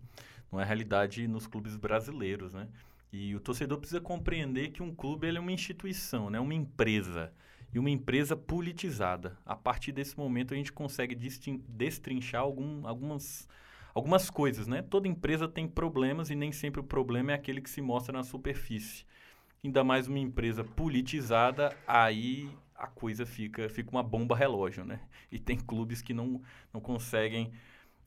Não 0.51 0.59
é 0.59 0.65
realidade 0.65 1.25
nos 1.27 1.47
clubes 1.47 1.77
brasileiros, 1.77 2.53
né? 2.53 2.67
E 3.11 3.35
o 3.35 3.39
torcedor 3.39 3.79
precisa 3.79 3.99
compreender 3.99 4.69
que 4.69 4.83
um 4.83 4.93
clube 4.93 5.27
ele 5.27 5.37
é 5.37 5.41
uma 5.41 5.51
instituição, 5.51 6.29
né? 6.29 6.39
uma 6.39 6.53
empresa 6.53 7.33
e 7.74 7.80
uma 7.80 7.89
empresa 7.89 8.36
politizada. 8.36 9.38
A 9.45 9.55
partir 9.55 9.91
desse 9.91 10.17
momento 10.17 10.53
a 10.53 10.57
gente 10.57 10.72
consegue 10.72 11.15
destrinchar 11.67 12.41
algum, 12.41 12.86
algumas, 12.88 13.47
algumas 13.93 14.30
coisas, 14.30 14.67
né? 14.67 14.82
Toda 14.82 15.07
empresa 15.07 15.47
tem 15.47 15.67
problemas 15.67 16.30
e 16.30 16.36
nem 16.36 16.51
sempre 16.51 16.82
o 16.82 16.84
problema 16.84 17.32
é 17.32 17.36
aquele 17.36 17.61
que 17.61 17.70
se 17.70 17.82
mostra 17.82 18.13
na 18.13 18.24
superfície. 18.24 19.05
Ainda 19.63 19.84
mais 19.84 20.07
uma 20.07 20.20
empresa 20.20 20.63
politizada, 20.63 21.76
aí 21.86 22.49
a 22.74 22.88
coisa 22.88 23.26
fica, 23.26 23.67
fica 23.70 23.91
uma 23.91 24.01
bomba 24.01 24.36
relógio, 24.36 24.86
né? 24.86 25.01
E 25.32 25.38
tem 25.38 25.57
clubes 25.57 26.01
que 26.01 26.13
não, 26.13 26.41
não 26.74 26.80
conseguem 26.80 27.51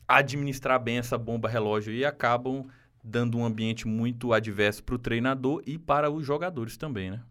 administrar 0.09 0.81
bem 0.81 0.99
essa 0.99 1.19
bomba 1.19 1.49
relógio 1.49 1.93
e 1.93 2.05
acabam 2.05 2.67
dando 3.05 3.37
um 3.37 3.45
ambiente 3.45 3.87
muito 3.87 4.33
adverso 4.33 4.83
para 4.83 4.95
o 4.95 4.99
treinador 4.99 5.63
e 5.67 5.79
para 5.79 6.11
os 6.11 6.25
jogadores 6.25 6.77
também, 6.77 7.11
né? 7.11 7.23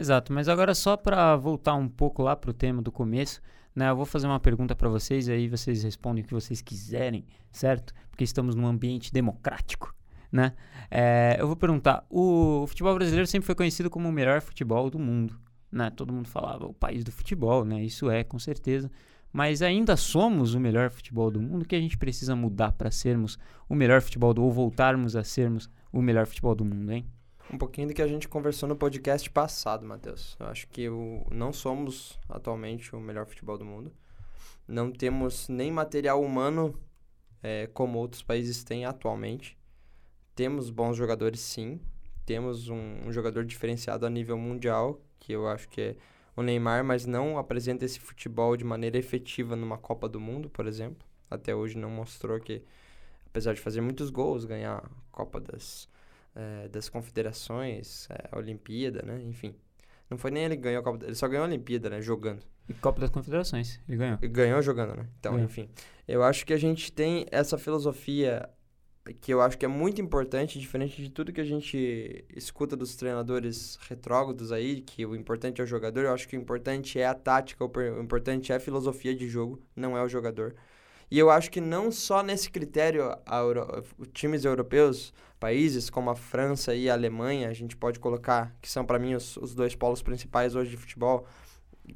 Exato, 0.00 0.32
mas 0.32 0.48
agora 0.48 0.76
só 0.76 0.96
para 0.96 1.34
voltar 1.34 1.74
um 1.74 1.88
pouco 1.88 2.22
lá 2.22 2.36
para 2.36 2.50
o 2.50 2.54
tema 2.54 2.80
do 2.80 2.92
começo, 2.92 3.40
né? 3.74 3.90
Eu 3.90 3.96
vou 3.96 4.06
fazer 4.06 4.28
uma 4.28 4.38
pergunta 4.38 4.76
para 4.76 4.88
vocês 4.88 5.26
e 5.26 5.32
aí 5.32 5.48
vocês 5.48 5.82
respondem 5.82 6.22
o 6.22 6.26
que 6.26 6.32
vocês 6.32 6.62
quiserem, 6.62 7.26
certo? 7.50 7.92
Porque 8.08 8.22
estamos 8.22 8.54
num 8.54 8.66
ambiente 8.66 9.12
democrático, 9.12 9.92
né? 10.30 10.52
É, 10.88 11.36
eu 11.40 11.48
vou 11.48 11.56
perguntar, 11.56 12.06
o 12.08 12.64
futebol 12.68 12.94
brasileiro 12.94 13.26
sempre 13.26 13.46
foi 13.46 13.56
conhecido 13.56 13.90
como 13.90 14.08
o 14.08 14.12
melhor 14.12 14.40
futebol 14.40 14.88
do 14.88 15.00
mundo, 15.00 15.36
né? 15.70 15.90
Todo 15.90 16.12
mundo 16.12 16.28
falava 16.28 16.64
o 16.64 16.72
país 16.72 17.02
do 17.02 17.10
futebol, 17.10 17.64
né? 17.64 17.82
Isso 17.82 18.08
é, 18.08 18.22
com 18.22 18.38
certeza. 18.38 18.88
Mas 19.32 19.62
ainda 19.62 19.96
somos 19.96 20.54
o 20.54 20.60
melhor 20.60 20.90
futebol 20.90 21.28
do 21.28 21.42
mundo. 21.42 21.62
O 21.62 21.64
que 21.64 21.74
a 21.74 21.80
gente 21.80 21.98
precisa 21.98 22.36
mudar 22.36 22.70
para 22.70 22.90
sermos 22.92 23.36
o 23.68 23.74
melhor 23.74 24.00
futebol 24.00 24.32
do 24.32 24.44
ou 24.44 24.52
voltarmos 24.52 25.16
a 25.16 25.24
sermos 25.24 25.68
o 25.92 26.00
melhor 26.00 26.24
futebol 26.24 26.54
do 26.54 26.64
mundo, 26.64 26.92
hein? 26.92 27.04
Um 27.50 27.56
pouquinho 27.56 27.88
do 27.88 27.94
que 27.94 28.02
a 28.02 28.06
gente 28.06 28.28
conversou 28.28 28.68
no 28.68 28.76
podcast 28.76 29.30
passado, 29.30 29.86
Matheus. 29.86 30.36
Eu 30.38 30.46
acho 30.48 30.68
que 30.68 30.86
o, 30.90 31.26
não 31.30 31.50
somos 31.50 32.18
atualmente 32.28 32.94
o 32.94 33.00
melhor 33.00 33.24
futebol 33.24 33.56
do 33.56 33.64
mundo. 33.64 33.90
Não 34.66 34.92
temos 34.92 35.48
nem 35.48 35.72
material 35.72 36.22
humano 36.22 36.78
é, 37.42 37.66
como 37.68 37.98
outros 37.98 38.22
países 38.22 38.62
têm 38.62 38.84
atualmente. 38.84 39.56
Temos 40.34 40.68
bons 40.68 40.94
jogadores, 40.94 41.40
sim. 41.40 41.80
Temos 42.26 42.68
um, 42.68 43.06
um, 43.06 43.10
jogador 43.10 43.46
diferenciado 43.46 44.04
a 44.04 44.10
nível 44.10 44.36
mundial, 44.36 45.00
que 45.18 45.32
eu 45.32 45.48
acho 45.48 45.70
que 45.70 45.80
é 45.80 45.96
o 46.36 46.42
Neymar, 46.42 46.84
mas 46.84 47.06
não 47.06 47.38
apresenta 47.38 47.86
esse 47.86 47.98
futebol 47.98 48.58
de 48.58 48.64
maneira 48.64 48.98
efetiva 48.98 49.56
numa 49.56 49.78
Copa 49.78 50.06
do 50.06 50.20
Mundo, 50.20 50.50
por 50.50 50.66
exemplo. 50.66 51.08
Até 51.30 51.54
hoje 51.54 51.78
não 51.78 51.88
mostrou 51.88 52.38
que, 52.38 52.62
apesar 53.24 53.54
de 53.54 53.60
fazer 53.62 53.80
muitos 53.80 54.10
gols, 54.10 54.44
ganhar 54.44 54.76
a 54.76 54.90
Copa 55.10 55.40
das 55.40 55.88
é, 56.38 56.68
das 56.68 56.88
confederações, 56.88 58.06
é, 58.10 58.28
a 58.30 58.38
Olimpíada, 58.38 59.02
né? 59.02 59.20
Enfim. 59.24 59.54
Não 60.08 60.16
foi 60.16 60.30
nem 60.30 60.44
ele 60.44 60.56
que 60.56 60.62
ganhou 60.62 60.80
a 60.80 60.84
Copa, 60.84 61.04
ele 61.04 61.14
só 61.14 61.26
ganhou 61.26 61.44
a 61.44 61.48
Olimpíada, 61.48 61.90
né? 61.90 62.00
Jogando. 62.00 62.42
E 62.68 62.74
Copa 62.74 63.00
das 63.00 63.10
Confederações, 63.10 63.80
ele 63.88 63.98
ganhou. 63.98 64.18
Ele 64.22 64.32
ganhou 64.32 64.62
jogando, 64.62 64.96
né? 64.96 65.08
Então, 65.18 65.38
enfim. 65.38 65.68
Eu 66.06 66.22
acho 66.22 66.46
que 66.46 66.52
a 66.52 66.56
gente 66.56 66.92
tem 66.92 67.26
essa 67.30 67.58
filosofia 67.58 68.48
que 69.20 69.32
eu 69.32 69.40
acho 69.40 69.56
que 69.56 69.64
é 69.64 69.68
muito 69.68 70.00
importante, 70.00 70.60
diferente 70.60 71.02
de 71.02 71.10
tudo 71.10 71.32
que 71.32 71.40
a 71.40 71.44
gente 71.44 72.24
escuta 72.34 72.76
dos 72.76 72.94
treinadores 72.94 73.78
retrógrados 73.88 74.52
aí, 74.52 74.82
que 74.82 75.04
o 75.04 75.16
importante 75.16 75.60
é 75.60 75.64
o 75.64 75.66
jogador, 75.66 76.04
eu 76.04 76.12
acho 76.12 76.28
que 76.28 76.36
o 76.36 76.40
importante 76.40 77.00
é 77.00 77.06
a 77.06 77.14
tática, 77.14 77.64
o 77.64 78.02
importante 78.02 78.52
é 78.52 78.56
a 78.56 78.60
filosofia 78.60 79.14
de 79.14 79.26
jogo, 79.26 79.62
não 79.74 79.96
é 79.96 80.02
o 80.02 80.08
jogador. 80.08 80.54
E 81.10 81.18
eu 81.18 81.30
acho 81.30 81.50
que 81.50 81.60
não 81.60 81.90
só 81.90 82.22
nesse 82.22 82.50
critério, 82.50 83.16
Euro, 83.30 83.82
times 84.12 84.44
europeus, 84.44 85.12
países 85.40 85.88
como 85.88 86.10
a 86.10 86.14
França 86.14 86.74
e 86.74 86.90
a 86.90 86.92
Alemanha, 86.92 87.48
a 87.48 87.52
gente 87.54 87.76
pode 87.76 87.98
colocar, 87.98 88.54
que 88.60 88.68
são 88.70 88.84
para 88.84 88.98
mim 88.98 89.14
os, 89.14 89.36
os 89.38 89.54
dois 89.54 89.74
polos 89.74 90.02
principais 90.02 90.54
hoje 90.54 90.70
de 90.70 90.76
futebol, 90.76 91.26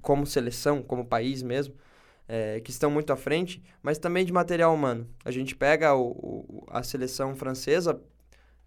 como 0.00 0.24
seleção, 0.24 0.82
como 0.82 1.04
país 1.04 1.42
mesmo, 1.42 1.74
é, 2.26 2.60
que 2.60 2.70
estão 2.70 2.90
muito 2.90 3.12
à 3.12 3.16
frente, 3.16 3.62
mas 3.82 3.98
também 3.98 4.24
de 4.24 4.32
material 4.32 4.74
humano. 4.74 5.06
A 5.24 5.30
gente 5.30 5.54
pega 5.54 5.94
o, 5.94 6.10
o 6.10 6.66
a 6.70 6.82
seleção 6.82 7.34
francesa, 7.34 8.00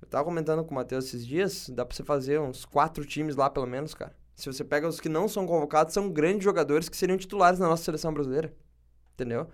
eu 0.02 0.06
estava 0.06 0.24
comentando 0.24 0.64
com 0.64 0.72
o 0.72 0.76
Matheus 0.76 1.06
esses 1.06 1.26
dias, 1.26 1.70
dá 1.70 1.84
para 1.84 1.96
você 1.96 2.04
fazer 2.04 2.40
uns 2.40 2.66
quatro 2.66 3.04
times 3.04 3.36
lá 3.36 3.50
pelo 3.50 3.66
menos, 3.66 3.96
cara. 3.96 4.16
Se 4.36 4.46
você 4.46 4.64
pega 4.64 4.88
os 4.88 5.00
que 5.00 5.10
não 5.10 5.28
são 5.28 5.48
convocados, 5.48 5.94
são 5.94 6.12
grandes 6.12 6.44
jogadores 6.44 6.90
que 6.90 6.98
seriam 6.98 7.18
titulares 7.18 7.58
na 7.58 7.68
nossa 7.68 7.84
seleção 7.84 8.14
brasileira. 8.14 8.54
Entendeu? 9.14 9.48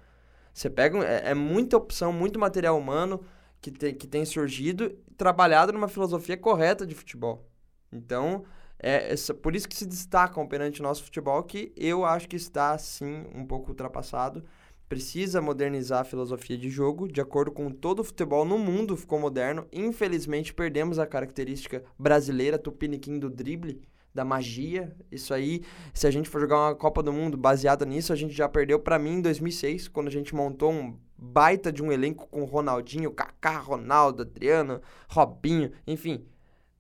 Você 0.53 0.69
pega. 0.69 0.99
É, 1.05 1.31
é 1.31 1.33
muita 1.33 1.77
opção, 1.77 2.11
muito 2.11 2.39
material 2.39 2.77
humano 2.77 3.23
que 3.61 3.71
tem, 3.71 3.93
que 3.93 4.07
tem 4.07 4.25
surgido, 4.25 4.89
trabalhado 5.15 5.71
numa 5.71 5.87
filosofia 5.87 6.35
correta 6.35 6.85
de 6.85 6.95
futebol. 6.95 7.47
Então, 7.91 8.43
é, 8.79 9.13
é 9.13 9.33
por 9.33 9.55
isso 9.55 9.69
que 9.69 9.75
se 9.75 9.85
destacam 9.85 10.47
perante 10.47 10.79
o 10.79 10.83
nosso 10.83 11.03
futebol, 11.03 11.43
que 11.43 11.71
eu 11.77 12.03
acho 12.03 12.27
que 12.27 12.35
está, 12.35 12.77
sim, 12.77 13.25
um 13.35 13.45
pouco 13.45 13.69
ultrapassado. 13.69 14.43
Precisa 14.89 15.41
modernizar 15.41 16.01
a 16.01 16.03
filosofia 16.03 16.57
de 16.57 16.69
jogo, 16.69 17.07
de 17.07 17.21
acordo 17.21 17.51
com 17.51 17.69
todo 17.69 17.99
o 17.99 18.03
futebol 18.03 18.43
no 18.43 18.57
mundo 18.57 18.97
ficou 18.97 19.19
moderno. 19.19 19.65
Infelizmente, 19.71 20.53
perdemos 20.53 20.99
a 20.99 21.07
característica 21.07 21.83
brasileira, 21.97 22.57
tupiniquim 22.57 23.17
do 23.17 23.29
drible, 23.29 23.81
da 24.13 24.25
magia. 24.25 24.95
Isso 25.11 25.33
aí, 25.33 25.61
se 25.93 26.07
a 26.07 26.11
gente 26.11 26.29
for 26.29 26.41
jogar 26.41 26.57
uma 26.57 26.75
Copa 26.75 27.01
do 27.01 27.13
Mundo 27.13 27.37
baseada 27.37 27.85
nisso, 27.85 28.11
a 28.11 28.15
gente 28.15 28.33
já 28.33 28.47
perdeu 28.47 28.79
para 28.79 28.99
mim 28.99 29.15
em 29.15 29.21
2006, 29.21 29.87
quando 29.87 30.07
a 30.07 30.11
gente 30.11 30.35
montou 30.35 30.71
um 30.71 30.97
baita 31.17 31.71
de 31.71 31.83
um 31.83 31.91
elenco 31.91 32.27
com 32.27 32.43
Ronaldinho, 32.43 33.11
Kaká, 33.11 33.59
Ronaldo, 33.59 34.23
Adriano, 34.23 34.81
Robinho, 35.07 35.71
enfim, 35.85 36.25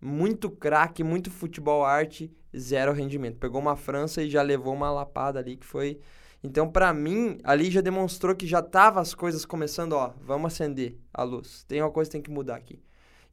muito 0.01 0.49
craque, 0.49 1.03
muito 1.03 1.29
futebol 1.29 1.85
arte, 1.85 2.31
zero 2.57 2.91
rendimento. 2.91 3.37
Pegou 3.37 3.61
uma 3.61 3.75
França 3.75 4.23
e 4.23 4.29
já 4.29 4.41
levou 4.41 4.73
uma 4.73 4.91
lapada 4.91 5.39
ali 5.39 5.57
que 5.57 5.65
foi 5.65 5.99
então, 6.43 6.69
para 6.69 6.91
mim, 6.93 7.37
ali 7.43 7.69
já 7.69 7.81
demonstrou 7.81 8.35
que 8.35 8.47
já 8.47 8.61
tava 8.61 8.99
as 8.99 9.13
coisas 9.13 9.45
começando, 9.45 9.93
ó, 9.93 10.11
vamos 10.19 10.53
acender 10.53 10.97
a 11.13 11.23
luz. 11.23 11.63
Tem 11.67 11.81
uma 11.81 11.91
coisa 11.91 12.09
que 12.09 12.13
tem 12.13 12.21
que 12.21 12.31
mudar 12.31 12.55
aqui. 12.55 12.81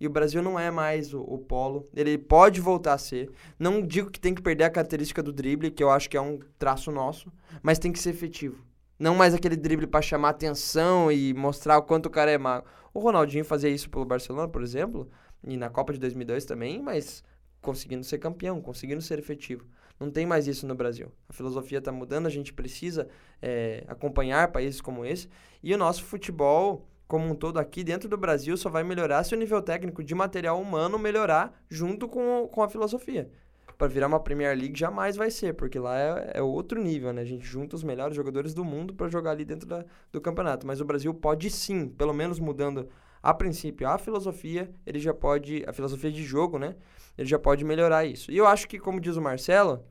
E 0.00 0.06
o 0.06 0.10
Brasil 0.10 0.42
não 0.42 0.58
é 0.58 0.70
mais 0.70 1.12
o, 1.12 1.20
o, 1.20 1.38
polo. 1.38 1.88
Ele 1.94 2.16
pode 2.16 2.60
voltar 2.60 2.94
a 2.94 2.98
ser. 2.98 3.30
Não 3.58 3.84
digo 3.84 4.10
que 4.10 4.20
tem 4.20 4.34
que 4.34 4.42
perder 4.42 4.64
a 4.64 4.70
característica 4.70 5.22
do 5.22 5.32
drible, 5.32 5.70
que 5.70 5.82
eu 5.82 5.90
acho 5.90 6.08
que 6.08 6.16
é 6.16 6.20
um 6.20 6.38
traço 6.58 6.90
nosso, 6.92 7.32
mas 7.62 7.78
tem 7.78 7.92
que 7.92 7.98
ser 7.98 8.10
efetivo. 8.10 8.64
Não 8.98 9.14
mais 9.14 9.34
aquele 9.34 9.56
drible 9.56 9.86
para 9.86 10.02
chamar 10.02 10.30
atenção 10.30 11.10
e 11.10 11.32
mostrar 11.34 11.78
o 11.78 11.82
quanto 11.82 12.06
o 12.06 12.10
cara 12.10 12.30
é 12.30 12.38
mago. 12.38 12.66
O 12.92 13.00
Ronaldinho 13.00 13.44
fazia 13.44 13.70
isso 13.70 13.90
pelo 13.90 14.04
Barcelona, 14.04 14.48
por 14.48 14.62
exemplo, 14.62 15.08
e 15.44 15.56
na 15.56 15.70
Copa 15.70 15.92
de 15.92 16.00
2002 16.00 16.44
também, 16.44 16.82
mas 16.82 17.22
conseguindo 17.60 18.04
ser 18.04 18.18
campeão, 18.18 18.60
conseguindo 18.60 19.02
ser 19.02 19.18
efetivo. 19.18 19.64
Não 19.98 20.10
tem 20.10 20.26
mais 20.26 20.46
isso 20.46 20.66
no 20.66 20.74
Brasil. 20.74 21.12
A 21.28 21.32
filosofia 21.32 21.78
está 21.78 21.90
mudando, 21.90 22.26
a 22.26 22.30
gente 22.30 22.52
precisa 22.52 23.08
é, 23.42 23.84
acompanhar 23.88 24.52
países 24.52 24.80
como 24.80 25.04
esse. 25.04 25.28
E 25.62 25.74
o 25.74 25.78
nosso 25.78 26.04
futebol 26.04 26.86
como 27.08 27.26
um 27.26 27.34
todo 27.34 27.58
aqui 27.58 27.82
dentro 27.82 28.08
do 28.08 28.18
Brasil 28.18 28.54
só 28.56 28.68
vai 28.68 28.84
melhorar 28.84 29.24
se 29.24 29.34
o 29.34 29.38
nível 29.38 29.62
técnico 29.62 30.04
de 30.04 30.14
material 30.14 30.60
humano 30.60 30.98
melhorar 30.98 31.58
junto 31.68 32.06
com, 32.06 32.46
com 32.52 32.62
a 32.62 32.68
filosofia. 32.68 33.30
Para 33.78 33.88
virar 33.88 34.08
uma 34.08 34.20
Premier 34.20 34.56
League 34.56 34.78
jamais 34.78 35.16
vai 35.16 35.30
ser, 35.30 35.54
porque 35.54 35.78
lá 35.78 35.98
é, 35.98 36.32
é 36.34 36.42
outro 36.42 36.82
nível, 36.82 37.12
né? 37.12 37.22
A 37.22 37.24
gente 37.24 37.46
junta 37.46 37.76
os 37.76 37.82
melhores 37.82 38.14
jogadores 38.14 38.52
do 38.52 38.64
mundo 38.64 38.92
para 38.92 39.08
jogar 39.08 39.30
ali 39.30 39.44
dentro 39.44 39.66
da, 39.66 39.84
do 40.12 40.20
campeonato. 40.20 40.66
Mas 40.66 40.80
o 40.80 40.84
Brasil 40.84 41.14
pode 41.14 41.48
sim, 41.48 41.88
pelo 41.88 42.12
menos 42.12 42.38
mudando 42.38 42.88
a 43.22 43.32
princípio 43.32 43.88
a 43.88 43.96
filosofia, 43.96 44.70
ele 44.84 44.98
já 44.98 45.14
pode, 45.14 45.64
a 45.66 45.72
filosofia 45.72 46.10
de 46.10 46.22
jogo, 46.24 46.58
né? 46.58 46.76
Ele 47.16 47.28
já 47.28 47.38
pode 47.38 47.64
melhorar 47.64 48.04
isso. 48.04 48.30
E 48.30 48.36
eu 48.36 48.46
acho 48.46 48.68
que, 48.68 48.78
como 48.78 49.00
diz 49.00 49.16
o 49.16 49.22
Marcelo, 49.22 49.84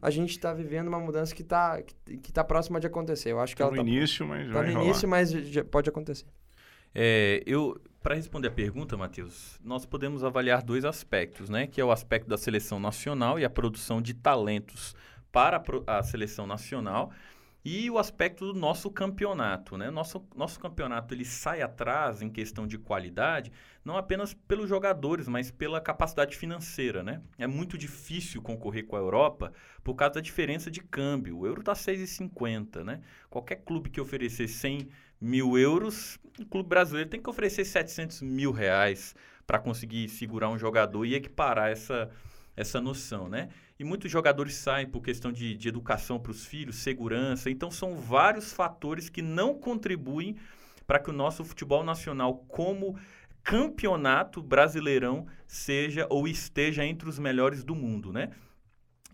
a 0.00 0.10
gente 0.10 0.30
está 0.30 0.52
vivendo 0.52 0.88
uma 0.88 0.98
mudança 0.98 1.34
que 1.34 1.42
está 1.42 1.82
que, 1.82 2.16
que 2.18 2.32
tá 2.32 2.42
próxima 2.42 2.80
de 2.80 2.86
acontecer. 2.86 3.32
Eu 3.32 3.40
acho 3.40 3.54
que 3.54 3.62
tá 3.62 3.68
ela 3.68 3.76
no 3.76 3.82
tá, 3.82 3.88
início, 3.88 4.26
mas 4.26 4.52
tá 4.52 4.62
no 4.62 4.68
rolar. 4.68 4.84
início, 4.84 5.08
mas 5.08 5.32
pode 5.70 5.88
acontecer. 5.88 6.26
É, 6.94 7.42
eu, 7.44 7.80
para 8.02 8.14
responder 8.14 8.48
a 8.48 8.52
pergunta, 8.52 8.96
Matheus, 8.96 9.58
nós 9.64 9.84
podemos 9.84 10.22
avaliar 10.22 10.62
dois 10.62 10.84
aspectos, 10.84 11.48
né? 11.48 11.66
Que 11.66 11.80
é 11.80 11.84
o 11.84 11.90
aspecto 11.90 12.28
da 12.28 12.38
seleção 12.38 12.78
nacional 12.78 13.38
e 13.38 13.44
a 13.44 13.50
produção 13.50 14.00
de 14.00 14.14
talentos 14.14 14.94
para 15.32 15.60
a, 15.86 16.02
seleção 16.04 16.46
nacional 16.46 17.10
e 17.64 17.90
o 17.90 17.98
aspecto 17.98 18.52
do 18.52 18.58
nosso 18.58 18.90
campeonato, 18.90 19.76
né? 19.76 19.90
Nosso, 19.90 20.24
nosso 20.36 20.60
campeonato 20.60 21.14
ele 21.14 21.24
sai 21.24 21.62
atrás 21.62 22.20
em 22.22 22.30
questão 22.30 22.66
de 22.66 22.78
qualidade, 22.78 23.50
não 23.84 23.96
apenas 23.96 24.34
pelos 24.34 24.68
jogadores, 24.68 25.26
mas 25.26 25.50
pela 25.50 25.80
capacidade 25.80 26.36
financeira, 26.36 27.02
né? 27.02 27.22
É 27.38 27.46
muito 27.46 27.76
difícil 27.76 28.42
concorrer 28.42 28.86
com 28.86 28.94
a 28.94 29.00
Europa 29.00 29.52
por 29.82 29.94
causa 29.94 30.14
da 30.14 30.20
diferença 30.20 30.70
de 30.70 30.80
câmbio. 30.80 31.38
O 31.38 31.46
euro 31.46 31.60
está 31.60 31.72
6,50, 31.72 32.84
né? 32.84 33.00
Qualquer 33.30 33.56
clube 33.56 33.90
que 33.90 34.00
oferecer 34.00 34.46
100 34.46 34.88
mil 35.24 35.58
euros, 35.58 36.18
o 36.38 36.44
clube 36.44 36.68
brasileiro 36.68 37.08
tem 37.08 37.20
que 37.20 37.30
oferecer 37.30 37.64
700 37.64 38.22
mil 38.22 38.52
reais 38.52 39.14
para 39.46 39.58
conseguir 39.58 40.08
segurar 40.08 40.50
um 40.50 40.58
jogador 40.58 41.04
e 41.04 41.14
equiparar 41.14 41.70
essa, 41.70 42.10
essa 42.56 42.80
noção, 42.80 43.28
né? 43.28 43.48
E 43.78 43.84
muitos 43.84 44.10
jogadores 44.10 44.54
saem 44.54 44.86
por 44.86 45.02
questão 45.02 45.32
de, 45.32 45.56
de 45.56 45.68
educação 45.68 46.20
para 46.20 46.30
os 46.30 46.44
filhos, 46.44 46.76
segurança. 46.76 47.50
Então, 47.50 47.70
são 47.70 47.96
vários 47.96 48.52
fatores 48.52 49.08
que 49.08 49.22
não 49.22 49.54
contribuem 49.54 50.36
para 50.86 50.98
que 50.98 51.10
o 51.10 51.12
nosso 51.12 51.44
futebol 51.44 51.82
nacional, 51.82 52.44
como 52.46 52.96
campeonato 53.42 54.42
brasileirão, 54.42 55.26
seja 55.46 56.06
ou 56.08 56.28
esteja 56.28 56.84
entre 56.84 57.08
os 57.08 57.18
melhores 57.18 57.64
do 57.64 57.74
mundo, 57.74 58.12
né? 58.12 58.30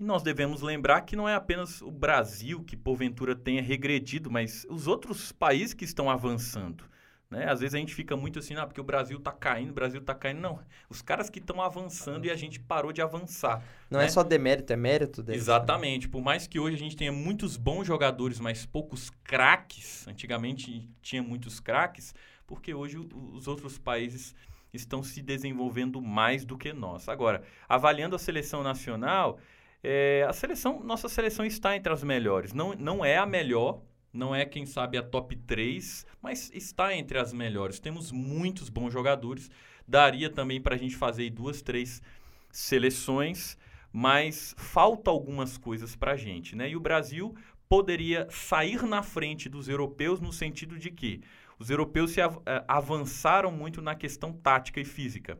E 0.01 0.03
nós 0.03 0.22
devemos 0.22 0.62
lembrar 0.62 1.03
que 1.03 1.14
não 1.14 1.28
é 1.28 1.34
apenas 1.34 1.82
o 1.82 1.90
Brasil 1.90 2.64
que 2.64 2.74
porventura 2.74 3.36
tenha 3.36 3.61
regredido, 3.61 4.30
mas 4.30 4.66
os 4.70 4.86
outros 4.86 5.30
países 5.30 5.74
que 5.74 5.84
estão 5.84 6.09
avançando. 6.09 6.84
Né? 7.28 7.48
Às 7.48 7.61
vezes 7.61 7.74
a 7.74 7.78
gente 7.78 7.94
fica 7.94 8.16
muito 8.16 8.38
assim, 8.38 8.55
ah, 8.55 8.66
porque 8.66 8.80
o 8.80 8.84
Brasil 8.84 9.18
está 9.18 9.30
caindo, 9.30 9.70
o 9.70 9.74
Brasil 9.74 10.01
está 10.01 10.14
caindo. 10.14 10.40
Não, 10.40 10.59
os 10.88 11.03
caras 11.03 11.28
que 11.28 11.38
estão 11.38 11.61
avançando 11.61 12.24
e 12.24 12.30
a 12.30 12.34
gente 12.34 12.59
parou 12.59 12.92
de 12.92 13.03
avançar. 13.03 13.62
Não 13.90 14.01
né? 14.01 14.07
é 14.07 14.09
só 14.09 14.22
demérito, 14.22 14.72
é 14.72 14.76
mérito 14.76 15.22
deles. 15.22 15.42
Exatamente. 15.42 16.09
Por 16.09 16.22
mais 16.22 16.46
que 16.46 16.59
hoje 16.59 16.76
a 16.76 16.78
gente 16.78 16.96
tenha 16.96 17.12
muitos 17.12 17.59
bons 17.59 17.86
jogadores, 17.86 18.40
mas 18.40 18.64
poucos 18.64 19.11
craques, 19.22 20.09
antigamente 20.09 20.88
tinha 21.03 21.22
muitos 21.22 21.61
craques, 21.61 22.14
porque 22.46 22.72
hoje 22.72 22.96
os 22.96 23.46
outros 23.46 23.76
países 23.76 24.34
estão 24.72 25.03
se 25.03 25.20
desenvolvendo 25.20 26.01
mais 26.01 26.42
do 26.42 26.57
que 26.57 26.72
nós. 26.72 27.07
Agora, 27.07 27.42
avaliando 27.68 28.16
a 28.16 28.18
seleção 28.18 28.62
nacional, 28.62 29.38
é, 29.83 30.26
a 30.28 30.33
seleção, 30.33 30.83
nossa 30.83 31.09
seleção 31.09 31.45
está 31.45 31.76
entre 31.76 31.93
as 31.93 32.03
melhores. 32.03 32.53
Não, 32.53 32.74
não 32.74 33.05
é 33.05 33.16
a 33.16 33.26
melhor, 33.26 33.83
não 34.12 34.35
é, 34.35 34.45
quem 34.45 34.66
sabe, 34.66 34.99
a 34.99 35.03
top 35.03 35.37
3, 35.37 36.07
mas 36.20 36.51
está 36.53 36.95
entre 36.95 37.18
as 37.18 37.33
melhores. 37.33 37.81
Temos 37.81 38.12
muitos 38.12 38.68
bons 38.68 38.93
jogadores. 38.93 39.51
Daria 39.87 40.28
também 40.31 40.61
para 40.61 40.74
a 40.74 40.78
gente 40.78 40.97
fazer 40.97 41.31
duas, 41.31 41.62
três 41.62 42.03
seleções, 42.51 43.57
mas 43.93 44.55
falta 44.59 45.11
algumas 45.11 45.57
coisas 45.57 45.97
para 45.97 46.12
a 46.12 46.16
gente. 46.16 46.55
Né? 46.55 46.70
E 46.70 46.76
o 46.76 46.81
Brasil 46.81 47.35
poderia 47.68 48.26
sair 48.31 48.83
na 48.83 49.03
frente 49.03 49.49
dos 49.49 49.68
europeus 49.68 50.20
no 50.20 50.33
sentido 50.33 50.78
de 50.78 50.91
que 50.91 51.20
os 51.59 51.70
europeus 51.70 52.12
se 52.12 52.20
av 52.20 52.43
eh, 52.47 52.64
avançaram 52.66 53.53
muito 53.53 53.81
na 53.81 53.95
questão 53.95 54.33
tática 54.33 54.81
e 54.81 54.85
física. 54.85 55.39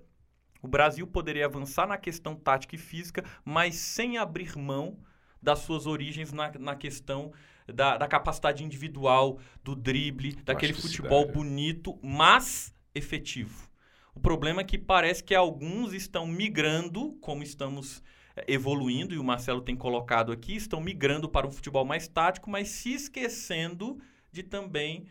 O 0.63 0.69
Brasil 0.69 1.07
poderia 1.07 1.47
avançar 1.47 1.87
na 1.87 1.97
questão 1.97 2.35
tática 2.35 2.75
e 2.75 2.79
física, 2.79 3.25
mas 3.45 3.77
sem 3.77 4.19
abrir 4.19 4.57
mão 4.57 4.99
das 5.43 5.61
suas 5.61 5.87
origens 5.87 6.33
na, 6.33 6.53
na 6.59 6.77
questão 6.77 7.33
da, 7.67 7.97
da 7.97 8.07
capacidade 8.07 8.65
individual, 8.65 9.39
do 9.63 9.75
drible, 9.75 10.37
daquele 10.45 10.75
futebol 10.75 11.27
bonito, 11.27 11.99
mas 12.03 12.75
efetivo. 12.95 13.69
O 14.15 14.21
problema 14.21 14.61
é 14.61 14.65
que 14.65 14.77
parece 14.77 15.23
que 15.23 15.35
alguns 15.35 15.93
estão 15.93 16.27
migrando, 16.27 17.13
como 17.21 17.43
estamos 17.43 18.03
eh, 18.37 18.45
evoluindo, 18.49 19.15
e 19.15 19.19
o 19.19 19.25
Marcelo 19.25 19.61
tem 19.61 19.77
colocado 19.77 20.33
aqui, 20.33 20.57
estão 20.57 20.81
migrando 20.81 21.29
para 21.29 21.47
um 21.47 21.51
futebol 21.51 21.85
mais 21.85 22.09
tático, 22.09 22.51
mas 22.51 22.69
se 22.69 22.93
esquecendo 22.93 23.99
de 24.33 24.43
também 24.43 25.07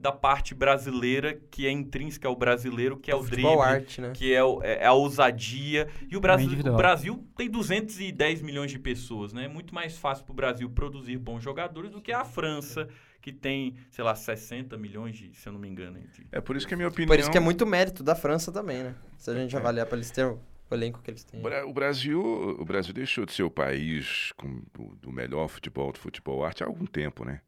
da 0.00 0.10
parte 0.10 0.54
brasileira, 0.54 1.38
que 1.50 1.66
é 1.66 1.70
intrínseca 1.70 2.26
ao 2.26 2.34
brasileiro, 2.34 2.96
que 2.96 3.10
é 3.10 3.14
o, 3.14 3.18
drible, 3.22 3.42
Futebol 3.42 3.62
arte, 3.62 4.00
né? 4.00 4.12
que 4.14 4.32
é, 4.32 4.42
o- 4.42 4.62
é 4.62 4.84
a 4.86 4.92
ousadia. 4.94 5.88
E 6.10 6.16
o 6.16 6.20
Brasil, 6.20 6.58
o. 6.58 6.76
Brasil 6.76 7.24
tem 7.36 7.50
210 7.50 8.40
milhões 8.40 8.70
de 8.70 8.78
pessoas, 8.78 9.32
né? 9.34 9.44
É 9.44 9.48
muito 9.48 9.74
mais 9.74 9.98
fácil 9.98 10.24
para 10.24 10.32
o 10.32 10.34
Brasil 10.34 10.70
produzir 10.70 11.18
bons 11.18 11.42
jogadores 11.42 11.90
do 11.90 12.00
que 12.00 12.12
a 12.12 12.24
França, 12.24 12.88
que 13.20 13.30
tem, 13.30 13.74
sei 13.90 14.02
lá, 14.02 14.14
60 14.14 14.76
milhões, 14.78 15.16
de, 15.16 15.34
se 15.34 15.46
eu 15.46 15.52
não 15.52 15.60
me 15.60 15.68
engano. 15.68 15.98
de- 16.00 16.26
É 16.32 16.40
por 16.40 16.56
isso 16.56 16.66
que 16.66 16.72
a 16.72 16.76
minha 16.78 16.88
opinião. 16.88 17.08
Por 17.14 17.20
isso 17.20 17.30
que 17.30 17.36
é 17.36 17.40
muito 17.40 17.66
mérito 17.66 18.02
da 18.02 18.14
França 18.14 18.50
também, 18.50 18.82
né? 18.82 18.94
Se 19.18 19.30
a 19.30 19.34
gente 19.34 19.54
É. 19.54 19.58
avaliar 19.58 19.84
para 19.86 19.96
eles 19.98 20.10
terem 20.10 20.30
o 20.30 20.40
elenco 20.74 21.02
que 21.02 21.10
eles 21.10 21.24
têm. 21.24 21.40
O 21.40 21.42
Bra- 21.42 21.66
O 21.66 21.72
Brasil, 21.74 22.22
o 22.58 22.64
Brasil 22.64 22.94
deixou 22.94 23.26
de 23.26 23.32
ser 23.34 23.42
o 23.42 23.50
país 23.50 24.32
com, 24.38 24.62
do 25.02 25.12
melhor 25.12 25.48
futebol, 25.48 25.92
do 25.92 25.98
futebol 25.98 26.42
arte 26.42 26.62
há 26.62 26.66
algum 26.66 26.86
tempo, 26.86 27.22
né? 27.24 27.42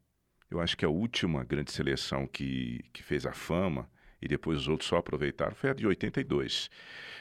Eu 0.49 0.59
acho 0.59 0.77
que 0.77 0.85
a 0.85 0.89
última 0.89 1.43
grande 1.43 1.71
seleção 1.71 2.27
que, 2.27 2.81
que 2.93 3.01
fez 3.01 3.25
a 3.25 3.33
fama 3.33 3.89
e 4.21 4.27
depois 4.27 4.59
os 4.59 4.67
outros 4.67 4.87
só 4.87 4.97
aproveitaram 4.97 5.53
foi 5.53 5.69
a 5.69 5.73
de 5.73 5.85
82. 5.85 6.69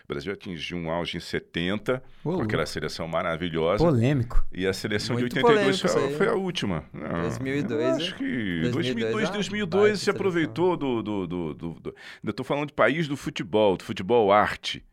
O 0.05 0.09
Brasil 0.09 0.33
atingiu 0.33 0.77
um 0.77 0.91
auge 0.91 1.17
em 1.17 1.21
70 1.21 2.03
Ô, 2.25 2.35
com 2.35 2.43
aquela 2.43 2.67
seleção 2.67 3.09
maravilhosa. 3.09 3.85
Polêmico. 3.85 4.47
E 4.53 4.67
a 4.67 4.73
seleção 4.73 5.17
Muito 5.17 5.33
de 5.33 5.39
82 5.39 5.81
polêmico 5.81 5.87
isso 5.87 5.89
foi, 5.89 6.17
foi 6.17 6.29
a 6.29 6.35
última. 6.35 6.85
Não, 6.93 7.23
2002, 7.23 7.81
eu 7.81 7.97
acho 7.97 8.15
é? 8.15 8.19
que 8.19 8.61
2002, 8.63 8.73
2002, 8.73 9.29
ah, 9.29 9.33
2002 9.33 9.83
baita 9.83 9.97
se 9.97 10.11
aproveitou 10.11 10.77
do, 10.77 11.03
do, 11.03 11.27
do, 11.27 11.55
do, 11.55 11.75
do- 11.81 11.95
estou 12.29 12.45
falando 12.45 12.69
de 12.69 12.75
país 12.75 13.09
do 13.09 13.17
futebol, 13.17 13.77
do 13.77 13.85
futebol 13.85 14.31
arte. 14.33 14.85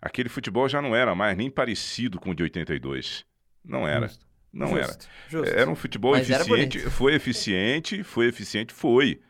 Aquele 0.00 0.28
futebol 0.28 0.68
já 0.68 0.82
não 0.82 0.94
era 0.94 1.14
mais 1.14 1.36
nem 1.36 1.50
parecido 1.50 2.18
com 2.18 2.30
o 2.30 2.34
de 2.34 2.42
82. 2.42 3.24
Não 3.64 3.86
era. 3.86 4.08
Justo. 4.08 4.23
Não 4.54 4.76
era. 4.76 4.86
Justo, 4.86 5.08
Justo. 5.28 5.54
Era 5.54 5.68
um 5.68 5.74
futebol 5.74 6.12
Mas 6.12 6.30
eficiente. 6.30 6.78
Foi 6.90 7.14
eficiente, 7.14 8.02
foi 8.04 8.28
eficiente, 8.28 8.72
foi. 8.72 9.20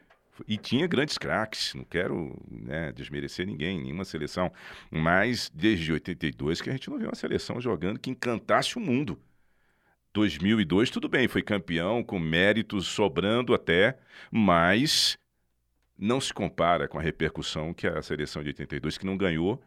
E 0.47 0.59
tinha 0.59 0.87
grandes 0.87 1.17
craques, 1.17 1.75
não 1.75 1.85
quero 1.85 2.37
né, 2.51 2.93
desmerecer 2.93 3.47
ninguém, 3.47 3.81
nenhuma 3.81 4.05
seleção. 4.05 4.53
Mas 4.91 5.51
desde 5.55 5.93
82 5.93 6.61
que 6.61 6.69
a 6.69 6.73
gente 6.73 6.91
não 6.91 6.99
viu 6.99 7.09
uma 7.09 7.15
seleção 7.15 7.61
jogando 7.61 7.99
que 7.99 8.11
encantasse 8.11 8.77
o 8.77 8.81
mundo. 8.81 9.19
2002, 10.13 10.91
tudo 10.91 11.09
bem, 11.09 11.27
foi 11.27 11.43
campeão, 11.43 12.03
com 12.03 12.19
méritos 12.19 12.87
sobrando 12.87 13.53
até, 13.53 13.99
mas 14.31 15.19
não 15.99 16.21
se 16.21 16.33
compara 16.33 16.87
com 16.87 16.99
a 16.99 17.03
repercussão 17.03 17.73
que 17.73 17.87
a 17.87 18.01
seleção 18.03 18.43
de 18.43 18.49
82, 18.49 18.99
que 18.99 19.07
não 19.07 19.17
ganhou, 19.17 19.61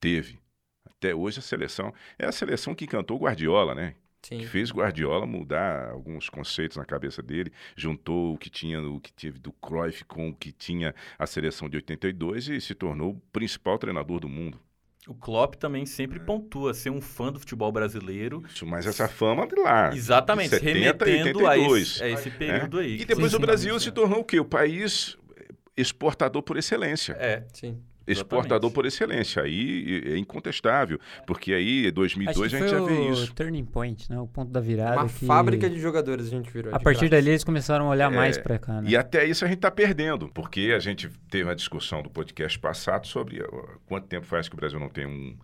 teve. 0.00 0.38
Até 0.84 1.14
hoje 1.14 1.38
a 1.38 1.42
seleção. 1.42 1.92
É 2.18 2.26
a 2.26 2.32
seleção 2.32 2.74
que 2.74 2.84
encantou 2.84 3.16
o 3.16 3.20
Guardiola, 3.20 3.74
né? 3.74 3.94
Sim. 4.24 4.38
que 4.38 4.46
fez 4.46 4.70
Guardiola 4.70 5.26
mudar 5.26 5.90
alguns 5.90 6.28
conceitos 6.28 6.76
na 6.76 6.84
cabeça 6.84 7.22
dele, 7.22 7.52
juntou 7.76 8.34
o 8.34 8.38
que 8.38 8.48
tinha 8.48 8.80
o 8.80 8.98
que 8.98 9.12
teve 9.12 9.38
do 9.38 9.52
Cruyff 9.52 10.04
com 10.04 10.30
o 10.30 10.34
que 10.34 10.50
tinha 10.50 10.94
a 11.18 11.26
seleção 11.26 11.68
de 11.68 11.76
82 11.76 12.48
e 12.48 12.60
se 12.60 12.74
tornou 12.74 13.10
o 13.10 13.20
principal 13.32 13.78
treinador 13.78 14.20
do 14.20 14.28
mundo. 14.28 14.58
O 15.06 15.14
Klopp 15.14 15.56
também 15.56 15.84
sempre 15.84 16.18
pontua 16.18 16.72
ser 16.72 16.88
um 16.88 17.00
fã 17.00 17.30
do 17.30 17.38
futebol 17.38 17.70
brasileiro. 17.70 18.42
Isso, 18.48 18.64
mas 18.64 18.86
essa 18.86 19.06
fama 19.06 19.46
de 19.46 19.54
lá. 19.56 19.94
Exatamente, 19.94 20.50
de 20.50 20.60
70 20.60 20.70
e 20.70 20.80
remetendo 20.80 21.46
a 21.46 21.50
82, 21.50 21.82
esse, 21.82 22.02
a 22.02 22.08
esse 22.08 22.30
período 22.30 22.78
aí. 22.78 23.00
E 23.02 23.04
depois 23.04 23.30
Sim, 23.30 23.36
o 23.36 23.40
sim. 23.40 23.46
Brasil 23.46 23.80
se 23.80 23.92
tornou 23.92 24.20
o 24.20 24.24
quê? 24.24 24.40
O 24.40 24.44
país 24.46 25.18
exportador 25.76 26.42
por 26.42 26.56
excelência. 26.56 27.12
É, 27.18 27.44
Sim. 27.52 27.82
Exportador 28.06 28.56
exatamente. 28.70 28.74
por 28.74 28.86
excelência. 28.86 29.42
Aí 29.42 30.02
é 30.06 30.16
incontestável, 30.18 30.98
porque 31.26 31.52
aí 31.52 31.84
em 31.84 31.86
Acho 31.86 31.92
2002 31.94 32.50
que 32.50 32.56
a 32.56 32.60
gente 32.60 32.70
já 32.70 32.80
vê 32.84 32.92
o 32.92 33.12
isso. 33.12 33.34
turning 33.34 33.64
point, 33.64 34.10
né? 34.10 34.18
O 34.18 34.26
ponto 34.26 34.50
da 34.50 34.60
virada. 34.60 35.00
Uma 35.02 35.08
que... 35.08 35.26
fábrica 35.26 35.68
de 35.68 35.78
jogadores 35.78 36.26
a 36.26 36.30
gente 36.30 36.50
virou. 36.50 36.74
A 36.74 36.78
partir 36.80 37.08
dali 37.08 37.30
eles 37.30 37.44
começaram 37.44 37.86
a 37.86 37.90
olhar 37.90 38.12
É, 38.12 38.14
mais 38.14 38.38
pra 38.38 38.58
cá, 38.58 38.80
né? 38.80 38.90
E 38.90 38.96
até 38.96 39.24
isso 39.24 39.44
a 39.44 39.48
gente 39.48 39.58
está 39.58 39.70
perdendo, 39.70 40.28
porque 40.28 40.72
a 40.74 40.78
gente 40.78 41.08
teve 41.30 41.44
uma 41.44 41.54
discussão 41.56 42.02
do 42.02 42.10
podcast 42.10 42.58
passado 42.58 43.06
sobre 43.06 43.42
quanto 43.86 44.06
tempo 44.06 44.26
faz 44.26 44.48
que 44.48 44.54
o 44.54 44.56
Brasil 44.56 44.78
não 44.78 44.88
tem 44.88 45.06
um, 45.06 45.36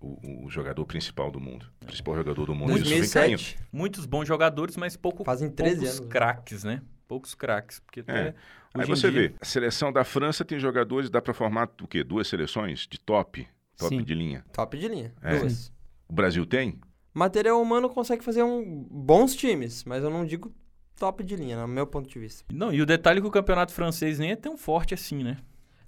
o, 0.00 0.46
o 0.46 0.50
jogador 0.50 0.84
principal 0.86 1.30
do 1.30 1.38
mundo, 1.40 1.66
o 1.82 1.86
principal 1.86 2.14
jogador 2.16 2.46
do 2.46 2.54
mundo. 2.54 2.76
Isso 2.76 2.84
vem 2.84 3.08
caindo. 3.08 3.36
2007. 3.38 3.58
muitos 3.72 4.06
bons 4.06 4.26
jogadores, 4.26 4.76
mas 4.76 4.96
pouco, 4.96 5.24
Fazem 5.24 5.50
13 5.50 5.76
poucos 5.76 5.88
anos, 5.90 6.00
né? 6.00 6.06
craques, 6.10 6.64
né? 6.64 6.82
Poucos 7.10 7.34
craques. 7.34 7.80
Porque 7.80 8.00
até 8.00 8.34
Aí 8.72 8.86
você 8.86 9.10
dia- 9.10 9.30
vê, 9.30 9.34
a 9.40 9.44
seleção 9.44 9.92
da 9.92 10.04
França 10.04 10.44
tem 10.44 10.60
jogadores, 10.60 11.10
dá 11.10 11.20
para 11.20 11.34
formar 11.34 11.68
o 11.82 11.88
quê? 11.88 12.04
Duas 12.04 12.28
seleções 12.28 12.86
de 12.88 13.00
top, 13.00 13.48
top 13.76 13.96
Sim. 13.96 14.04
de 14.04 14.14
linha. 14.14 14.44
Top 14.52 14.78
de 14.78 14.86
linha. 14.86 15.12
É. 15.20 15.40
Duas. 15.40 15.72
O 16.08 16.12
Brasil 16.12 16.46
tem? 16.46 16.78
Material 17.12 17.60
humano 17.60 17.88
consegue 17.90 18.22
fazer 18.22 18.44
um 18.44 18.86
bons 18.88 19.34
times, 19.34 19.82
mas 19.82 20.04
eu 20.04 20.10
não 20.10 20.24
digo 20.24 20.52
top 20.96 21.24
de 21.24 21.34
linha, 21.34 21.60
no 21.60 21.66
meu 21.66 21.84
ponto 21.84 22.08
de 22.08 22.16
vista. 22.20 22.44
Não, 22.52 22.72
e 22.72 22.80
o 22.80 22.86
detalhe 22.86 23.18
é 23.18 23.22
que 23.22 23.26
o 23.26 23.30
campeonato 23.32 23.72
francês 23.72 24.20
nem 24.20 24.30
é 24.30 24.36
tão 24.36 24.56
forte 24.56 24.94
assim, 24.94 25.24
né? 25.24 25.38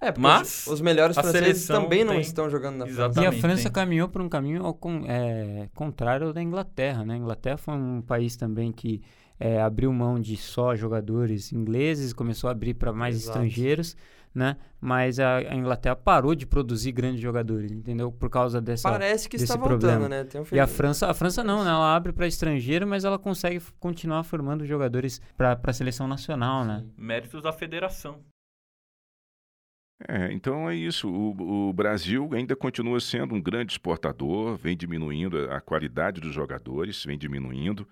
É, 0.01 0.07
porque 0.11 0.19
Mas 0.19 0.67
os, 0.67 0.73
os 0.73 0.81
melhores 0.81 1.17
a 1.17 1.21
franceses 1.23 1.59
seleção 1.61 1.83
também 1.83 2.03
não 2.03 2.11
tem- 2.15 2.21
estão 2.21 2.49
jogando 2.49 2.75
na 2.75 2.85
E 2.85 2.89
França. 2.89 3.03
a 3.03 3.11
Exatamente, 3.23 3.41
França 3.41 3.63
tem. 3.63 3.71
caminhou 3.71 4.09
por 4.09 4.21
um 4.21 4.27
caminho 4.27 4.65
ao 4.65 4.77
é, 5.07 5.69
contrário 5.73 6.27
ao 6.27 6.33
da 6.33 6.41
Inglaterra, 6.43 7.05
né? 7.05 7.13
A 7.13 7.17
Inglaterra 7.17 7.55
foi 7.55 7.73
um 7.75 8.01
país 8.01 8.35
também 8.35 8.73
que 8.73 9.01
é, 9.39 9.61
abriu 9.61 9.91
mão 9.91 10.19
de 10.19 10.37
só 10.37 10.75
jogadores 10.75 11.51
ingleses, 11.51 12.13
começou 12.13 12.47
a 12.47 12.51
abrir 12.51 12.73
para 12.73 12.93
mais 12.93 13.15
Exato. 13.15 13.39
estrangeiros, 13.39 13.95
né? 14.33 14.57
Mas 14.81 15.19
a, 15.19 15.37
a 15.37 15.55
Inglaterra 15.55 15.95
parou 15.95 16.33
de 16.33 16.45
produzir 16.45 16.91
grandes 16.91 17.21
jogadores, 17.21 17.71
entendeu? 17.71 18.11
Por 18.11 18.29
causa 18.29 18.59
dessa 18.59 18.89
Parece 18.89 19.29
que 19.29 19.37
desse 19.37 19.51
está 19.51 19.55
voltando, 19.55 19.79
problema. 19.79 20.09
né? 20.09 20.23
Tem 20.23 20.41
um 20.41 20.45
E 20.51 20.59
a 20.59 20.67
França, 20.67 21.07
a 21.07 21.13
França 21.13 21.43
não, 21.43 21.63
né? 21.63 21.69
Ela 21.69 21.95
abre 21.95 22.11
para 22.11 22.27
estrangeiro, 22.27 22.87
mas 22.87 23.05
ela 23.05 23.19
consegue 23.19 23.61
continuar 23.79 24.23
formando 24.23 24.65
jogadores 24.65 25.21
para 25.37 25.59
a 25.63 25.73
seleção 25.73 26.07
nacional, 26.07 26.65
né? 26.65 26.83
Méritos 26.97 27.41
da 27.41 27.53
federação. 27.53 28.19
É, 30.07 30.31
então 30.31 30.69
é 30.69 30.75
isso. 30.75 31.09
O, 31.09 31.69
o 31.69 31.73
Brasil 31.73 32.29
ainda 32.33 32.55
continua 32.55 32.99
sendo 32.99 33.35
um 33.35 33.41
grande 33.41 33.73
exportador, 33.73 34.57
vem 34.57 34.75
diminuindo 34.75 35.49
a 35.49 35.53
a 35.53 35.61
qualidade 35.61 36.19
dos 36.19 36.33
jogadores, 36.33 37.05
vem 37.05 37.17
diminuindo 37.17 37.87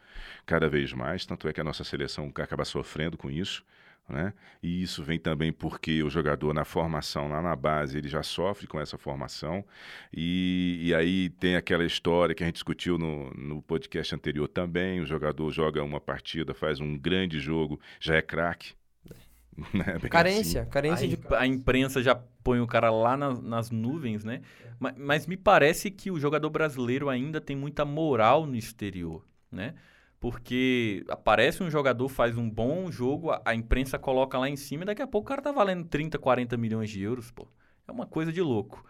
cada 0.45 0.67
vez 0.67 0.91
mais. 0.93 1.25
Tanto 1.25 1.47
é 1.47 1.53
que 1.53 1.61
a 1.61 1.63
nossa 1.63 1.83
seleção 1.83 2.31
acaba 2.35 2.65
sofrendo 2.65 3.17
com 3.17 3.29
isso. 3.29 3.63
Né? 4.09 4.33
E 4.61 4.83
isso 4.83 5.03
vem 5.03 5.19
também 5.19 5.53
porque 5.53 6.03
o 6.03 6.09
jogador 6.09 6.53
na 6.53 6.65
formação, 6.65 7.29
lá 7.29 7.41
na 7.41 7.55
base, 7.55 7.97
ele 7.97 8.09
já 8.09 8.21
sofre 8.23 8.67
com 8.67 8.79
essa 8.79 8.97
formação. 8.97 9.63
E, 10.11 10.79
e 10.83 10.93
aí 10.93 11.29
tem 11.29 11.55
aquela 11.55 11.85
história 11.85 12.35
que 12.35 12.43
a 12.43 12.45
gente 12.45 12.55
discutiu 12.55 12.97
no, 12.97 13.31
no 13.31 13.61
podcast 13.61 14.13
anterior 14.13 14.47
também: 14.47 14.99
o 14.99 15.05
jogador 15.05 15.49
joga 15.51 15.83
uma 15.83 16.01
partida, 16.01 16.53
faz 16.53 16.79
um 16.79 16.97
grande 16.97 17.39
jogo, 17.39 17.79
já 17.99 18.15
é 18.15 18.21
craque. 18.21 18.73
Né? 19.73 19.99
Carência, 20.09 20.61
assim. 20.61 20.69
carência 20.69 21.05
A, 21.05 21.07
de... 21.07 21.19
a 21.35 21.45
imprensa 21.47 22.01
já 22.01 22.15
põe 22.43 22.59
o 22.59 22.67
cara 22.67 22.89
lá 22.89 23.15
na- 23.17 23.33
nas 23.41 23.69
nuvens, 23.69 24.23
né? 24.23 24.41
Ma- 24.79 24.93
Mas, 24.97 25.27
me 25.27 25.37
parece 25.37 25.91
que 25.91 26.09
o 26.09 26.19
jogador 26.19 26.49
brasileiro 26.49 27.09
ainda 27.09 27.39
tem 27.39 27.55
muita 27.55 27.85
moral 27.85 28.45
no 28.45 28.55
exterior, 28.55 29.25
né? 29.51 29.75
Porque 30.19 31.03
aparece 31.09 31.63
um 31.63 31.69
jogador, 31.69 32.07
faz 32.07 32.37
um 32.37 32.49
bom 32.49 32.91
jogo, 32.91 33.31
a, 33.31 33.41
a 33.45 33.55
imprensa 33.55 33.97
coloca 33.97 34.37
lá 34.37 34.47
em 34.49 34.55
cima 34.55 34.83
e 34.83 34.85
daqui 34.85 35.01
a 35.01 35.07
pouco 35.07 35.25
o 35.25 35.29
cara 35.29 35.41
tá 35.41 35.51
valendo 35.51 35.85
30, 35.87 36.17
40 36.19 36.57
milhões 36.57 36.89
de 36.89 37.01
euros, 37.01 37.31
pô. 37.31 37.47
É 37.87 37.91
uma 37.91 38.05
coisa 38.05 38.31
de 38.31 38.41
louco. 38.41 38.85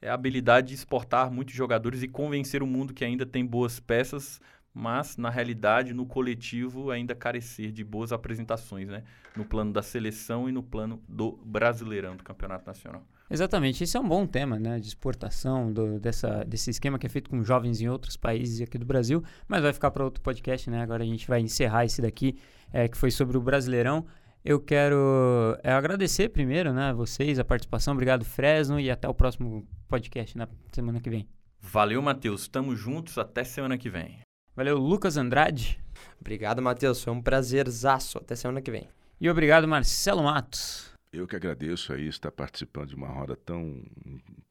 É 0.00 0.08
a 0.10 0.14
habilidade 0.14 0.68
de 0.68 0.74
exportar 0.74 1.30
muitos 1.30 1.54
jogadores 1.54 2.02
e 2.02 2.08
convencer 2.08 2.62
o 2.62 2.66
mundo 2.66 2.92
que 2.92 3.04
ainda 3.04 3.24
tem 3.24 3.44
boas 3.46 3.78
peças, 3.78 4.40
mas 4.74 5.16
na 5.16 5.28
realidade, 5.30 5.92
no 5.92 6.06
coletivo, 6.06 6.90
ainda 6.90 7.14
carecer 7.14 7.70
de 7.72 7.84
boas 7.84 8.12
apresentações, 8.12 8.88
né? 8.88 9.02
No 9.36 9.44
plano 9.44 9.72
da 9.72 9.82
seleção 9.82 10.48
e 10.48 10.52
no 10.52 10.62
plano 10.62 11.02
do 11.08 11.38
Brasileirão, 11.44 12.16
do 12.16 12.22
Campeonato 12.24 12.66
Nacional. 12.66 13.06
Exatamente, 13.30 13.84
esse 13.84 13.96
é 13.96 14.00
um 14.00 14.06
bom 14.08 14.26
tema, 14.26 14.58
né, 14.58 14.78
de 14.78 14.86
exportação 14.86 15.72
do- 15.72 15.98
dessa, 15.98 16.44
desse 16.44 16.68
esquema 16.70 16.98
que 16.98 17.06
é 17.06 17.08
feito 17.08 17.30
com 17.30 17.42
jovens 17.42 17.80
em 17.80 17.88
outros 17.88 18.14
países 18.16 18.60
aqui 18.60 18.76
do 18.76 18.84
Brasil, 18.84 19.22
mas 19.48 19.62
vai 19.62 19.72
ficar 19.72 19.90
para 19.90 20.04
outro 20.04 20.22
podcast, 20.22 20.68
né? 20.68 20.82
Agora 20.82 21.02
a 21.02 21.06
gente 21.06 21.26
vai 21.26 21.40
encerrar 21.40 21.84
esse 21.86 22.02
daqui, 22.02 22.36
é, 22.72 22.88
que 22.88 22.96
foi 22.96 23.10
sobre 23.10 23.38
o 23.38 23.40
Brasileirão. 23.40 24.04
Eu 24.44 24.60
quero 24.60 25.56
é, 25.62 25.72
agradecer 25.72 26.28
primeiro, 26.28 26.72
né, 26.72 26.92
vocês, 26.92 27.38
a 27.38 27.44
participação. 27.44 27.94
Obrigado, 27.94 28.24
Fresno, 28.24 28.78
e 28.80 28.90
até 28.90 29.08
o 29.08 29.14
próximo 29.14 29.66
podcast 29.88 30.36
na 30.36 30.48
semana 30.72 31.00
que 31.00 31.08
vem. 31.08 31.26
Valeu, 31.60 32.02
Matheus. 32.02 32.48
Tamo 32.48 32.74
juntos. 32.74 33.16
Até 33.18 33.44
semana 33.44 33.78
que 33.78 33.88
vem. 33.88 34.18
Valeu, 34.54 34.76
Lucas 34.76 35.16
Andrade. 35.16 35.80
Obrigado, 36.20 36.60
Matheus. 36.60 37.02
Foi 37.02 37.12
um 37.12 37.22
prazerzaço. 37.22 38.18
Até 38.18 38.36
semana 38.36 38.60
que 38.60 38.70
vem. 38.70 38.88
E 39.20 39.30
obrigado, 39.30 39.66
Marcelo 39.66 40.22
Matos. 40.22 40.92
Eu 41.12 41.26
que 41.26 41.36
agradeço 41.36 41.92
aí 41.92 42.06
estar 42.06 42.30
participando 42.30 42.88
de 42.88 42.94
uma 42.94 43.08
roda 43.08 43.36
tão, 43.36 43.82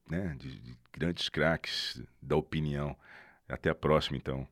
né, 0.10 0.36
de, 0.40 0.60
de 0.60 0.78
grandes 0.94 1.30
craques 1.30 2.02
da 2.22 2.36
opinião. 2.36 2.96
Até 3.48 3.70
a 3.70 3.76
próxima, 3.76 4.18
então. 4.18 4.48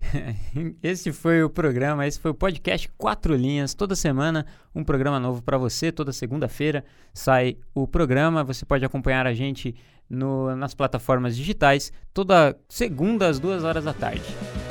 Esse 0.82 1.12
foi 1.12 1.42
o 1.42 1.50
programa, 1.50 2.06
esse 2.06 2.20
foi 2.20 2.30
o 2.30 2.34
podcast 2.34 2.88
Quatro 2.96 3.34
Linhas. 3.34 3.74
Toda 3.74 3.96
semana 3.96 4.46
um 4.74 4.84
programa 4.84 5.18
novo 5.18 5.42
para 5.42 5.58
você. 5.58 5.90
Toda 5.90 6.12
segunda-feira 6.12 6.84
sai 7.12 7.58
o 7.74 7.86
programa. 7.86 8.44
Você 8.44 8.64
pode 8.64 8.84
acompanhar 8.84 9.26
a 9.26 9.34
gente 9.34 9.74
no- 10.08 10.54
nas 10.56 10.74
plataformas 10.74 11.36
digitais 11.36 11.92
toda 12.12 12.56
segunda 12.68 13.28
às 13.28 13.38
duas 13.38 13.64
horas 13.64 13.84
da 13.84 13.92
tarde. 13.92 14.22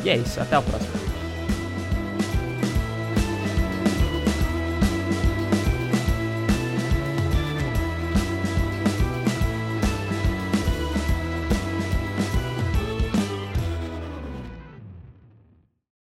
E 0.03 0.09
é 0.09 0.17
isso, 0.17 0.39
até 0.39 0.55
a 0.55 0.61
próxima. 0.61 1.06